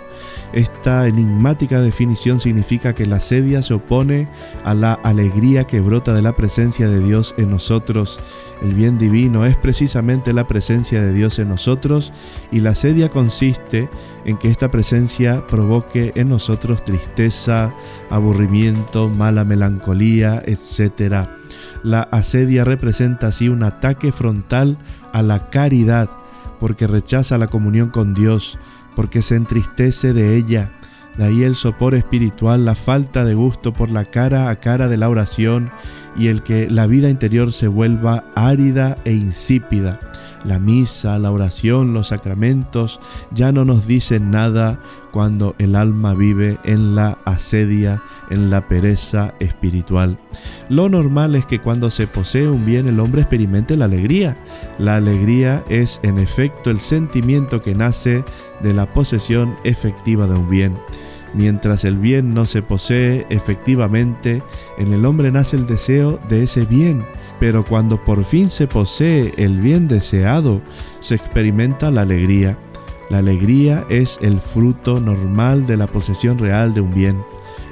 Esta 0.53 1.07
enigmática 1.07 1.81
definición 1.81 2.39
significa 2.39 2.95
que 2.95 3.05
la 3.05 3.17
asedia 3.17 3.61
se 3.61 3.73
opone 3.73 4.29
a 4.63 4.73
la 4.73 4.93
alegría 4.93 5.65
que 5.65 5.81
brota 5.81 6.13
de 6.13 6.21
la 6.21 6.33
presencia 6.33 6.87
de 6.87 7.01
Dios 7.01 7.35
en 7.37 7.49
nosotros. 7.49 8.21
El 8.61 8.73
bien 8.73 8.97
divino 8.97 9.45
es 9.45 9.57
precisamente 9.57 10.31
la 10.31 10.47
presencia 10.47 11.01
de 11.01 11.11
Dios 11.11 11.37
en 11.39 11.49
nosotros 11.49 12.13
y 12.49 12.61
la 12.61 12.69
asedia 12.69 13.09
consiste 13.09 13.89
en 14.23 14.37
que 14.37 14.49
esta 14.49 14.71
presencia 14.71 15.45
provoque 15.45 16.13
en 16.15 16.29
nosotros 16.29 16.85
tristeza, 16.85 17.73
aburrimiento, 18.09 19.09
mala 19.09 19.43
melancolía, 19.43 20.41
etc. 20.45 21.27
La 21.85 22.01
asedia 22.01 22.65
representa 22.65 23.27
así 23.27 23.47
un 23.47 23.61
ataque 23.61 24.11
frontal 24.11 24.79
a 25.13 25.21
la 25.21 25.51
caridad, 25.51 26.09
porque 26.59 26.87
rechaza 26.87 27.37
la 27.37 27.45
comunión 27.45 27.89
con 27.89 28.15
Dios, 28.15 28.57
porque 28.95 29.21
se 29.21 29.35
entristece 29.35 30.11
de 30.11 30.35
ella. 30.35 30.71
De 31.15 31.25
ahí 31.25 31.43
el 31.43 31.53
sopor 31.53 31.93
espiritual, 31.93 32.65
la 32.65 32.73
falta 32.73 33.23
de 33.23 33.35
gusto 33.35 33.71
por 33.71 33.91
la 33.91 34.03
cara 34.03 34.49
a 34.49 34.59
cara 34.59 34.87
de 34.87 34.97
la 34.97 35.09
oración 35.09 35.69
y 36.17 36.29
el 36.29 36.41
que 36.41 36.67
la 36.71 36.87
vida 36.87 37.07
interior 37.07 37.53
se 37.53 37.67
vuelva 37.67 38.23
árida 38.33 38.97
e 39.05 39.13
insípida. 39.13 39.99
La 40.45 40.59
misa, 40.59 41.17
la 41.17 41.31
oración, 41.31 41.93
los 41.93 42.07
sacramentos 42.07 42.99
ya 43.31 43.51
no 43.51 43.65
nos 43.65 43.87
dicen 43.87 44.31
nada 44.31 44.79
cuando 45.11 45.55
el 45.57 45.75
alma 45.75 46.13
vive 46.13 46.57
en 46.63 46.93
la 46.93 47.17
asedia, 47.25 48.03
en 48.29 48.49
la 48.49 48.67
pereza 48.67 49.33
espiritual. 49.39 50.19
Lo 50.69 50.89
normal 50.89 51.35
es 51.35 51.45
que 51.45 51.59
cuando 51.59 51.89
se 51.89 52.05
posee 52.05 52.47
un 52.47 52.65
bien 52.65 52.87
el 52.87 52.99
hombre 52.99 53.21
experimente 53.21 53.77
la 53.77 53.85
alegría. 53.85 54.37
La 54.77 54.97
alegría 54.97 55.63
es 55.69 55.99
en 56.03 56.19
efecto 56.19 56.69
el 56.69 56.79
sentimiento 56.79 57.61
que 57.61 57.75
nace 57.75 58.23
de 58.61 58.73
la 58.73 58.91
posesión 58.93 59.55
efectiva 59.63 60.27
de 60.27 60.35
un 60.35 60.49
bien. 60.49 60.77
Mientras 61.33 61.83
el 61.83 61.97
bien 61.97 62.33
no 62.33 62.45
se 62.45 62.61
posee 62.61 63.25
efectivamente, 63.29 64.41
en 64.77 64.93
el 64.93 65.05
hombre 65.05 65.31
nace 65.31 65.57
el 65.57 65.67
deseo 65.67 66.19
de 66.29 66.43
ese 66.43 66.65
bien, 66.65 67.05
pero 67.39 67.63
cuando 67.65 68.03
por 68.03 68.23
fin 68.23 68.49
se 68.49 68.67
posee 68.67 69.33
el 69.37 69.59
bien 69.59 69.87
deseado, 69.87 70.61
se 70.99 71.15
experimenta 71.15 71.91
la 71.91 72.01
alegría. 72.01 72.57
La 73.09 73.19
alegría 73.19 73.85
es 73.89 74.17
el 74.21 74.39
fruto 74.39 74.99
normal 74.99 75.67
de 75.67 75.77
la 75.77 75.87
posesión 75.87 76.39
real 76.39 76.73
de 76.73 76.81
un 76.81 76.93
bien. 76.93 77.23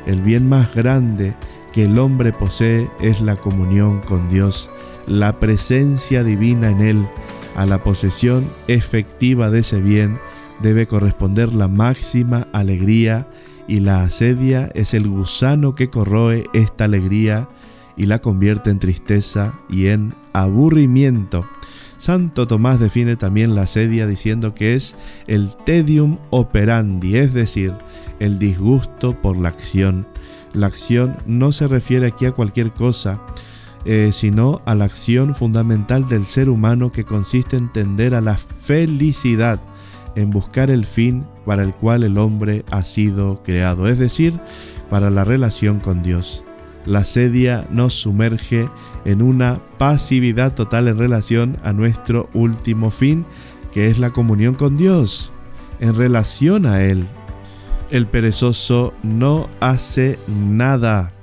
El 0.06 0.22
bien 0.22 0.48
más 0.48 0.76
grande 0.76 1.34
que 1.72 1.86
el 1.86 1.98
hombre 1.98 2.32
posee 2.32 2.90
es 3.02 3.22
la 3.22 3.36
comunión 3.36 4.02
con 4.02 4.30
Dios, 4.30 4.70
la 5.08 5.40
presencia 5.40 6.24
divina 6.24 6.70
en 6.70 6.82
él. 6.82 7.08
A 7.56 7.66
la 7.66 7.84
posesión 7.84 8.46
efectiva 8.68 9.50
de 9.50 9.60
ese 9.60 9.80
bien 9.80 10.20
debe 10.62 10.88
corresponder 10.88 11.54
la 11.54 11.68
máxima 11.68 12.48
alegría 12.52 13.28
y 13.68 13.80
la 13.80 14.04
asedia 14.04 14.72
es 14.74 14.94
el 14.94 15.08
gusano 15.08 15.74
que 15.74 15.90
corroe 15.90 16.46
esta 16.54 16.86
alegría 16.86 17.48
y 17.96 18.06
la 18.06 18.20
convierte 18.20 18.70
en 18.70 18.80
tristeza 18.80 19.54
y 19.70 19.88
en 19.88 20.14
aburrimiento. 20.34 21.46
Santo 21.98 22.48
Tomás 22.48 22.80
define 22.80 23.16
también 23.16 23.56
la 23.56 23.62
asedia 23.62 24.08
diciendo 24.08 24.54
que 24.54 24.76
es 24.76 24.96
el 25.26 25.56
tedium 25.64 26.18
operandi, 26.32 27.16
es 27.16 27.34
decir, 27.34 27.74
el 28.20 28.40
disgusto 28.40 29.22
por 29.22 29.38
la 29.38 29.50
acción. 29.50 30.06
La 30.54 30.68
acción 30.68 31.16
no 31.26 31.52
se 31.52 31.68
refiere 31.68 32.08
aquí 32.08 32.26
a 32.26 32.34
cualquier 32.34 32.72
cosa, 32.72 33.22
eh, 33.86 34.10
sino 34.12 34.62
a 34.66 34.76
la 34.76 34.86
acción 34.86 35.34
fundamental 35.34 36.08
del 36.08 36.26
ser 36.26 36.50
humano 36.50 36.92
que 36.92 37.06
consiste 37.06 37.56
en 37.56 37.72
tender 37.72 38.16
a 38.16 38.22
la 38.22 38.38
felicidad, 38.38 39.62
en 40.16 40.30
buscar 40.30 40.70
el 40.70 40.86
fin 40.86 41.26
para 41.46 41.64
el 41.64 41.74
cual 41.74 42.04
el 42.04 42.18
hombre 42.18 42.66
ha 42.70 42.84
sido 42.84 43.42
creado, 43.44 43.88
es 43.88 43.98
decir, 43.98 44.40
para 44.90 45.10
la 45.10 45.24
relación 45.24 45.80
con 45.80 46.04
Dios. 46.04 46.44
La 46.86 47.06
sedia 47.06 47.66
nos 47.72 47.94
sumerge 47.94 48.70
en 49.06 49.22
una 49.22 49.62
pasividad 49.78 50.54
total 50.54 50.88
en 50.88 50.98
relación 50.98 51.58
a 51.64 51.72
nuestro 51.72 52.30
último 52.34 52.92
fin, 52.92 53.26
que 53.72 53.88
es 53.88 54.00
la 54.00 54.10
comunión 54.10 54.56
con 54.56 54.76
Dios, 54.76 55.32
en 55.80 55.96
relación 55.96 56.66
a 56.66 56.84
Él. 56.84 57.08
El 57.90 58.08
perezoso 58.08 58.94
no 59.02 59.50
hace 59.60 60.20
nada, 60.28 61.14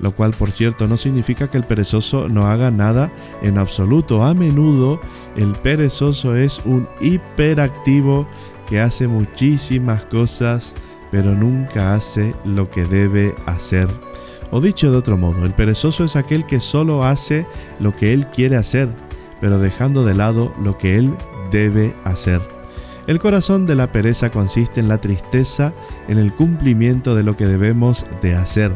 lo 0.00 0.12
cual 0.12 0.32
por 0.32 0.50
cierto 0.52 0.86
no 0.86 0.96
significa 0.96 1.48
que 1.48 1.58
el 1.58 1.64
perezoso 1.64 2.28
no 2.28 2.46
haga 2.46 2.70
nada 2.70 3.10
en 3.42 3.58
absoluto. 3.58 4.22
A 4.22 4.34
menudo 4.34 5.00
el 5.36 5.52
perezoso 5.52 6.36
es 6.36 6.60
un 6.64 6.88
hiperactivo 7.00 8.28
que 8.68 8.80
hace 8.80 9.08
muchísimas 9.08 10.04
cosas, 10.04 10.74
pero 11.10 11.34
nunca 11.34 11.94
hace 11.94 12.34
lo 12.44 12.70
que 12.70 12.84
debe 12.84 13.34
hacer. 13.46 13.88
O 14.50 14.60
dicho 14.60 14.90
de 14.90 14.96
otro 14.96 15.16
modo, 15.16 15.44
el 15.44 15.54
perezoso 15.54 16.04
es 16.04 16.16
aquel 16.16 16.46
que 16.46 16.60
solo 16.60 17.04
hace 17.04 17.46
lo 17.78 17.94
que 17.94 18.12
él 18.12 18.26
quiere 18.28 18.56
hacer, 18.56 18.88
pero 19.40 19.58
dejando 19.58 20.04
de 20.04 20.14
lado 20.14 20.52
lo 20.62 20.78
que 20.78 20.96
él 20.96 21.12
debe 21.50 21.94
hacer. 22.04 22.40
El 23.06 23.18
corazón 23.18 23.66
de 23.66 23.74
la 23.74 23.90
pereza 23.90 24.30
consiste 24.30 24.80
en 24.80 24.88
la 24.88 25.00
tristeza 25.00 25.72
en 26.08 26.18
el 26.18 26.34
cumplimiento 26.34 27.14
de 27.14 27.22
lo 27.22 27.36
que 27.36 27.46
debemos 27.46 28.04
de 28.20 28.34
hacer. 28.34 28.72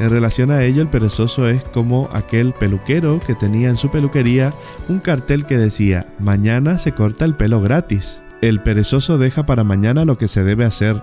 En 0.00 0.10
relación 0.10 0.50
a 0.50 0.64
ello, 0.64 0.82
el 0.82 0.88
perezoso 0.88 1.46
es 1.46 1.62
como 1.62 2.08
aquel 2.12 2.54
peluquero 2.54 3.20
que 3.24 3.36
tenía 3.36 3.68
en 3.68 3.76
su 3.76 3.88
peluquería 3.88 4.52
un 4.88 4.98
cartel 4.98 5.46
que 5.46 5.58
decía, 5.58 6.06
mañana 6.18 6.78
se 6.78 6.92
corta 6.92 7.24
el 7.24 7.36
pelo 7.36 7.60
gratis. 7.60 8.20
El 8.40 8.60
perezoso 8.62 9.18
deja 9.18 9.46
para 9.46 9.62
mañana 9.62 10.04
lo 10.04 10.18
que 10.18 10.26
se 10.26 10.42
debe 10.42 10.64
hacer 10.64 11.00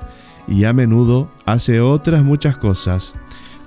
y 0.49 0.65
a 0.65 0.73
menudo 0.73 1.31
hace 1.45 1.79
otras 1.79 2.23
muchas 2.23 2.57
cosas. 2.57 3.13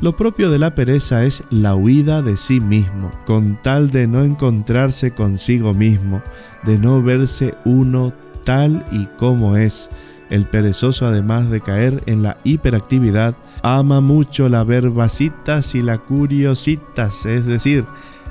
Lo 0.03 0.17
propio 0.17 0.51
de 0.51 0.59
la 0.59 0.75
pereza 0.75 1.25
es 1.25 1.45
la 1.51 1.77
huida 1.77 2.23
de 2.23 2.37
sí 2.37 2.61
mismo, 2.61 3.13
con 3.25 3.63
tal 3.63 3.93
de 3.93 4.09
no 4.09 4.25
encontrarse 4.25 5.13
consigo 5.13 5.75
mismo, 5.75 6.23
de 6.65 6.77
no 6.77 7.01
verse 7.05 7.55
uno 7.65 8.13
tal 8.45 8.85
y 8.91 9.07
como 9.17 9.57
es. 9.57 9.91
El 10.29 10.47
perezoso, 10.47 11.07
además 11.07 11.51
de 11.51 11.61
caer 11.61 12.03
en 12.07 12.25
la 12.25 12.37
hiperactividad, 12.43 13.37
ama 13.63 14.01
mucho 14.01 14.49
la 14.49 14.65
verbacitas 14.65 15.77
y 15.77 15.83
la 15.83 15.99
curiositas, 15.99 17.25
es 17.25 17.47
decir, 17.47 17.85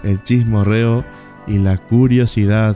el 0.03 0.21
chismorreo 0.21 1.05
y 1.47 1.57
la 1.57 1.77
curiosidad. 1.77 2.75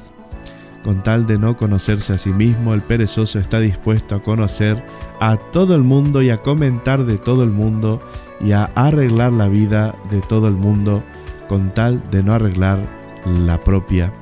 Con 0.85 1.03
tal 1.03 1.25
de 1.25 1.37
no 1.37 1.57
conocerse 1.57 2.13
a 2.13 2.17
sí 2.17 2.29
mismo, 2.29 2.73
el 2.73 2.81
perezoso 2.81 3.39
está 3.39 3.59
dispuesto 3.59 4.15
a 4.15 4.21
conocer 4.21 4.85
a 5.19 5.35
todo 5.35 5.75
el 5.75 5.81
mundo 5.81 6.21
y 6.21 6.29
a 6.29 6.37
comentar 6.37 7.03
de 7.03 7.17
todo 7.17 7.43
el 7.43 7.49
mundo 7.49 7.99
y 8.39 8.51
a 8.51 8.65
arreglar 8.75 9.33
la 9.33 9.47
vida 9.47 9.95
de 10.09 10.21
todo 10.21 10.47
el 10.47 10.55
mundo 10.55 11.03
con 11.47 11.73
tal 11.73 12.03
de 12.11 12.23
no 12.23 12.33
arreglar 12.33 12.79
la 13.25 13.63
propia. 13.63 14.13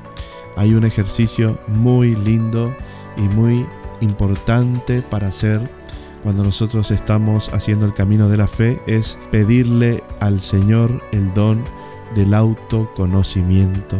Hay 0.55 0.75
un 0.75 0.85
ejercicio 0.85 1.57
muy 1.67 2.15
lindo 2.15 2.73
y 3.17 3.21
muy 3.21 3.65
importante 4.01 5.01
para 5.01 5.27
hacer 5.27 5.61
cuando 6.23 6.43
nosotros 6.43 6.89
estamos 6.91 7.49
haciendo 7.53 7.85
el 7.85 7.93
camino 7.93 8.29
de 8.29 8.37
la 8.37 8.47
fe 8.47 8.81
es 8.87 9.17
pedirle 9.29 10.03
al 10.21 10.39
Señor 10.39 11.01
el 11.11 11.33
don 11.33 11.61
del 12.15 12.33
autoconocimiento. 12.33 13.99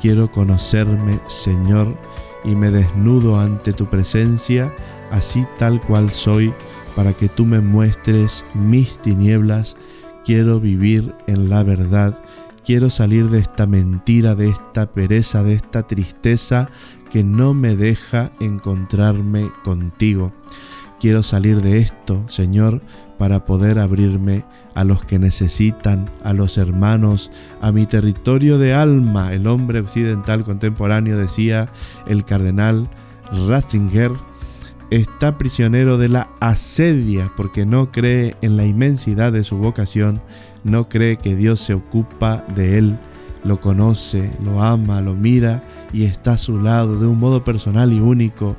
Quiero 0.00 0.30
conocerme, 0.30 1.20
Señor, 1.28 1.94
y 2.42 2.56
me 2.56 2.70
desnudo 2.70 3.38
ante 3.38 3.74
tu 3.74 3.86
presencia, 3.86 4.74
así 5.10 5.46
tal 5.58 5.80
cual 5.80 6.10
soy, 6.10 6.54
para 6.94 7.12
que 7.12 7.28
tú 7.28 7.46
me 7.46 7.60
muestres 7.60 8.44
mis 8.54 8.98
tinieblas. 8.98 9.76
Quiero 10.24 10.60
vivir 10.60 11.14
en 11.26 11.48
la 11.48 11.62
verdad. 11.62 12.18
Quiero 12.64 12.90
salir 12.90 13.28
de 13.28 13.40
esta 13.40 13.66
mentira, 13.66 14.34
de 14.34 14.48
esta 14.48 14.86
pereza, 14.92 15.42
de 15.42 15.54
esta 15.54 15.86
tristeza 15.86 16.68
que 17.10 17.24
no 17.24 17.54
me 17.54 17.76
deja 17.76 18.32
encontrarme 18.40 19.50
contigo. 19.64 20.32
Quiero 21.00 21.24
salir 21.24 21.60
de 21.62 21.78
esto, 21.78 22.24
Señor, 22.28 22.80
para 23.18 23.44
poder 23.44 23.80
abrirme 23.80 24.44
a 24.74 24.84
los 24.84 25.04
que 25.04 25.18
necesitan, 25.18 26.08
a 26.22 26.32
los 26.32 26.58
hermanos, 26.58 27.32
a 27.60 27.72
mi 27.72 27.86
territorio 27.86 28.56
de 28.56 28.74
alma. 28.74 29.32
El 29.32 29.48
hombre 29.48 29.80
occidental 29.80 30.44
contemporáneo 30.44 31.18
decía 31.18 31.68
el 32.06 32.24
cardenal 32.24 32.88
Ratzinger 33.48 34.12
está 34.96 35.38
prisionero 35.38 35.96
de 35.96 36.10
la 36.10 36.28
asedia 36.38 37.32
porque 37.34 37.64
no 37.64 37.90
cree 37.90 38.36
en 38.42 38.58
la 38.58 38.66
inmensidad 38.66 39.32
de 39.32 39.42
su 39.42 39.56
vocación, 39.56 40.20
no 40.64 40.90
cree 40.90 41.16
que 41.16 41.34
Dios 41.34 41.60
se 41.60 41.72
ocupa 41.72 42.44
de 42.54 42.76
él, 42.76 42.98
lo 43.42 43.58
conoce, 43.58 44.30
lo 44.44 44.62
ama, 44.62 45.00
lo 45.00 45.14
mira 45.14 45.64
y 45.94 46.04
está 46.04 46.32
a 46.32 46.38
su 46.38 46.60
lado 46.60 46.98
de 46.98 47.06
un 47.06 47.18
modo 47.18 47.42
personal 47.42 47.92
y 47.92 48.00
único. 48.00 48.54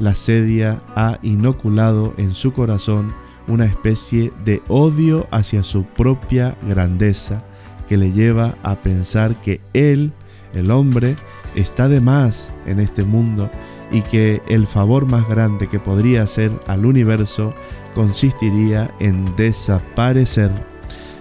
La 0.00 0.10
asedia 0.10 0.82
ha 0.96 1.20
inoculado 1.22 2.14
en 2.18 2.34
su 2.34 2.52
corazón 2.52 3.14
una 3.46 3.64
especie 3.64 4.32
de 4.44 4.62
odio 4.66 5.28
hacia 5.30 5.62
su 5.62 5.84
propia 5.84 6.56
grandeza 6.68 7.44
que 7.88 7.96
le 7.96 8.10
lleva 8.10 8.58
a 8.64 8.74
pensar 8.82 9.40
que 9.40 9.60
él, 9.72 10.12
el 10.52 10.72
hombre, 10.72 11.14
está 11.54 11.88
de 11.88 12.00
más 12.00 12.50
en 12.66 12.80
este 12.80 13.04
mundo 13.04 13.48
y 13.90 14.02
que 14.02 14.42
el 14.48 14.66
favor 14.66 15.06
más 15.06 15.28
grande 15.28 15.68
que 15.68 15.78
podría 15.78 16.22
hacer 16.22 16.52
al 16.66 16.86
universo 16.86 17.54
consistiría 17.94 18.94
en 18.98 19.36
desaparecer. 19.36 20.50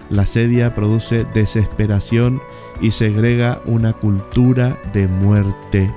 La 0.10 0.26
sedia 0.26 0.76
produce 0.76 1.26
desesperación 1.34 2.42
y 2.82 2.92
segrega 2.92 3.62
una 3.66 3.94
cultura 3.94 4.80
de 4.94 5.08
muerte. 5.08 5.92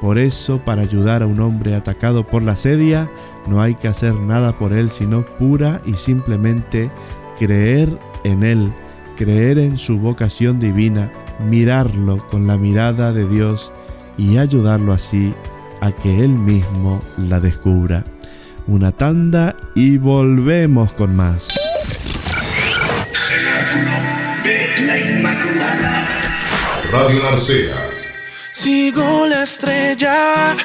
Por 0.00 0.18
eso, 0.18 0.58
para 0.64 0.82
ayudar 0.82 1.22
a 1.22 1.26
un 1.26 1.40
hombre 1.40 1.74
atacado 1.74 2.26
por 2.26 2.42
la 2.42 2.56
sedia, 2.56 3.10
no 3.46 3.60
hay 3.62 3.74
que 3.74 3.88
hacer 3.88 4.14
nada 4.14 4.58
por 4.58 4.72
él, 4.72 4.90
sino 4.90 5.24
pura 5.24 5.82
y 5.84 5.94
simplemente 5.94 6.90
creer 7.38 7.98
en 8.22 8.42
él, 8.42 8.72
creer 9.16 9.58
en 9.58 9.78
su 9.78 9.98
vocación 9.98 10.58
divina, 10.58 11.10
mirarlo 11.48 12.18
con 12.28 12.46
la 12.46 12.56
mirada 12.56 13.12
de 13.12 13.26
Dios 13.26 13.72
y 14.16 14.38
ayudarlo 14.38 14.92
así 14.92 15.34
a 15.84 15.92
que 15.92 16.24
él 16.24 16.30
mismo 16.30 17.02
la 17.18 17.40
descubra. 17.40 18.04
Una 18.66 18.90
tanda 18.90 19.54
y 19.74 19.98
volvemos 19.98 20.94
con 20.94 21.14
más. 21.14 21.48
Radio 26.90 27.22
Narcea. 27.22 27.76
Sigo 28.50 29.26
la 29.26 29.42
estrella 29.42 30.56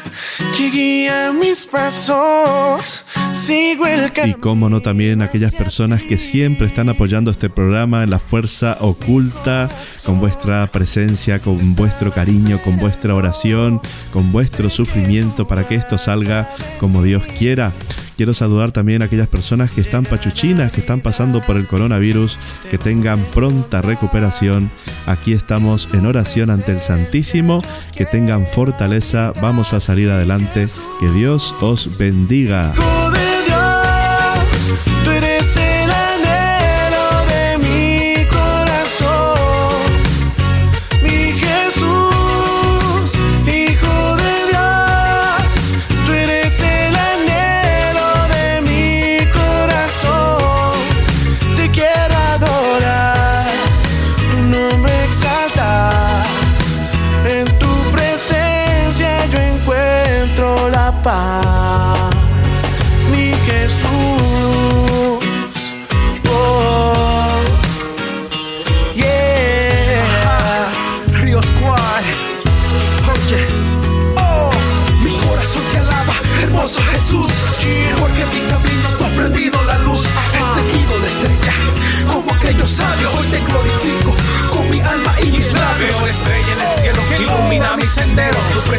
que 0.55 0.69
guía 0.69 1.33
mis 1.33 1.65
pasos. 1.67 3.03
Sigo 3.33 3.87
el 3.87 4.11
Y 4.25 4.33
cómo 4.33 4.69
no 4.69 4.81
también 4.81 5.21
aquellas 5.21 5.53
personas 5.53 6.03
que 6.03 6.17
siempre 6.17 6.67
están 6.67 6.89
apoyando 6.89 7.31
este 7.31 7.49
programa 7.49 8.03
en 8.03 8.09
la 8.09 8.19
fuerza 8.19 8.77
oculta, 8.79 9.69
con 10.03 10.19
vuestra 10.19 10.67
presencia, 10.67 11.39
con 11.39 11.75
vuestro 11.75 12.11
cariño, 12.11 12.59
con 12.63 12.77
vuestra 12.77 13.15
oración, 13.15 13.81
con 14.11 14.31
vuestro 14.31 14.69
sufrimiento 14.69 15.47
para 15.47 15.67
que 15.67 15.75
esto 15.75 15.97
salga 15.97 16.49
como 16.79 17.03
Dios 17.03 17.23
quiera. 17.37 17.71
Quiero 18.19 18.33
saludar 18.33 18.73
también 18.73 19.01
a 19.01 19.05
aquellas 19.05 19.29
personas 19.29 19.71
que 19.71 19.79
están 19.79 20.03
pachuchinas, 20.03 20.73
que 20.73 20.81
están 20.81 20.99
pasando 20.99 21.39
por 21.41 21.55
el 21.55 21.67
coronavirus, 21.67 22.37
que 22.69 22.77
tengan 22.77 23.23
pronta 23.33 23.81
recuperación. 23.81 24.69
Aquí 25.05 25.31
estamos 25.31 25.87
en 25.93 26.05
oración 26.05 26.49
ante 26.49 26.73
el 26.73 26.81
Santísimo, 26.81 27.61
que 27.95 28.05
tengan 28.05 28.45
fortaleza, 28.45 29.31
vamos 29.41 29.71
a 29.71 29.79
salir 29.79 30.09
adelante, 30.09 30.67
que 30.99 31.09
Dios 31.11 31.55
os 31.61 31.97
bendiga. 31.97 32.73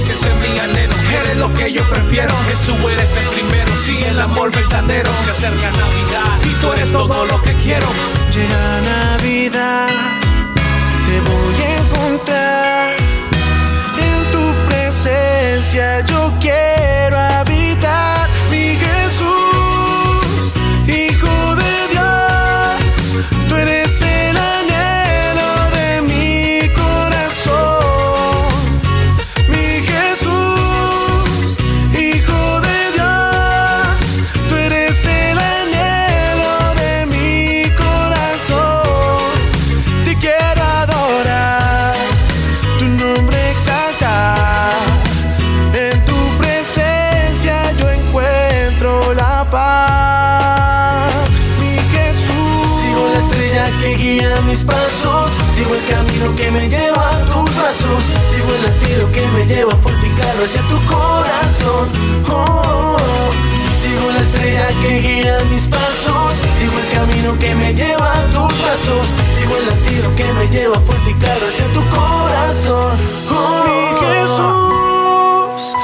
Sendero. 0.00 0.30
Tu 0.30 0.30
presencia 0.30 0.32
es 0.32 0.50
mi 0.50 0.58
anhelo. 0.58 0.94
Eres 1.10 1.36
lo 1.36 1.54
que 1.54 1.72
yo 1.72 1.88
prefiero. 1.88 2.34
Jesús 2.48 2.76
eres 2.90 3.16
el 3.16 3.26
primero. 3.28 3.76
Sí, 3.78 3.98
el 4.02 4.20
amor 4.20 4.50
verdadero. 4.50 5.10
Se 5.24 5.30
acerca 5.30 5.70
Navidad 5.70 6.38
y 6.44 6.54
tú 6.60 6.72
eres 6.72 6.92
todo 6.92 7.24
lo 7.26 7.42
que 7.42 7.54
quiero. 7.54 7.86
Llega 8.32 8.80
Navidad, 8.82 9.39
hacia 60.50 60.62
tu 60.62 60.84
corazón. 60.86 61.88
Oh. 62.28 62.96
Sigo 63.80 64.10
la 64.10 64.20
estrella 64.20 64.68
que 64.82 65.00
guía 65.00 65.38
mis 65.50 65.66
pasos, 65.68 66.42
sigo 66.58 66.78
el 66.78 66.88
camino 66.92 67.38
que 67.38 67.54
me 67.54 67.74
lleva 67.74 68.12
a 68.12 68.30
tus 68.30 68.62
brazos, 68.62 69.14
sigo 69.38 69.56
el 69.56 69.66
latido 69.66 70.16
que 70.16 70.32
me 70.32 70.48
lleva 70.48 70.74
fuerte 70.80 71.10
y 71.10 71.14
claro 71.14 71.46
hacia 71.46 71.66
tu 71.72 71.80
corazón. 71.88 72.96
Oh, 73.30 73.64
mi 73.64 73.80
Jesús, 74.00 75.76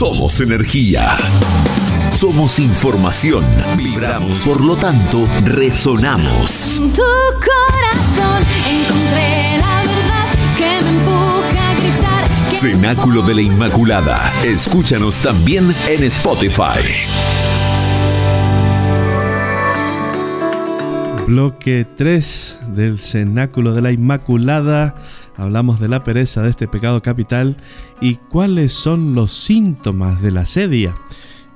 Somos 0.00 0.40
energía. 0.40 1.18
Somos 2.10 2.58
información. 2.58 3.44
Vibramos, 3.76 4.38
por 4.38 4.64
lo 4.64 4.74
tanto, 4.74 5.28
resonamos. 5.44 6.78
En 6.78 6.90
tu 6.90 7.02
corazón 7.02 8.42
encontré 8.66 9.58
la 9.58 9.82
verdad 9.82 10.56
que 10.56 10.82
me 10.82 10.88
empuja 10.88 11.68
a 11.68 11.74
gritar. 11.74 12.50
Cenáculo 12.50 13.20
de 13.20 13.34
la 13.34 13.42
Inmaculada. 13.42 14.32
Escúchanos 14.42 15.20
también 15.20 15.74
en 15.86 16.04
Spotify. 16.04 16.80
Bloque 21.26 21.86
3 21.94 22.60
del 22.68 22.98
Cenáculo 22.98 23.74
de 23.74 23.82
la 23.82 23.92
Inmaculada. 23.92 24.94
Hablamos 25.40 25.80
de 25.80 25.88
la 25.88 26.04
pereza 26.04 26.42
de 26.42 26.50
este 26.50 26.68
pecado 26.68 27.00
capital 27.00 27.56
y 27.98 28.16
cuáles 28.16 28.74
son 28.74 29.14
los 29.14 29.32
síntomas 29.32 30.20
de 30.20 30.30
la 30.30 30.44
sedia. 30.44 30.94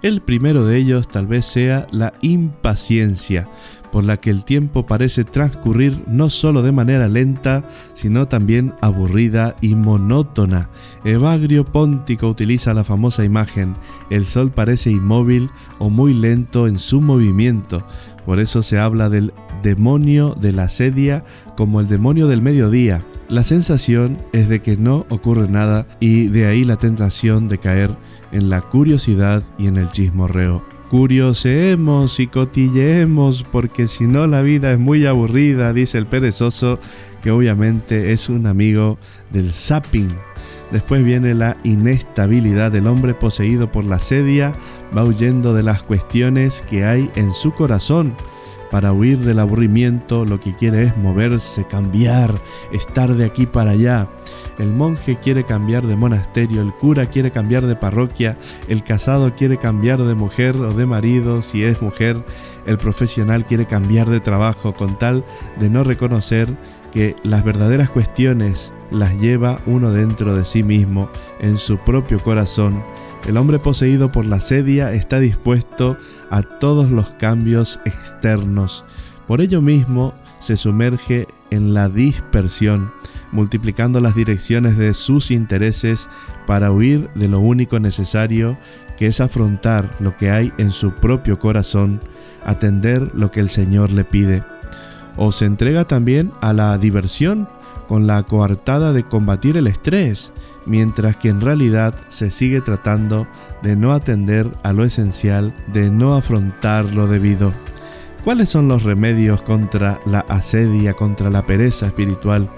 El 0.01 0.23
primero 0.23 0.65
de 0.65 0.79
ellos 0.79 1.07
tal 1.07 1.27
vez 1.27 1.45
sea 1.45 1.87
la 1.93 2.15
impaciencia, 2.23 3.47
por 3.93 4.03
la 4.05 4.17
que 4.17 4.31
el 4.31 4.47
tiempo 4.47 4.87
parece 4.87 5.25
transcurrir 5.25 6.03
no 6.07 6.31
solo 6.31 6.63
de 6.63 6.73
manera 6.73 7.09
lenta, 7.09 7.69
sino 7.93 8.27
también 8.27 8.73
aburrida 8.81 9.55
y 9.61 9.75
monótona. 9.75 10.71
Evagrio 11.05 11.67
Póntico 11.67 12.29
utiliza 12.29 12.73
la 12.73 12.85
famosa 12.85 13.23
imagen, 13.23 13.77
el 14.09 14.25
sol 14.25 14.51
parece 14.51 14.91
inmóvil 14.91 15.51
o 15.79 15.91
muy 15.91 16.15
lento 16.15 16.69
en 16.69 16.79
su 16.79 17.03
movimiento, 17.03 17.87
por 18.25 18.41
eso 18.41 18.63
se 18.63 18.79
habla 18.79 19.11
del 19.11 19.35
demonio 19.63 20.35
de 20.41 20.53
la 20.53 20.71
sedia 20.71 21.23
como 21.57 21.81
el 21.81 21.89
demonio 21.89 22.29
del 22.29 22.41
mediodía. 22.41 23.03
La 23.35 23.43
sensación 23.43 24.19
es 24.33 24.49
de 24.49 24.63
que 24.63 24.77
no 24.77 25.07
ocurre 25.09 25.49
nada 25.49 25.89
y 25.99 26.29
de 26.29 26.47
ahí 26.47 26.63
la 26.63 26.77
tentación 26.77 27.49
de 27.49 27.59
caer 27.59 27.91
en 28.31 28.49
la 28.49 28.61
curiosidad 28.61 29.43
y 29.59 29.67
en 29.67 29.77
el 29.77 29.91
chismorreo. 29.91 30.65
Curioseemos 30.89 32.21
y 32.21 32.29
cotilleemos 32.29 33.45
porque 33.51 33.89
si 33.89 34.07
no 34.07 34.29
la 34.29 34.41
vida 34.43 34.71
es 34.71 34.79
muy 34.79 35.05
aburrida, 35.05 35.73
dice 35.73 35.99
el 35.99 36.07
perezoso, 36.07 36.79
que 37.23 37.33
obviamente 37.33 38.13
es 38.13 38.29
un 38.29 38.47
amigo 38.47 38.99
del 39.33 39.53
zapping. 39.53 40.15
Después 40.71 41.05
viene 41.05 41.35
la 41.35 41.57
inestabilidad 41.65 42.71
del 42.71 42.87
hombre 42.87 43.15
poseído 43.15 43.73
por 43.73 43.85
la 43.85 43.99
sedia, 43.99 44.55
va 44.97 45.03
huyendo 45.03 45.55
de 45.55 45.65
las 45.65 45.83
cuestiones 45.83 46.63
que 46.71 46.85
hay 46.85 47.11
en 47.17 47.35
su 47.35 47.51
corazón. 47.51 48.15
Para 48.75 48.93
huir 48.93 49.21
del 49.21 49.39
aburrimiento 49.39 50.25
lo 50.25 50.41
que 50.41 50.53
quiere 50.53 50.83
es 50.83 50.97
moverse, 50.97 51.65
cambiar, 51.65 52.35
estar 52.73 53.15
de 53.15 53.25
aquí 53.25 53.47
para 53.47 53.71
allá. 53.71 54.09
El 54.59 54.73
monje 54.73 55.17
quiere 55.23 55.45
cambiar 55.45 55.87
de 55.87 55.95
monasterio, 55.95 56.61
el 56.61 56.75
cura 56.75 57.07
quiere 57.07 57.31
cambiar 57.31 57.67
de 57.67 57.77
parroquia, 57.77 58.37
el 58.67 58.83
casado 58.83 59.33
quiere 59.37 59.59
cambiar 59.59 60.03
de 60.03 60.17
mujer 60.17 60.57
o 60.57 60.73
de 60.73 60.87
marido 60.87 61.41
si 61.41 61.63
es 61.63 61.83
mujer, 61.83 62.25
el 62.67 62.77
profesional 62.77 63.47
quiere 63.47 63.67
cambiar 63.67 64.11
de 64.11 64.19
trabajo 64.19 64.75
con 64.75 64.99
tal 64.99 65.25
de 65.61 65.71
no 65.71 65.85
reconocer 65.85 66.49
que 66.91 67.15
las 67.23 67.45
verdaderas 67.45 67.91
cuestiones 67.91 68.73
las 68.91 69.15
lleva 69.21 69.61
uno 69.67 69.93
dentro 69.93 70.35
de 70.35 70.45
sí 70.45 70.65
mismo, 70.65 71.09
en 71.39 71.59
su 71.59 71.79
propio 71.79 72.19
corazón. 72.19 72.83
El 73.25 73.37
hombre 73.37 73.61
poseído 73.61 74.11
por 74.11 74.27
la 74.27 74.41
sedia 74.41 74.93
está 74.93 75.21
dispuesto 75.21 75.97
a 76.31 76.43
todos 76.43 76.91
los 76.91 77.11
cambios 77.11 77.81
externos. 77.85 78.85
Por 79.27 79.41
ello 79.41 79.63
mismo 79.63 80.15
se 80.41 80.57
sumerge 80.57 81.27
en 81.51 81.73
la 81.73 81.89
dispersión, 81.89 82.93
multiplicando 83.33 84.01
las 84.01 84.15
direcciones 84.15 84.77
de 84.77 84.93
sus 84.95 85.31
intereses 85.31 86.09
para 86.47 86.71
huir 86.71 87.09
de 87.15 87.29
lo 87.29 87.41
único 87.41 87.81
necesario, 87.81 88.59
que 88.97 89.07
es 89.07 89.21
afrontar 89.21 89.97
lo 90.01 90.17
que 90.17 90.31
hay 90.31 90.53
en 90.59 90.73
su 90.73 90.93
propio 90.93 91.39
corazón, 91.39 92.01
atender 92.45 93.11
lo 93.15 93.31
que 93.31 93.41
el 93.41 93.49
Señor 93.49 93.91
le 93.93 94.05
pide. 94.05 94.45
O 95.17 95.33
se 95.33 95.47
entrega 95.47 95.87
también 95.87 96.33
a 96.41 96.53
la 96.53 96.77
diversión, 96.77 97.49
con 97.89 98.07
la 98.07 98.23
coartada 98.23 98.93
de 98.93 99.05
combatir 99.05 99.57
el 99.57 99.67
estrés, 99.67 100.33
mientras 100.67 101.17
que 101.17 101.29
en 101.29 101.41
realidad 101.41 101.95
se 102.09 102.31
sigue 102.31 102.61
tratando 102.61 103.27
de 103.63 103.77
no 103.77 103.93
atender 103.93 104.51
a 104.63 104.73
lo 104.73 104.85
esencial, 104.85 105.55
de 105.73 105.91
no 105.91 106.15
afrontar 106.15 106.87
lo 106.95 107.07
debido. 107.07 107.53
¿Cuáles 108.25 108.49
son 108.49 108.69
los 108.69 108.85
remedios 108.85 109.43
contra 109.43 110.01
la 110.07 110.21
asedia, 110.21 110.95
contra 110.95 111.31
la 111.31 111.45
pereza 111.45 111.87
espiritual? 111.87 112.49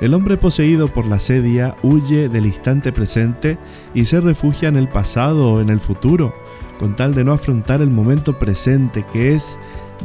El 0.00 0.14
hombre 0.14 0.36
poseído 0.36 0.86
por 0.86 1.06
la 1.06 1.18
sedia 1.18 1.74
huye 1.82 2.28
del 2.28 2.46
instante 2.46 2.92
presente 2.92 3.58
y 3.94 4.04
se 4.04 4.20
refugia 4.20 4.68
en 4.68 4.76
el 4.76 4.88
pasado 4.88 5.54
o 5.54 5.60
en 5.60 5.70
el 5.70 5.80
futuro, 5.80 6.32
con 6.78 6.94
tal 6.94 7.14
de 7.14 7.24
no 7.24 7.32
afrontar 7.32 7.82
el 7.82 7.90
momento 7.90 8.38
presente 8.38 9.04
que 9.12 9.34
es 9.34 9.58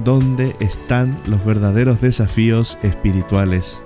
donde 0.04 0.56
están 0.60 1.16
los 1.28 1.46
verdaderos 1.46 2.02
desafíos 2.02 2.80
espirituales. 2.82 3.84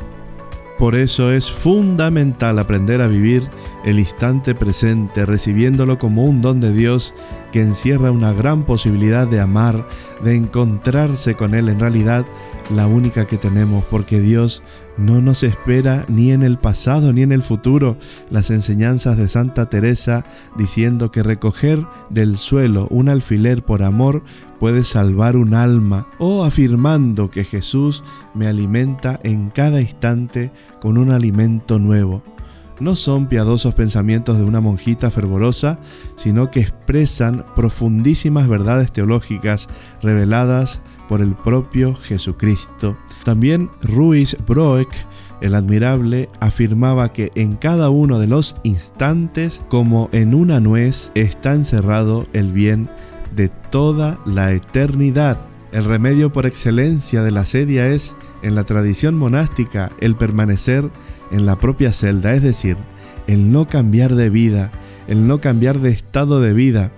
Por 0.77 0.95
eso 0.95 1.31
es 1.31 1.51
fundamental 1.51 2.59
aprender 2.59 3.01
a 3.01 3.07
vivir 3.07 3.49
el 3.83 3.97
instante 3.97 4.53
presente, 4.53 5.25
recibiéndolo 5.25 5.97
como 5.97 6.25
un 6.25 6.41
don 6.41 6.59
de 6.59 6.71
Dios 6.71 7.15
que 7.57 7.63
encierra 7.63 8.11
una 8.11 8.33
gran 8.33 8.65
posibilidad 8.65 9.27
de 9.27 9.39
amar, 9.39 9.83
de 10.23 10.35
encontrarse 10.35 11.33
con 11.33 11.55
Él 11.55 11.69
en 11.69 11.79
realidad 11.79 12.23
la 12.69 12.85
única 12.85 13.25
que 13.25 13.37
tenemos, 13.37 13.83
porque 13.85 14.21
Dios 14.21 14.61
no 14.95 15.21
nos 15.21 15.41
espera 15.41 16.05
ni 16.07 16.29
en 16.29 16.43
el 16.43 16.59
pasado 16.59 17.13
ni 17.13 17.23
en 17.23 17.31
el 17.31 17.41
futuro. 17.41 17.97
Las 18.29 18.51
enseñanzas 18.51 19.17
de 19.17 19.27
Santa 19.27 19.71
Teresa 19.71 20.23
diciendo 20.55 21.09
que 21.09 21.23
recoger 21.23 21.83
del 22.11 22.37
suelo 22.37 22.85
un 22.91 23.09
alfiler 23.09 23.63
por 23.63 23.81
amor 23.81 24.21
puede 24.59 24.83
salvar 24.83 25.35
un 25.35 25.55
alma, 25.55 26.05
o 26.19 26.43
afirmando 26.43 27.31
que 27.31 27.43
Jesús 27.43 28.03
me 28.35 28.45
alimenta 28.45 29.19
en 29.23 29.49
cada 29.49 29.81
instante 29.81 30.51
con 30.79 30.99
un 30.99 31.09
alimento 31.09 31.79
nuevo 31.79 32.21
no 32.79 32.95
son 32.95 33.27
piadosos 33.27 33.73
pensamientos 33.73 34.37
de 34.37 34.43
una 34.43 34.61
monjita 34.61 35.09
fervorosa, 35.11 35.79
sino 36.15 36.51
que 36.51 36.61
expresan 36.61 37.45
profundísimas 37.55 38.47
verdades 38.47 38.91
teológicas 38.91 39.67
reveladas 40.01 40.81
por 41.07 41.21
el 41.21 41.35
propio 41.35 41.95
Jesucristo. 41.95 42.97
También 43.23 43.69
Ruiz 43.81 44.37
Broek, 44.47 44.89
el 45.41 45.55
admirable, 45.55 46.29
afirmaba 46.39 47.13
que 47.13 47.31
en 47.35 47.55
cada 47.55 47.89
uno 47.89 48.19
de 48.19 48.27
los 48.27 48.55
instantes, 48.63 49.63
como 49.69 50.09
en 50.11 50.33
una 50.33 50.59
nuez, 50.59 51.11
está 51.15 51.53
encerrado 51.53 52.27
el 52.33 52.51
bien 52.51 52.89
de 53.35 53.49
toda 53.49 54.19
la 54.25 54.51
eternidad. 54.53 55.37
El 55.71 55.83
remedio 55.83 56.31
por 56.31 56.45
excelencia 56.45 57.23
de 57.23 57.31
la 57.31 57.45
sedia 57.45 57.87
es, 57.87 58.15
en 58.41 58.55
la 58.55 58.63
tradición 58.63 59.15
monástica, 59.15 59.91
el 59.99 60.15
permanecer 60.15 60.89
en 61.31 61.45
la 61.45 61.57
propia 61.57 61.91
celda, 61.91 62.33
es 62.33 62.43
decir, 62.43 62.77
el 63.27 63.51
no 63.51 63.67
cambiar 63.67 64.15
de 64.15 64.29
vida, 64.29 64.71
el 65.07 65.27
no 65.27 65.39
cambiar 65.39 65.79
de 65.79 65.89
estado 65.89 66.41
de 66.41 66.53
vida, 66.53 66.91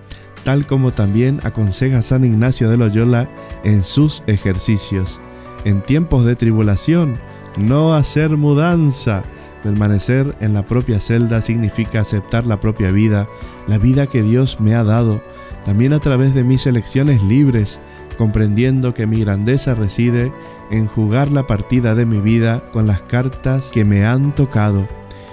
tal 0.44 0.66
como 0.66 0.92
también 0.92 1.40
aconseja 1.44 2.02
San 2.02 2.24
Ignacio 2.24 2.70
de 2.70 2.76
Loyola 2.76 3.28
en 3.64 3.82
sus 3.84 4.22
ejercicios. 4.26 5.20
En 5.64 5.82
tiempos 5.82 6.24
de 6.24 6.36
tribulación, 6.36 7.18
no 7.56 7.94
hacer 7.94 8.30
mudanza. 8.36 9.22
Permanecer 9.62 10.34
en 10.40 10.54
la 10.54 10.64
propia 10.64 11.00
celda 11.00 11.42
significa 11.42 12.00
aceptar 12.00 12.46
la 12.46 12.60
propia 12.60 12.90
vida, 12.90 13.28
la 13.66 13.76
vida 13.76 14.06
que 14.06 14.22
Dios 14.22 14.58
me 14.58 14.74
ha 14.74 14.84
dado, 14.84 15.20
también 15.64 15.92
a 15.92 15.98
través 15.98 16.34
de 16.34 16.44
mis 16.44 16.66
elecciones 16.66 17.22
libres, 17.22 17.78
comprendiendo 18.20 18.92
que 18.92 19.06
mi 19.06 19.20
grandeza 19.20 19.74
reside 19.74 20.30
en 20.70 20.86
jugar 20.86 21.32
la 21.32 21.46
partida 21.46 21.94
de 21.94 22.04
mi 22.04 22.20
vida 22.20 22.62
con 22.70 22.86
las 22.86 23.00
cartas 23.00 23.70
que 23.70 23.86
me 23.86 24.04
han 24.04 24.34
tocado 24.34 24.86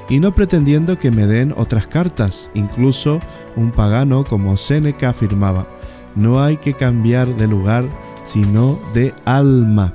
y 0.07 0.21
no 0.21 0.33
pretendiendo 0.33 0.97
que 0.97 1.11
me 1.11 1.25
den 1.25 1.53
otras 1.57 1.85
cartas. 1.85 2.49
Incluso 2.53 3.19
un 3.57 3.71
pagano 3.71 4.23
como 4.23 4.55
Séneca 4.55 5.09
afirmaba, 5.09 5.67
no 6.15 6.41
hay 6.41 6.55
que 6.55 6.75
cambiar 6.75 7.27
de 7.35 7.47
lugar, 7.47 7.89
sino 8.23 8.79
de 8.93 9.13
alma. 9.25 9.91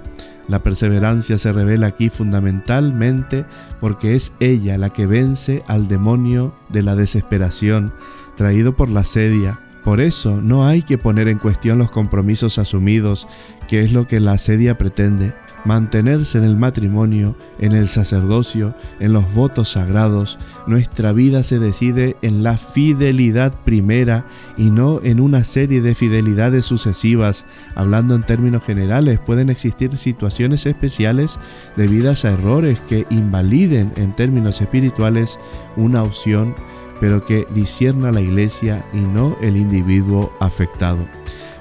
La 0.47 0.63
perseverancia 0.63 1.39
se 1.39 1.51
revela 1.51 1.87
aquí 1.87 2.11
fundamentalmente 2.11 3.47
porque 3.81 4.17
es 4.17 4.35
ella 4.39 4.77
la 4.77 4.91
que 4.91 5.07
vence 5.07 5.63
al 5.67 5.89
demonio 5.89 6.55
de 6.69 6.83
la 6.83 6.95
desesperación, 6.95 7.95
traído 8.37 8.77
por 8.77 8.91
la 8.91 9.05
sedia, 9.05 9.61
por 9.85 10.01
eso 10.01 10.41
no 10.41 10.67
hay 10.67 10.83
que 10.83 10.99
poner 10.99 11.29
en 11.29 11.39
cuestión 11.39 11.79
los 11.79 11.91
compromisos 11.91 12.59
asumidos, 12.59 13.27
que 13.69 13.81
es 13.81 13.93
lo 13.93 14.07
que 14.07 14.21
la 14.21 14.33
asedia 14.33 14.79
pretende, 14.79 15.35
mantenerse 15.65 16.39
en 16.39 16.45
el 16.45 16.57
matrimonio, 16.57 17.37
en 17.59 17.73
el 17.73 17.89
sacerdocio, 17.89 18.75
en 19.01 19.13
los 19.13 19.33
votos 19.35 19.71
sagrados. 19.71 20.39
Nuestra 20.67 21.13
vida 21.13 21.43
se 21.43 21.59
decide 21.59 22.17
en 22.23 22.43
la 22.43 22.57
fidelidad 22.57 23.53
primera 23.65 24.25
y 24.57 24.71
no 24.71 25.01
en 25.03 25.21
una 25.21 25.45
serie 25.45 25.81
de 25.81 25.95
fidelidades 25.95 26.65
sucesivas. 26.65 27.47
Hablando 27.75 28.15
en 28.15 28.23
términos 28.23 28.65
generales, 28.65 29.19
pueden 29.21 29.51
existir 29.51 29.97
situaciones 29.99 30.67
especiales 30.67 31.39
debidas 31.77 32.25
a 32.25 32.33
errores 32.33 32.81
que 32.89 33.07
invaliden 33.11 33.93
en 33.97 34.15
términos 34.15 34.61
espirituales 34.61 35.39
una 35.77 36.03
opción 36.03 36.55
pero 37.03 37.25
que 37.25 37.49
disierna 37.53 38.13
la 38.13 38.21
iglesia 38.21 38.87
y 38.93 38.99
no 38.99 39.37
el 39.43 39.57
individuo 39.57 40.33
afectado. 40.39 41.05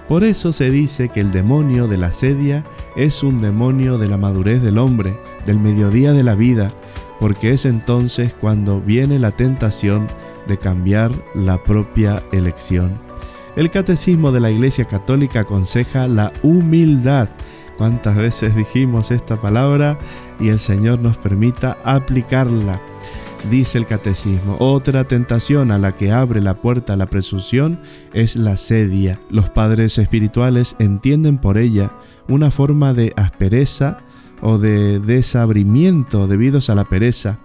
Por 0.08 0.24
eso 0.24 0.54
se 0.54 0.70
dice 0.70 1.10
que 1.10 1.20
el 1.20 1.32
demonio 1.32 1.88
de 1.88 1.98
la 1.98 2.12
sedia 2.12 2.64
es 2.96 3.24
un 3.24 3.42
demonio 3.42 3.98
de 3.98 4.08
la 4.08 4.18
madurez 4.18 4.62
del 4.62 4.78
hombre, 4.78 5.20
del 5.48 5.60
mediodía 5.60 6.14
de 6.14 6.22
la 6.22 6.36
vida, 6.36 6.72
porque 7.20 7.50
es 7.54 7.66
entonces 7.66 8.36
cuando 8.40 8.82
viene 8.82 9.18
la 9.18 9.32
tentación 9.32 10.06
de 10.48 10.60
cambiar 10.60 11.12
la 11.34 11.64
propia 11.64 12.22
elección. 12.32 13.00
El 13.56 13.72
catecismo 13.72 14.32
de 14.32 14.42
la 14.42 14.52
Iglesia 14.52 14.86
Católica 14.86 15.40
aconseja 15.40 16.08
la 16.08 16.32
humildad. 16.44 17.30
¿Cuántas 17.80 18.16
veces 18.16 18.56
dijimos 18.56 19.10
esta 19.10 19.42
palabra 19.42 19.98
y 20.40 20.50
el 20.50 20.60
Señor 20.60 21.00
nos 21.00 21.18
permita 21.18 21.80
aplicarla? 21.84 22.80
Dice 23.50 23.78
el 23.78 23.86
catecismo. 23.86 24.58
Otra 24.60 25.06
tentación 25.06 25.72
a 25.72 25.78
la 25.78 25.94
que 25.94 26.12
abre 26.12 26.42
la 26.42 26.56
puerta 26.56 26.96
la 26.96 27.08
presunción 27.08 27.80
es 28.14 28.36
la 28.36 28.58
sedia. 28.58 29.20
Los 29.30 29.50
padres 29.50 29.98
espirituales 29.98 30.76
entienden 30.80 31.38
por 31.38 31.58
ella 31.58 31.92
una 32.28 32.52
forma 32.52 32.94
de 32.94 33.14
aspereza 33.16 33.98
o 34.42 34.58
de 34.58 35.00
desabrimiento 35.00 36.28
debidos 36.28 36.70
a 36.70 36.76
la 36.76 36.86
pereza, 36.86 37.40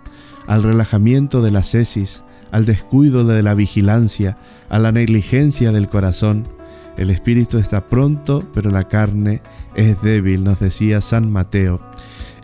al 0.47 0.63
relajamiento 0.63 1.43
de 1.43 1.51
la 1.51 1.63
cesis, 1.63 2.23
al 2.53 2.65
descuido 2.65 3.25
de 3.25 3.43
la 3.43 3.55
vigilancia, 3.55 4.39
a 4.69 4.79
la 4.79 4.93
negligencia 4.93 5.73
del 5.73 5.89
corazón. 5.89 6.49
El 6.97 7.11
espíritu 7.11 7.59
está 7.59 7.89
pronto, 7.89 8.43
pero 8.55 8.71
la 8.71 8.85
carne 8.85 9.43
es 9.75 10.01
débil, 10.03 10.45
nos 10.45 10.61
decía 10.61 11.01
San 11.01 11.31
Mateo. 11.31 11.81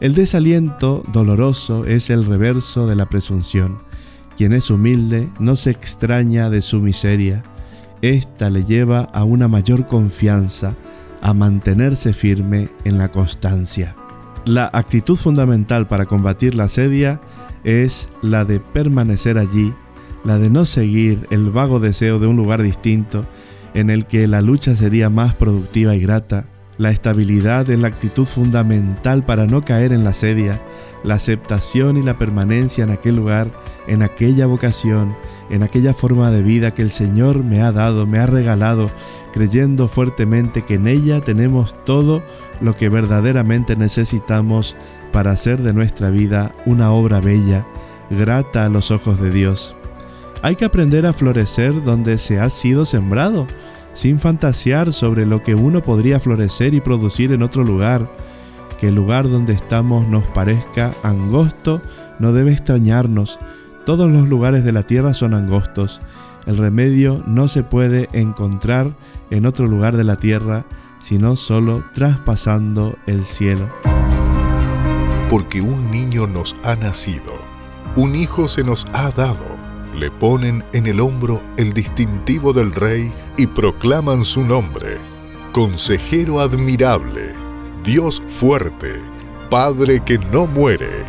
El 0.03 0.15
desaliento 0.15 1.05
doloroso 1.13 1.85
es 1.85 2.11
el 2.11 2.27
reverso 2.27 2.89
de 2.89 2.97
la 2.97 3.07
presunción. 3.07 3.79
Quien 4.37 4.53
es 4.53 4.69
humilde 4.69 5.29
no 5.39 5.55
se 5.55 5.71
extraña 5.71 6.51
de 6.51 6.61
su 6.61 6.81
miseria. 6.81 7.45
Esta 8.01 8.51
le 8.51 8.65
lleva 8.65 9.03
a 9.03 9.23
una 9.23 9.47
mayor 9.47 9.87
confianza, 9.87 10.75
a 11.21 11.35
mantenerse 11.35 12.13
firme 12.13 12.69
en 12.85 12.99
la 12.99 13.13
constancia. 13.13 13.95
La 14.45 14.69
actitud 14.73 15.15
fundamental 15.15 15.87
para 15.87 16.07
combatir 16.07 16.57
la 16.57 16.69
sedia 16.69 17.21
es 17.63 18.09
la 18.23 18.45
de 18.45 18.59
permanecer 18.59 19.39
allí, 19.39 19.73
la 20.25 20.37
de 20.41 20.51
no 20.51 20.65
seguir 20.65 21.29
el 21.31 21.51
vago 21.51 21.79
deseo 21.79 22.19
de 22.19 22.27
un 22.27 22.35
lugar 22.35 22.61
distinto 22.61 23.25
en 23.73 23.89
el 23.89 24.07
que 24.07 24.27
la 24.27 24.41
lucha 24.41 24.75
sería 24.75 25.11
más 25.11 25.37
productiva 25.37 25.95
y 25.95 26.01
grata, 26.01 26.47
la 26.79 26.91
estabilidad 26.91 27.69
es 27.71 27.79
la 27.79 27.89
actitud 27.89 28.25
fundamental 28.25 29.25
para 29.25 29.47
no 29.47 29.63
caer 29.63 29.93
en 29.93 30.05
la 30.05 30.13
sedia, 30.13 30.61
la 31.05 31.15
aceptación 31.15 31.97
y 31.97 32.03
la 32.03 32.19
permanencia 32.19 32.85
en 32.85 32.91
aquel 32.91 33.17
lugar, 33.17 33.51
en 33.87 34.03
aquella 34.03 34.47
vocación, 34.47 35.15
en 35.51 35.63
aquella 35.63 35.95
forma 35.95 36.31
de 36.31 36.43
vida 36.43 36.73
que 36.73 36.83
el 36.83 36.91
Señor 36.91 37.45
me 37.45 37.61
ha 37.61 37.73
dado, 37.73 38.07
me 38.07 38.19
ha 38.19 38.27
regalado, 38.27 38.91
creyendo 39.33 39.89
fuertemente 39.89 40.63
que 40.63 40.75
en 40.75 40.87
ella 40.87 41.21
tenemos 41.21 41.75
todo 41.85 42.23
lo 42.61 42.75
que 42.75 42.89
verdaderamente 42.89 43.77
necesitamos 43.77 44.77
para 45.11 45.33
hacer 45.33 45.63
de 45.63 45.73
nuestra 45.73 46.11
vida 46.11 46.55
una 46.65 46.93
obra 46.93 47.21
bella, 47.21 47.67
grata 48.11 48.65
a 48.65 48.69
los 48.69 48.91
ojos 48.91 49.21
de 49.21 49.31
Dios. 49.31 49.75
Hay 50.43 50.57
que 50.57 50.65
aprender 50.65 51.07
a 51.07 51.13
florecer 51.13 51.85
donde 51.85 52.19
se 52.19 52.41
ha 52.41 52.49
sido 52.49 52.85
sembrado, 52.85 53.47
sin 53.95 54.21
fantasear 54.21 54.93
sobre 54.93 55.27
lo 55.27 55.43
que 55.43 55.55
uno 55.55 55.83
podría 55.83 56.21
florecer 56.21 56.75
y 56.75 56.81
producir 56.81 57.33
en 57.33 57.43
otro 57.43 57.65
lugar. 57.65 58.11
Que 58.81 58.89
el 58.89 58.95
lugar 58.95 59.29
donde 59.29 59.53
estamos 59.53 60.07
nos 60.09 60.25
parezca 60.29 60.93
angosto 61.03 61.81
no 62.19 62.33
debe 62.33 62.53
extrañarnos. 62.53 63.39
Todos 63.85 64.11
los 64.11 64.29
lugares 64.29 64.65
de 64.65 64.73
la 64.73 64.83
tierra 64.85 65.15
son 65.15 65.35
angostos. 65.35 66.01
El 66.47 66.57
remedio 66.57 67.23
no 67.27 67.47
se 67.49 67.63
puede 67.63 68.09
encontrar 68.13 68.97
en 69.31 69.47
otro 69.47 69.67
lugar 69.67 69.97
de 69.97 70.05
la 70.05 70.17
tierra, 70.17 70.65
sino 71.01 71.37
solo 71.37 71.85
traspasando 71.95 72.97
el 73.07 73.25
cielo. 73.25 73.69
Porque 75.31 75.61
un 75.61 75.91
niño 75.91 76.27
nos 76.27 76.55
ha 76.65 76.75
nacido, 76.75 77.33
un 77.97 78.15
hijo 78.17 78.49
se 78.49 78.65
nos 78.65 78.87
ha 78.93 79.11
dado 79.13 79.73
le 79.95 80.11
ponen 80.11 80.65
en 80.73 80.87
el 80.87 81.01
hombro 81.01 81.43
el 81.59 81.73
distintivo 81.73 82.53
del 82.53 82.73
rey 82.73 83.13
y 83.43 83.47
proclaman 83.49 84.25
su 84.25 84.45
nombre. 84.45 84.99
Consejero 85.51 86.41
admirable, 86.41 87.33
Dios 87.83 88.23
fuerte, 88.29 88.95
Padre 89.51 90.01
que 90.05 90.17
no 90.17 90.47
muere, 90.47 91.03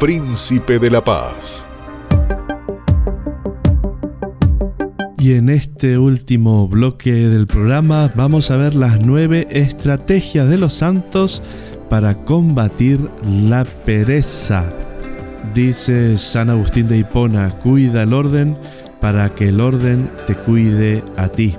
Príncipe 0.00 0.80
de 0.80 0.90
la 0.90 1.04
Paz. 1.04 1.68
Y 5.16 5.34
en 5.34 5.48
este 5.48 5.96
último 5.96 6.66
bloque 6.66 7.12
del 7.12 7.46
programa 7.46 8.10
vamos 8.16 8.50
a 8.50 8.56
ver 8.56 8.74
las 8.74 9.00
nueve 9.00 9.46
estrategias 9.50 10.48
de 10.48 10.58
los 10.58 10.74
santos 10.74 11.40
para 11.88 12.16
combatir 12.24 12.98
la 13.24 13.64
pereza. 13.64 14.64
Dice 15.54 16.18
San 16.18 16.50
Agustín 16.50 16.88
de 16.88 16.98
Hipona, 16.98 17.50
cuida 17.50 18.02
el 18.02 18.12
orden 18.12 18.58
para 19.00 19.32
que 19.36 19.50
el 19.50 19.60
orden 19.60 20.10
te 20.26 20.34
cuide 20.34 21.04
a 21.16 21.28
ti. 21.28 21.56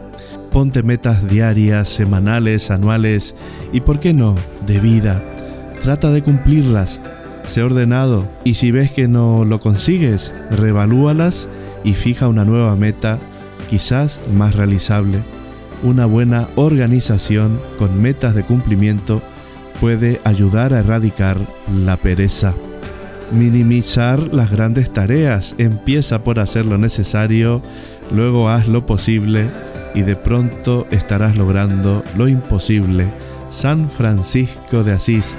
Ponte 0.57 0.81
metas 0.81 1.29
diarias, 1.29 1.87
semanales, 1.87 2.71
anuales 2.71 3.35
y, 3.71 3.81
¿por 3.81 3.99
qué 3.99 4.11
no?, 4.11 4.33
de 4.65 4.79
vida. 4.79 5.23
Trata 5.81 6.09
de 6.09 6.23
cumplirlas. 6.23 6.99
Sé 7.43 7.61
ordenado 7.61 8.27
y 8.43 8.55
si 8.55 8.71
ves 8.71 8.91
que 8.91 9.07
no 9.07 9.45
lo 9.45 9.59
consigues, 9.59 10.33
revalúalas 10.49 11.47
y 11.83 11.93
fija 11.93 12.27
una 12.27 12.43
nueva 12.43 12.75
meta, 12.75 13.19
quizás 13.69 14.19
más 14.33 14.55
realizable. 14.55 15.23
Una 15.83 16.07
buena 16.07 16.47
organización 16.55 17.61
con 17.77 18.01
metas 18.01 18.33
de 18.33 18.41
cumplimiento 18.41 19.21
puede 19.79 20.19
ayudar 20.23 20.73
a 20.73 20.79
erradicar 20.79 21.37
la 21.71 21.97
pereza. 21.97 22.55
Minimizar 23.31 24.33
las 24.33 24.49
grandes 24.49 24.91
tareas. 24.91 25.53
Empieza 25.59 26.23
por 26.23 26.39
hacer 26.39 26.65
lo 26.65 26.79
necesario, 26.79 27.61
luego 28.11 28.49
haz 28.49 28.67
lo 28.67 28.87
posible 28.87 29.51
y 29.97 30.03
de 30.03 30.15
pronto 30.15 30.85
estarás 30.91 31.35
logrando 31.35 32.03
lo 32.15 32.27
imposible. 32.27 33.11
San 33.49 33.89
Francisco 33.89 34.83
de 34.83 34.91
Asís. 34.91 35.35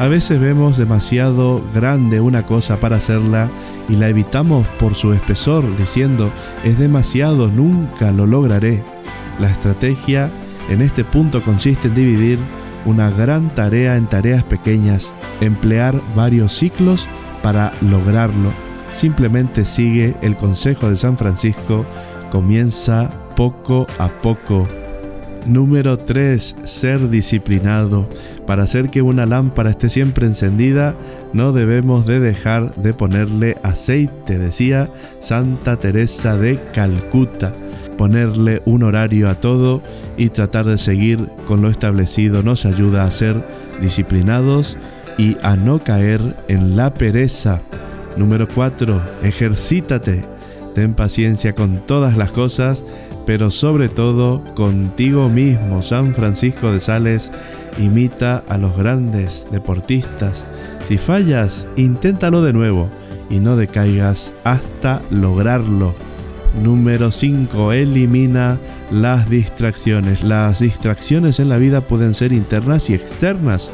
A 0.00 0.08
veces 0.08 0.40
vemos 0.40 0.76
demasiado 0.76 1.62
grande 1.72 2.20
una 2.20 2.42
cosa 2.42 2.80
para 2.80 2.96
hacerla 2.96 3.48
y 3.88 3.94
la 3.94 4.08
evitamos 4.08 4.66
por 4.80 4.96
su 4.96 5.12
espesor, 5.12 5.64
diciendo, 5.76 6.32
es 6.64 6.76
demasiado, 6.76 7.48
nunca 7.48 8.10
lo 8.10 8.26
lograré. 8.26 8.82
La 9.38 9.48
estrategia 9.48 10.28
en 10.68 10.82
este 10.82 11.04
punto 11.04 11.40
consiste 11.44 11.86
en 11.86 11.94
dividir 11.94 12.38
una 12.86 13.10
gran 13.10 13.54
tarea 13.54 13.96
en 13.96 14.06
tareas 14.06 14.42
pequeñas, 14.42 15.14
emplear 15.40 16.00
varios 16.16 16.52
ciclos 16.52 17.06
para 17.44 17.70
lograrlo. 17.80 18.52
Simplemente 18.92 19.64
sigue 19.64 20.16
el 20.20 20.34
consejo 20.34 20.90
de 20.90 20.96
San 20.96 21.16
Francisco, 21.16 21.86
comienza 22.32 23.10
poco 23.34 23.86
a 23.98 24.08
poco. 24.08 24.66
Número 25.46 25.98
3. 25.98 26.56
Ser 26.64 27.08
disciplinado. 27.10 28.08
Para 28.46 28.64
hacer 28.64 28.90
que 28.90 29.02
una 29.02 29.26
lámpara 29.26 29.70
esté 29.70 29.88
siempre 29.88 30.26
encendida, 30.26 30.94
no 31.32 31.52
debemos 31.52 32.06
de 32.06 32.20
dejar 32.20 32.74
de 32.76 32.92
ponerle 32.92 33.56
aceite, 33.62 34.38
decía 34.38 34.90
Santa 35.18 35.76
Teresa 35.76 36.36
de 36.36 36.58
Calcuta. 36.72 37.52
Ponerle 37.96 38.62
un 38.64 38.82
horario 38.82 39.28
a 39.28 39.34
todo 39.34 39.82
y 40.16 40.30
tratar 40.30 40.64
de 40.66 40.78
seguir 40.78 41.28
con 41.46 41.62
lo 41.62 41.68
establecido 41.68 42.42
nos 42.42 42.64
ayuda 42.64 43.04
a 43.04 43.10
ser 43.10 43.44
disciplinados 43.80 44.76
y 45.18 45.36
a 45.42 45.56
no 45.56 45.80
caer 45.80 46.36
en 46.48 46.76
la 46.76 46.94
pereza. 46.94 47.60
Número 48.16 48.48
4. 48.48 49.00
Ejercítate. 49.22 50.29
Ten 50.74 50.94
paciencia 50.94 51.54
con 51.54 51.78
todas 51.86 52.16
las 52.16 52.32
cosas, 52.32 52.84
pero 53.26 53.50
sobre 53.50 53.88
todo 53.88 54.42
contigo 54.54 55.28
mismo. 55.28 55.82
San 55.82 56.14
Francisco 56.14 56.72
de 56.72 56.80
Sales 56.80 57.32
imita 57.78 58.44
a 58.48 58.56
los 58.58 58.76
grandes 58.76 59.46
deportistas. 59.50 60.46
Si 60.86 60.98
fallas, 60.98 61.66
inténtalo 61.76 62.42
de 62.42 62.52
nuevo 62.52 62.88
y 63.28 63.38
no 63.40 63.56
decaigas 63.56 64.32
hasta 64.44 65.02
lograrlo. 65.10 65.94
Número 66.62 67.10
5. 67.10 67.72
Elimina 67.72 68.58
las 68.90 69.30
distracciones. 69.30 70.22
Las 70.22 70.60
distracciones 70.60 71.38
en 71.40 71.48
la 71.48 71.58
vida 71.58 71.80
pueden 71.80 72.14
ser 72.14 72.32
internas 72.32 72.90
y 72.90 72.94
externas. 72.94 73.70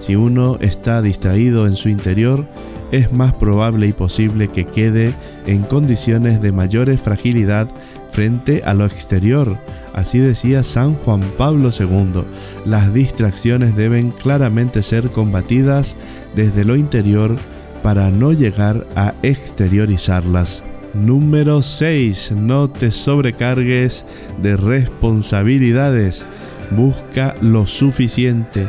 Si 0.00 0.16
uno 0.16 0.56
está 0.60 1.02
distraído 1.02 1.66
en 1.66 1.76
su 1.76 1.88
interior, 1.88 2.46
es 2.92 3.12
más 3.12 3.34
probable 3.34 3.86
y 3.86 3.92
posible 3.92 4.48
que 4.48 4.64
quede 4.64 5.12
en 5.46 5.62
condiciones 5.62 6.42
de 6.42 6.52
mayor 6.52 6.96
fragilidad 6.98 7.68
frente 8.10 8.62
a 8.64 8.74
lo 8.74 8.84
exterior. 8.86 9.58
Así 9.94 10.18
decía 10.18 10.62
San 10.62 10.94
Juan 10.94 11.20
Pablo 11.36 11.70
II, 11.76 12.24
las 12.64 12.92
distracciones 12.94 13.76
deben 13.76 14.10
claramente 14.10 14.82
ser 14.82 15.10
combatidas 15.10 15.96
desde 16.34 16.64
lo 16.64 16.76
interior 16.76 17.36
para 17.82 18.10
no 18.10 18.32
llegar 18.32 18.86
a 18.94 19.14
exteriorizarlas. 19.22 20.62
Número 20.94 21.62
6. 21.62 22.32
No 22.32 22.68
te 22.68 22.90
sobrecargues 22.90 24.04
de 24.42 24.56
responsabilidades. 24.56 26.26
Busca 26.72 27.34
lo 27.40 27.66
suficiente. 27.66 28.68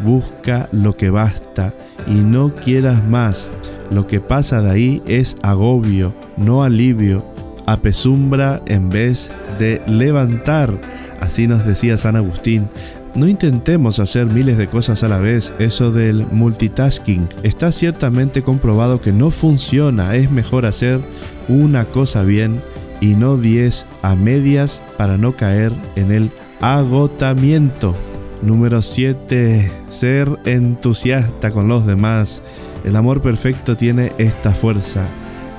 Busca 0.00 0.68
lo 0.72 0.96
que 0.96 1.10
basta 1.10 1.74
y 2.06 2.14
no 2.14 2.54
quieras 2.54 3.04
más. 3.06 3.50
Lo 3.90 4.06
que 4.06 4.20
pasa 4.20 4.60
de 4.62 4.70
ahí 4.70 5.02
es 5.06 5.36
agobio, 5.42 6.14
no 6.36 6.62
alivio. 6.62 7.24
Apesumbra 7.66 8.62
en 8.66 8.88
vez 8.88 9.30
de 9.58 9.82
levantar. 9.86 10.72
Así 11.20 11.46
nos 11.46 11.66
decía 11.66 11.96
San 11.96 12.16
Agustín. 12.16 12.68
No 13.14 13.26
intentemos 13.26 13.98
hacer 13.98 14.26
miles 14.26 14.58
de 14.58 14.68
cosas 14.68 15.02
a 15.02 15.08
la 15.08 15.18
vez, 15.18 15.52
eso 15.58 15.90
del 15.90 16.26
multitasking. 16.30 17.28
Está 17.42 17.72
ciertamente 17.72 18.42
comprobado 18.42 19.00
que 19.00 19.12
no 19.12 19.30
funciona, 19.30 20.14
es 20.14 20.30
mejor 20.30 20.66
hacer 20.66 21.00
una 21.48 21.86
cosa 21.86 22.22
bien 22.22 22.62
y 23.00 23.14
no 23.14 23.36
10 23.36 23.86
a 24.02 24.14
medias 24.14 24.82
para 24.96 25.16
no 25.16 25.34
caer 25.34 25.72
en 25.96 26.12
el 26.12 26.30
agotamiento. 26.60 27.96
Número 28.42 28.82
7. 28.82 29.70
Ser 29.88 30.38
entusiasta 30.44 31.50
con 31.50 31.68
los 31.68 31.86
demás. 31.86 32.40
El 32.84 32.96
amor 32.96 33.20
perfecto 33.20 33.76
tiene 33.76 34.12
esta 34.18 34.54
fuerza, 34.54 35.06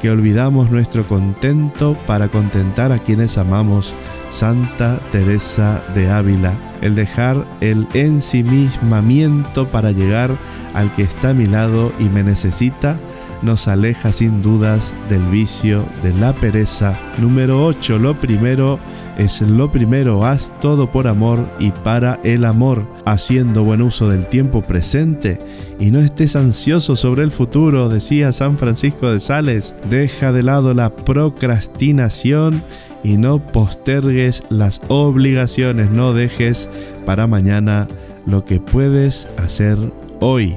que 0.02 0.10
olvidamos 0.10 0.72
nuestro 0.72 1.04
contento 1.04 1.98
para 2.08 2.30
contentar 2.30 2.92
a 2.92 3.00
quienes 3.00 3.38
amamos. 3.38 3.94
Santa 4.30 5.00
Teresa 5.12 5.84
de 5.94 6.10
Ávila. 6.10 6.54
El 6.82 6.96
dejar 6.96 7.46
el 7.60 7.88
ensimismamiento 7.94 9.68
para 9.70 9.92
llegar 9.92 10.38
al 10.74 10.94
que 10.94 11.02
está 11.02 11.32
a 11.32 11.34
mi 11.34 11.46
lado 11.46 11.92
y 12.00 12.06
me 12.06 12.24
necesita 12.24 12.98
nos 13.42 13.68
aleja 13.68 14.12
sin 14.12 14.42
dudas 14.42 14.94
del 15.10 15.26
vicio 15.28 15.86
de 16.04 16.14
la 16.14 16.34
pereza. 16.34 16.98
Número 17.20 17.66
8. 17.66 17.98
Lo 17.98 18.20
primero 18.20 18.80
es 19.20 19.42
lo 19.42 19.70
primero, 19.70 20.26
haz 20.26 20.52
todo 20.62 20.92
por 20.92 21.06
amor 21.06 21.46
y 21.60 21.72
para 21.72 22.22
el 22.24 22.46
amor, 22.46 22.88
haciendo 23.06 23.66
buen 23.66 23.82
uso 23.82 24.08
del 24.08 24.26
tiempo 24.28 24.62
presente 24.62 25.40
y 25.78 25.92
no 25.92 26.00
estés 26.00 26.38
ansioso 26.38 26.96
sobre 26.96 27.24
el 27.24 27.32
futuro, 27.32 27.90
decía 27.90 28.32
San 28.32 28.58
Francisco 28.58 29.12
de 29.12 29.20
Sales. 29.20 29.76
Deja 29.90 30.32
de 30.32 30.44
lado 30.44 30.74
la 30.74 30.96
procrastinación 30.96 32.64
y 33.04 33.18
no 33.18 33.40
postergues 33.40 34.44
las 34.50 34.80
obligaciones, 34.88 35.92
no 35.92 36.14
dejes 36.14 36.70
para 37.06 37.28
mañana 37.28 37.90
lo 38.26 38.46
que 38.46 38.62
puedes 38.62 39.28
hacer 39.38 39.78
hoy. 40.22 40.56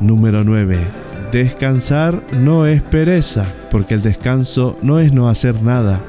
Número 0.00 0.44
9. 0.44 1.09
Descansar 1.32 2.24
no 2.32 2.66
es 2.66 2.82
pereza, 2.82 3.44
porque 3.70 3.94
el 3.94 4.02
descanso 4.02 4.76
no 4.82 4.98
es 4.98 5.12
no 5.12 5.28
hacer 5.28 5.62
nada, 5.62 6.00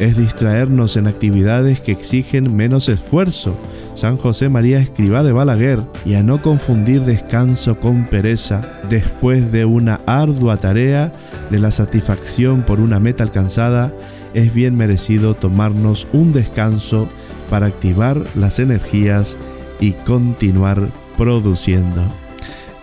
es 0.00 0.16
distraernos 0.16 0.96
en 0.96 1.06
actividades 1.06 1.80
que 1.80 1.92
exigen 1.92 2.56
menos 2.56 2.88
esfuerzo. 2.88 3.56
San 3.94 4.16
José 4.16 4.48
María 4.48 4.80
Escribá 4.80 5.22
de 5.22 5.30
Balaguer, 5.30 5.84
y 6.04 6.14
a 6.14 6.24
no 6.24 6.42
confundir 6.42 7.02
descanso 7.02 7.78
con 7.78 8.06
pereza. 8.06 8.80
Después 8.88 9.52
de 9.52 9.64
una 9.64 10.00
ardua 10.06 10.56
tarea, 10.56 11.12
de 11.50 11.60
la 11.60 11.70
satisfacción 11.70 12.62
por 12.62 12.80
una 12.80 12.98
meta 12.98 13.22
alcanzada, 13.22 13.92
es 14.34 14.52
bien 14.52 14.76
merecido 14.76 15.34
tomarnos 15.34 16.08
un 16.12 16.32
descanso 16.32 17.08
para 17.48 17.66
activar 17.66 18.24
las 18.34 18.58
energías 18.58 19.38
y 19.78 19.92
continuar 19.92 20.90
produciendo. 21.16 22.02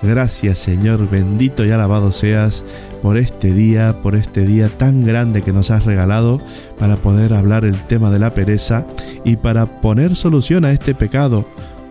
Gracias 0.06 0.60
Señor, 0.60 1.10
bendito 1.10 1.66
y 1.66 1.72
alabado 1.72 2.12
seas 2.12 2.64
por 3.02 3.18
este 3.18 3.54
día, 3.54 4.02
por 4.02 4.16
este 4.16 4.46
día 4.46 4.70
tan 4.70 5.02
grande 5.02 5.42
que 5.42 5.52
nos 5.52 5.72
has 5.72 5.86
regalado 5.86 6.40
para 6.78 6.96
poder 6.96 7.34
hablar 7.34 7.66
el 7.66 7.76
tema 7.84 8.12
de 8.12 8.20
la 8.20 8.34
pereza 8.34 8.86
y 9.24 9.38
para 9.38 9.66
poner 9.82 10.16
solución 10.16 10.64
a 10.64 10.72
este 10.72 10.94
pecado 10.94 11.46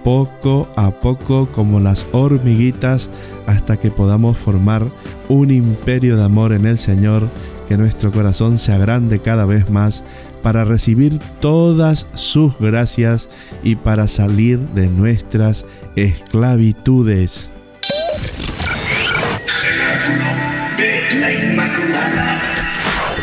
poco 0.04 0.68
a 0.76 0.90
poco 0.90 1.50
como 1.50 1.80
las 1.80 2.06
hormiguitas 2.12 3.10
hasta 3.46 3.78
que 3.78 3.90
podamos 3.90 4.36
formar 4.36 4.86
un 5.28 5.50
imperio 5.50 6.16
de 6.16 6.24
amor 6.24 6.52
en 6.52 6.66
el 6.66 6.78
Señor, 6.78 7.28
que 7.66 7.76
nuestro 7.76 8.12
corazón 8.12 8.58
se 8.58 8.72
agrande 8.72 9.20
cada 9.20 9.46
vez 9.46 9.70
más 9.70 10.04
para 10.42 10.64
recibir 10.64 11.18
todas 11.40 12.06
sus 12.14 12.56
gracias 12.58 13.28
y 13.62 13.76
para 13.76 14.06
salir 14.06 14.58
de 14.58 14.88
nuestras 14.88 15.64
esclavitudes. 15.96 17.50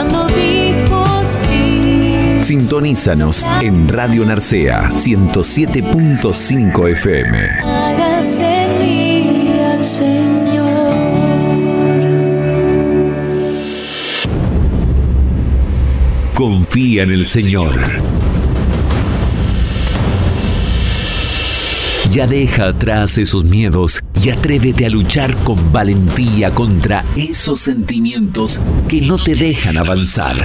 cuando 0.00 0.26
dijo 0.28 1.04
sí. 1.24 2.38
Sintonízanos 2.42 3.44
en 3.60 3.86
Radio 3.86 4.24
Narcea 4.24 4.88
107.5 4.92 6.88
FM. 6.92 7.38
Hágase 7.62 8.64
en 8.64 8.78
mí 8.78 9.60
al 9.62 9.84
Señor. 9.84 10.94
Confía 16.34 17.02
en 17.02 17.10
el 17.10 17.26
Señor. 17.26 17.74
Ya 22.10 22.26
deja 22.26 22.68
atrás 22.68 23.18
esos 23.18 23.44
miedos 23.44 24.00
y 24.22 24.30
atrévete 24.30 24.86
a 24.86 24.90
luchar 24.90 25.34
con 25.44 25.72
valentía 25.72 26.50
contra 26.52 27.04
esos 27.16 27.60
sentimientos 27.60 28.60
que 28.88 29.00
no 29.00 29.16
te 29.16 29.34
dejan 29.34 29.78
avanzar. 29.78 30.36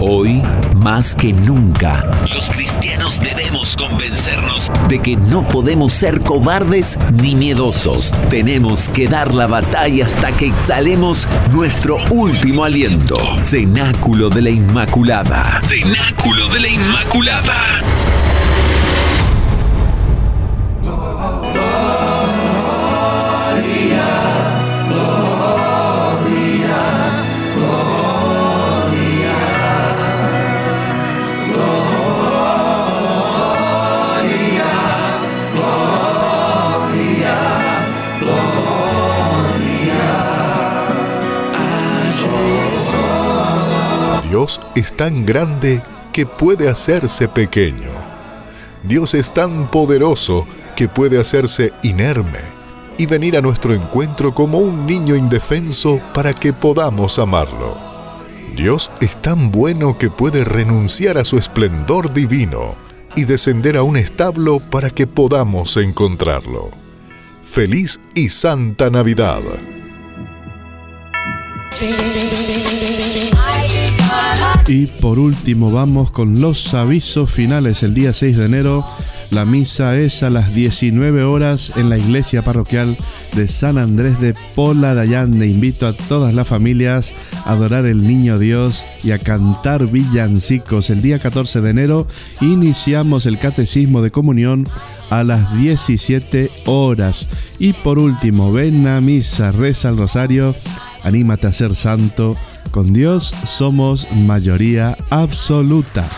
Hoy, 0.00 0.40
más 0.76 1.14
que 1.14 1.32
nunca, 1.32 2.00
los 2.32 2.48
cristianos 2.48 3.20
debemos 3.20 3.76
convencernos 3.76 4.70
de 4.88 4.98
que 5.00 5.16
no 5.16 5.46
podemos 5.46 5.92
ser 5.92 6.22
cobardes 6.22 6.98
ni 7.20 7.34
miedosos. 7.34 8.14
Tenemos 8.30 8.88
que 8.88 9.06
dar 9.06 9.34
la 9.34 9.46
batalla 9.46 10.06
hasta 10.06 10.34
que 10.34 10.46
exhalemos 10.46 11.28
nuestro 11.52 11.98
último 12.10 12.64
aliento. 12.64 13.16
Cenáculo 13.44 14.30
de 14.30 14.40
la 14.40 14.50
Inmaculada. 14.50 15.60
Cenáculo 15.64 16.48
de 16.48 16.60
la 16.60 16.68
Inmaculada. 16.68 17.99
Es 44.74 44.96
tan 44.96 45.26
grande 45.26 45.82
que 46.12 46.26
puede 46.26 46.68
hacerse 46.68 47.28
pequeño. 47.28 47.90
Dios 48.82 49.14
es 49.14 49.32
tan 49.32 49.70
poderoso 49.70 50.46
que 50.74 50.88
puede 50.88 51.20
hacerse 51.20 51.72
inerme 51.82 52.40
y 52.98 53.06
venir 53.06 53.36
a 53.36 53.40
nuestro 53.40 53.74
encuentro 53.74 54.34
como 54.34 54.58
un 54.58 54.86
niño 54.86 55.14
indefenso 55.14 56.00
para 56.14 56.34
que 56.34 56.52
podamos 56.52 57.18
amarlo. 57.18 57.76
Dios 58.56 58.90
es 59.00 59.16
tan 59.20 59.50
bueno 59.50 59.96
que 59.96 60.10
puede 60.10 60.44
renunciar 60.44 61.18
a 61.18 61.24
su 61.24 61.36
esplendor 61.36 62.12
divino 62.12 62.74
y 63.16 63.24
descender 63.24 63.76
a 63.76 63.82
un 63.82 63.96
establo 63.96 64.60
para 64.60 64.90
que 64.90 65.06
podamos 65.06 65.76
encontrarlo. 65.76 66.70
Feliz 67.50 68.00
y 68.14 68.28
Santa 68.28 68.90
Navidad. 68.90 69.40
Y 74.66 74.86
por 74.86 75.18
último 75.18 75.72
vamos 75.72 76.10
con 76.10 76.40
los 76.40 76.74
avisos 76.74 77.30
finales. 77.30 77.82
El 77.82 77.94
día 77.94 78.12
6 78.12 78.36
de 78.36 78.44
enero 78.46 78.84
la 79.30 79.44
misa 79.44 79.96
es 79.96 80.24
a 80.24 80.30
las 80.30 80.54
19 80.54 81.22
horas 81.22 81.74
en 81.76 81.88
la 81.88 81.96
iglesia 81.96 82.42
parroquial 82.42 82.96
de 83.36 83.46
San 83.46 83.78
Andrés 83.78 84.18
de 84.20 84.34
Pola 84.56 84.94
de 84.96 85.02
Allande. 85.02 85.46
Invito 85.46 85.86
a 85.86 85.92
todas 85.92 86.34
las 86.34 86.48
familias 86.48 87.14
a 87.44 87.52
adorar 87.52 87.86
el 87.86 88.08
Niño 88.08 88.40
Dios 88.40 88.84
y 89.04 89.12
a 89.12 89.18
cantar 89.18 89.86
villancicos. 89.86 90.90
El 90.90 91.00
día 91.00 91.20
14 91.20 91.60
de 91.60 91.70
enero 91.70 92.06
iniciamos 92.40 93.24
el 93.26 93.38
catecismo 93.38 94.02
de 94.02 94.10
comunión 94.10 94.66
a 95.10 95.22
las 95.22 95.56
17 95.56 96.50
horas. 96.66 97.28
Y 97.60 97.72
por 97.72 98.00
último, 98.00 98.50
ven 98.50 98.88
a 98.88 99.00
misa, 99.00 99.52
reza 99.52 99.90
el 99.90 99.96
rosario, 99.96 100.56
anímate 101.04 101.46
a 101.46 101.52
ser 101.52 101.76
santo. 101.76 102.36
Con 102.70 102.92
Dios 102.92 103.34
somos 103.46 104.06
mayoría 104.12 104.96
absoluta. 105.10 106.08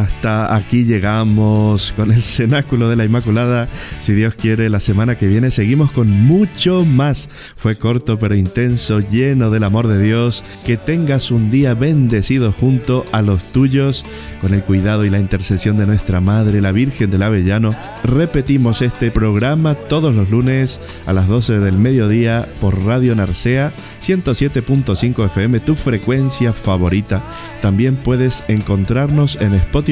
Hasta 0.00 0.56
aquí 0.56 0.82
llegamos 0.82 1.92
con 1.94 2.10
el 2.10 2.20
cenáculo 2.20 2.88
de 2.88 2.96
la 2.96 3.04
Inmaculada. 3.04 3.68
Si 4.00 4.12
Dios 4.12 4.34
quiere, 4.34 4.68
la 4.68 4.80
semana 4.80 5.14
que 5.14 5.28
viene 5.28 5.52
seguimos 5.52 5.92
con 5.92 6.10
mucho 6.10 6.84
más. 6.84 7.30
Fue 7.56 7.76
corto 7.76 8.18
pero 8.18 8.34
intenso, 8.34 8.98
lleno 8.98 9.50
del 9.50 9.62
amor 9.62 9.86
de 9.86 10.02
Dios. 10.02 10.42
Que 10.66 10.76
tengas 10.76 11.30
un 11.30 11.48
día 11.52 11.74
bendecido 11.74 12.50
junto 12.50 13.04
a 13.12 13.22
los 13.22 13.52
tuyos, 13.52 14.04
con 14.40 14.52
el 14.52 14.64
cuidado 14.64 15.04
y 15.04 15.10
la 15.10 15.20
intercesión 15.20 15.76
de 15.76 15.86
nuestra 15.86 16.20
Madre, 16.20 16.60
la 16.60 16.72
Virgen 16.72 17.12
del 17.12 17.22
Avellano. 17.22 17.76
Repetimos 18.02 18.82
este 18.82 19.12
programa 19.12 19.76
todos 19.76 20.12
los 20.12 20.28
lunes 20.28 20.80
a 21.06 21.12
las 21.12 21.28
12 21.28 21.60
del 21.60 21.78
mediodía 21.78 22.48
por 22.60 22.84
Radio 22.84 23.14
Narcea 23.14 23.72
107.5 24.02 25.26
FM, 25.26 25.60
tu 25.60 25.76
frecuencia 25.76 26.52
favorita. 26.52 27.22
También 27.62 27.94
puedes 27.94 28.42
encontrarnos 28.48 29.36
en 29.40 29.54
Spotify 29.54 29.83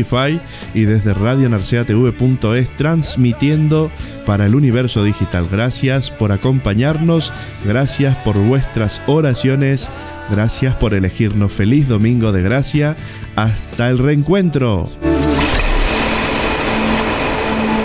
y 0.74 0.82
desde 0.82 1.14
radionarceatv.es 1.14 2.70
transmitiendo 2.76 3.90
para 4.26 4.46
el 4.46 4.54
universo 4.54 5.04
digital. 5.04 5.46
Gracias 5.50 6.10
por 6.10 6.32
acompañarnos, 6.32 7.32
gracias 7.64 8.16
por 8.18 8.38
vuestras 8.38 9.02
oraciones, 9.06 9.90
gracias 10.30 10.74
por 10.76 10.94
elegirnos. 10.94 11.52
Feliz 11.52 11.88
domingo 11.88 12.32
de 12.32 12.42
gracia. 12.42 12.96
Hasta 13.36 13.88
el 13.88 13.98
reencuentro. 13.98 14.88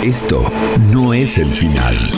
Esto 0.02 0.50
no 0.92 1.12
es 1.12 1.38
el 1.38 1.46
final. 1.46 2.17